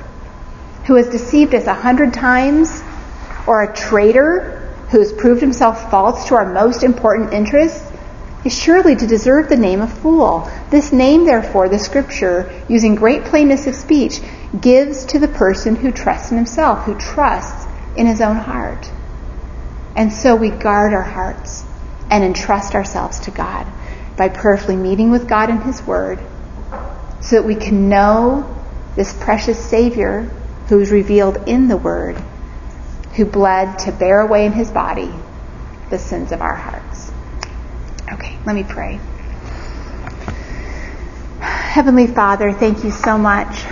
who 0.86 0.96
has 0.96 1.08
deceived 1.08 1.54
us 1.54 1.66
a 1.66 1.74
hundred 1.74 2.12
times 2.14 2.82
or 3.46 3.62
a 3.62 3.74
traitor 3.74 4.58
who 4.90 4.98
has 4.98 5.12
proved 5.12 5.40
himself 5.40 5.90
false 5.90 6.28
to 6.28 6.34
our 6.34 6.52
most 6.52 6.82
important 6.82 7.32
interests 7.32 7.91
is 8.44 8.56
surely 8.56 8.96
to 8.96 9.06
deserve 9.06 9.48
the 9.48 9.56
name 9.56 9.80
of 9.80 9.92
fool. 9.92 10.50
This 10.70 10.92
name, 10.92 11.24
therefore, 11.24 11.68
the 11.68 11.78
scripture, 11.78 12.52
using 12.68 12.94
great 12.94 13.24
plainness 13.24 13.66
of 13.66 13.74
speech, 13.74 14.20
gives 14.60 15.04
to 15.06 15.18
the 15.18 15.28
person 15.28 15.76
who 15.76 15.92
trusts 15.92 16.30
in 16.30 16.36
himself, 16.36 16.84
who 16.84 16.98
trusts 16.98 17.66
in 17.96 18.06
his 18.06 18.20
own 18.20 18.36
heart. 18.36 18.90
And 19.94 20.12
so 20.12 20.34
we 20.34 20.50
guard 20.50 20.92
our 20.92 21.02
hearts 21.02 21.64
and 22.10 22.24
entrust 22.24 22.74
ourselves 22.74 23.20
to 23.20 23.30
God 23.30 23.66
by 24.16 24.28
prayerfully 24.28 24.76
meeting 24.76 25.10
with 25.10 25.28
God 25.28 25.50
in 25.50 25.60
His 25.62 25.82
Word 25.82 26.18
so 27.20 27.36
that 27.36 27.44
we 27.44 27.54
can 27.54 27.88
know 27.88 28.58
this 28.96 29.12
precious 29.12 29.58
Savior 29.58 30.30
who 30.68 30.80
is 30.80 30.90
revealed 30.90 31.48
in 31.48 31.68
the 31.68 31.76
Word, 31.76 32.16
who 33.16 33.24
bled 33.24 33.78
to 33.80 33.92
bear 33.92 34.20
away 34.20 34.46
in 34.46 34.52
His 34.52 34.70
body 34.70 35.12
the 35.90 35.98
sins 35.98 36.32
of 36.32 36.40
our 36.40 36.54
hearts. 36.54 37.11
Okay, 38.12 38.36
let 38.44 38.54
me 38.54 38.62
pray. 38.62 39.00
Heavenly 41.40 42.06
Father, 42.06 42.52
thank 42.52 42.84
you 42.84 42.90
so 42.90 43.16
much 43.16 43.62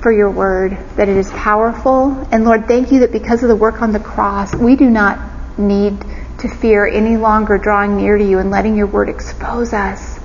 for 0.00 0.10
your 0.10 0.30
word, 0.30 0.76
that 0.96 1.08
it 1.08 1.16
is 1.16 1.30
powerful. 1.30 2.26
And 2.32 2.44
Lord, 2.44 2.66
thank 2.66 2.90
you 2.90 3.00
that 3.00 3.12
because 3.12 3.42
of 3.42 3.48
the 3.48 3.56
work 3.56 3.82
on 3.82 3.92
the 3.92 4.00
cross, 4.00 4.54
we 4.54 4.76
do 4.76 4.88
not 4.88 5.58
need 5.58 6.00
to 6.38 6.48
fear 6.48 6.86
any 6.86 7.16
longer 7.18 7.58
drawing 7.58 7.98
near 7.98 8.16
to 8.16 8.24
you 8.24 8.38
and 8.38 8.50
letting 8.50 8.76
your 8.76 8.86
word 8.86 9.08
expose 9.08 9.72
us. 9.72 10.18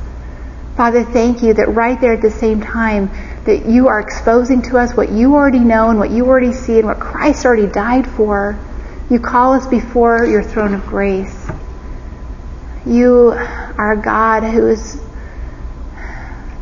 Father, 0.78 1.04
thank 1.04 1.44
you 1.44 1.54
that 1.56 1.68
right 1.68 2.00
there 2.00 2.14
at 2.14 2.22
the 2.22 2.32
same 2.32 2.62
time 2.62 3.10
that 3.44 3.66
you 3.66 3.88
are 3.88 4.00
exposing 4.00 4.62
to 4.64 4.78
us 4.78 4.96
what 4.96 5.12
you 5.12 5.36
already 5.36 5.60
know 5.60 5.90
and 5.90 6.00
what 6.00 6.12
you 6.12 6.26
already 6.26 6.54
see 6.54 6.80
and 6.80 6.88
what 6.88 7.00
Christ 7.00 7.46
already 7.46 7.68
died 7.68 8.08
for. 8.08 8.58
You 9.10 9.20
call 9.20 9.54
us 9.54 9.68
before 9.68 10.26
your 10.26 10.42
throne 10.42 10.74
of 10.74 10.86
grace. 10.86 11.37
You 12.86 13.34
are 13.34 13.94
a 13.94 14.02
God 14.02 14.44
who 14.44 14.68
is 14.68 15.00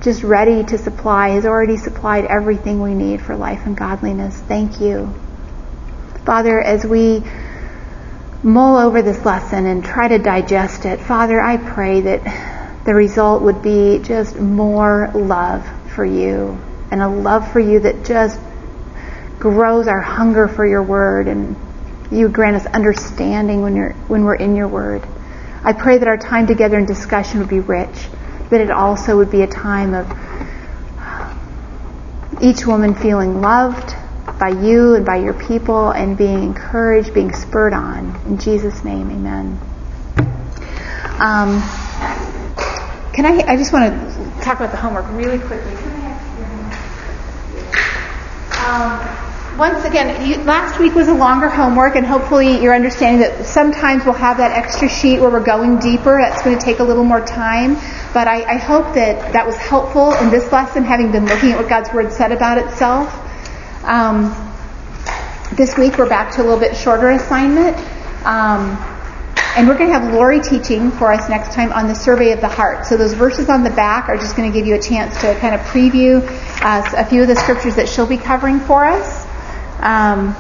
just 0.02 0.24
ready 0.24 0.64
to 0.64 0.78
supply, 0.78 1.30
has 1.30 1.46
already 1.46 1.78
supplied 1.78 2.26
everything 2.26 2.82
we 2.82 2.94
need 2.94 3.22
for 3.22 3.36
life 3.36 3.66
and 3.66 3.76
godliness. 3.76 4.36
Thank 4.36 4.80
you. 4.80 5.14
Father, 6.26 6.62
as 6.62 6.86
we 6.86 7.24
mull 8.44 8.78
over 8.78 9.02
this 9.02 9.26
lesson 9.26 9.66
and 9.66 9.84
try 9.84 10.08
to 10.08 10.20
digest 10.20 10.86
it, 10.86 11.00
Father, 11.00 11.42
I 11.42 11.58
pray 11.58 12.02
that 12.02 12.84
the 12.86 12.94
result 12.94 13.42
would 13.42 13.64
be 13.64 14.00
just 14.04 14.40
more 14.40 15.10
love 15.16 15.68
for 15.96 16.06
you 16.06 16.58
and 16.92 17.02
a 17.02 17.08
love 17.08 17.52
for 17.52 17.60
you 17.60 17.80
that 17.80 18.06
just 18.06 18.40
grows 19.40 19.88
our 19.88 20.02
hunger 20.02 20.48
for 20.48 20.66
your 20.66 20.84
word 20.84 21.28
and 21.28 21.56
you 22.12 22.30
grant 22.30 22.56
us 22.56 22.66
understanding 22.68 23.62
when 23.62 23.76
you're 23.76 23.94
when 24.08 24.24
we're 24.24 24.36
in 24.36 24.56
your 24.56 24.68
word. 24.68 25.04
I 25.66 25.74
pray 25.74 25.98
that 25.98 26.08
our 26.08 26.18
time 26.18 26.48
together 26.48 26.78
in 26.78 26.86
discussion 26.86 27.40
would 27.40 27.50
be 27.50 27.60
rich 27.60 28.08
but 28.50 28.62
it 28.62 28.72
also 28.72 29.18
would 29.18 29.32
be 29.32 29.42
a 29.42 29.48
time 29.48 29.94
of 29.94 30.12
each 32.42 32.66
woman 32.66 32.94
feeling 32.96 33.42
loved 33.42 33.96
by 34.40 34.50
you 34.50 34.96
and 34.96 35.06
by 35.06 35.18
your 35.18 35.34
people 35.34 35.92
and 35.92 36.18
being 36.18 36.44
encouraged, 36.44 37.14
being 37.14 37.34
spurred 37.34 37.74
on. 37.74 38.22
In 38.26 38.38
Jesus' 38.38 38.84
name, 38.84 39.10
amen. 39.10 39.60
Um, 41.20 41.62
can 43.14 43.26
I, 43.26 43.44
I 43.48 43.56
just 43.56 43.72
want 43.72 43.94
to 43.94 44.42
talk 44.42 44.60
about 44.60 44.72
the 44.72 44.78
homework 44.78 45.10
really 45.12 45.40
quickly. 45.40 45.74
Um, 48.66 49.25
once 49.58 49.86
again, 49.86 50.28
you, 50.28 50.36
last 50.44 50.80
week 50.80 50.94
was 50.96 51.08
a 51.08 51.14
longer 51.14 51.48
homework, 51.48 51.96
and 51.96 52.06
hopefully 52.06 52.62
you're 52.62 52.76
understanding 52.76 53.22
that 53.22 53.46
sometimes 53.46 54.04
we'll 54.04 54.14
have 54.14 54.38
that 54.38 54.52
extra 54.52 54.90
sheet 54.90 55.20
where 55.20 55.30
we're 55.30 55.44
going 55.44 55.80
deeper. 55.80 56.18
That's 56.20 56.42
going 56.42 56.58
to 56.58 56.64
take 56.64 56.80
a 56.80 56.84
little 56.84 57.06
more 57.06 57.26
time. 57.26 57.76
But 58.14 58.28
I, 58.28 58.44
I 58.44 58.58
hope 58.58 58.96
that 58.96 59.32
that 59.32 59.46
was 59.46 59.56
helpful 59.56 60.14
in 60.16 60.30
this 60.30 60.52
lesson, 60.52 60.84
having 60.84 61.12
been 61.12 61.26
looking 61.26 61.52
at 61.52 61.58
what 61.58 61.70
God's 61.70 61.92
Word 61.94 62.12
said 62.12 62.34
about 62.34 62.58
itself. 62.58 63.08
Um, 63.86 64.36
this 65.54 65.78
week 65.78 65.98
we're 65.98 66.10
back 66.10 66.36
to 66.36 66.42
a 66.42 66.44
little 66.44 66.60
bit 66.60 66.76
shorter 66.76 67.12
assignment. 67.12 67.78
Um, 68.26 68.78
and 69.56 69.70
we're 69.70 69.78
going 69.78 69.90
to 69.90 69.98
have 69.98 70.14
Lori 70.14 70.42
teaching 70.42 70.92
for 70.92 71.14
us 71.14 71.30
next 71.30 71.54
time 71.54 71.72
on 71.72 71.88
the 71.88 71.96
survey 71.96 72.34
of 72.34 72.42
the 72.42 72.50
heart. 72.50 72.86
So 72.86 72.98
those 72.98 73.14
verses 73.14 73.48
on 73.48 73.64
the 73.64 73.70
back 73.70 74.10
are 74.10 74.18
just 74.18 74.36
going 74.36 74.52
to 74.52 74.58
give 74.58 74.68
you 74.68 74.76
a 74.76 74.82
chance 74.82 75.22
to 75.22 75.34
kind 75.40 75.56
of 75.56 75.62
preview 75.62 76.22
uh, 76.62 76.84
a 76.98 77.06
few 77.06 77.22
of 77.22 77.30
the 77.30 77.38
scriptures 77.38 77.76
that 77.78 77.88
she'll 77.88 78.06
be 78.06 78.18
covering 78.18 78.60
for 78.60 78.84
us. 78.84 79.25
Um, 79.80 80.36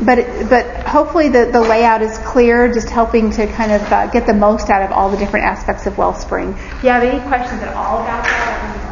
but 0.00 0.48
but 0.48 0.66
hopefully 0.86 1.28
the, 1.28 1.50
the 1.52 1.60
layout 1.60 2.02
is 2.02 2.18
clear, 2.18 2.72
just 2.72 2.88
helping 2.90 3.30
to 3.32 3.46
kind 3.46 3.72
of 3.72 3.82
uh, 3.92 4.06
get 4.08 4.26
the 4.26 4.34
most 4.34 4.70
out 4.70 4.82
of 4.82 4.90
all 4.92 5.10
the 5.10 5.16
different 5.16 5.46
aspects 5.46 5.86
of 5.86 5.96
Wellspring. 5.98 6.50
If 6.50 6.84
you 6.84 6.90
have 6.90 7.02
any 7.02 7.20
questions 7.28 7.62
at 7.62 7.74
all 7.74 8.02
about 8.02 8.24
that. 8.24 8.88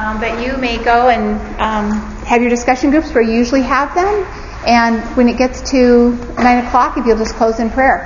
Um, 0.00 0.18
but 0.18 0.40
you 0.40 0.56
may 0.56 0.82
go 0.82 1.10
and 1.10 1.38
um, 1.60 1.92
have 2.24 2.40
your 2.40 2.48
discussion 2.48 2.90
groups 2.90 3.12
where 3.12 3.22
you 3.22 3.34
usually 3.34 3.62
have 3.62 3.94
them. 3.94 4.26
And 4.66 5.00
when 5.16 5.28
it 5.28 5.36
gets 5.36 5.70
to 5.72 6.12
9 6.38 6.66
o'clock, 6.66 6.96
if 6.96 7.06
you'll 7.06 7.18
just 7.18 7.34
close 7.34 7.60
in 7.60 7.70
prayer. 7.70 7.98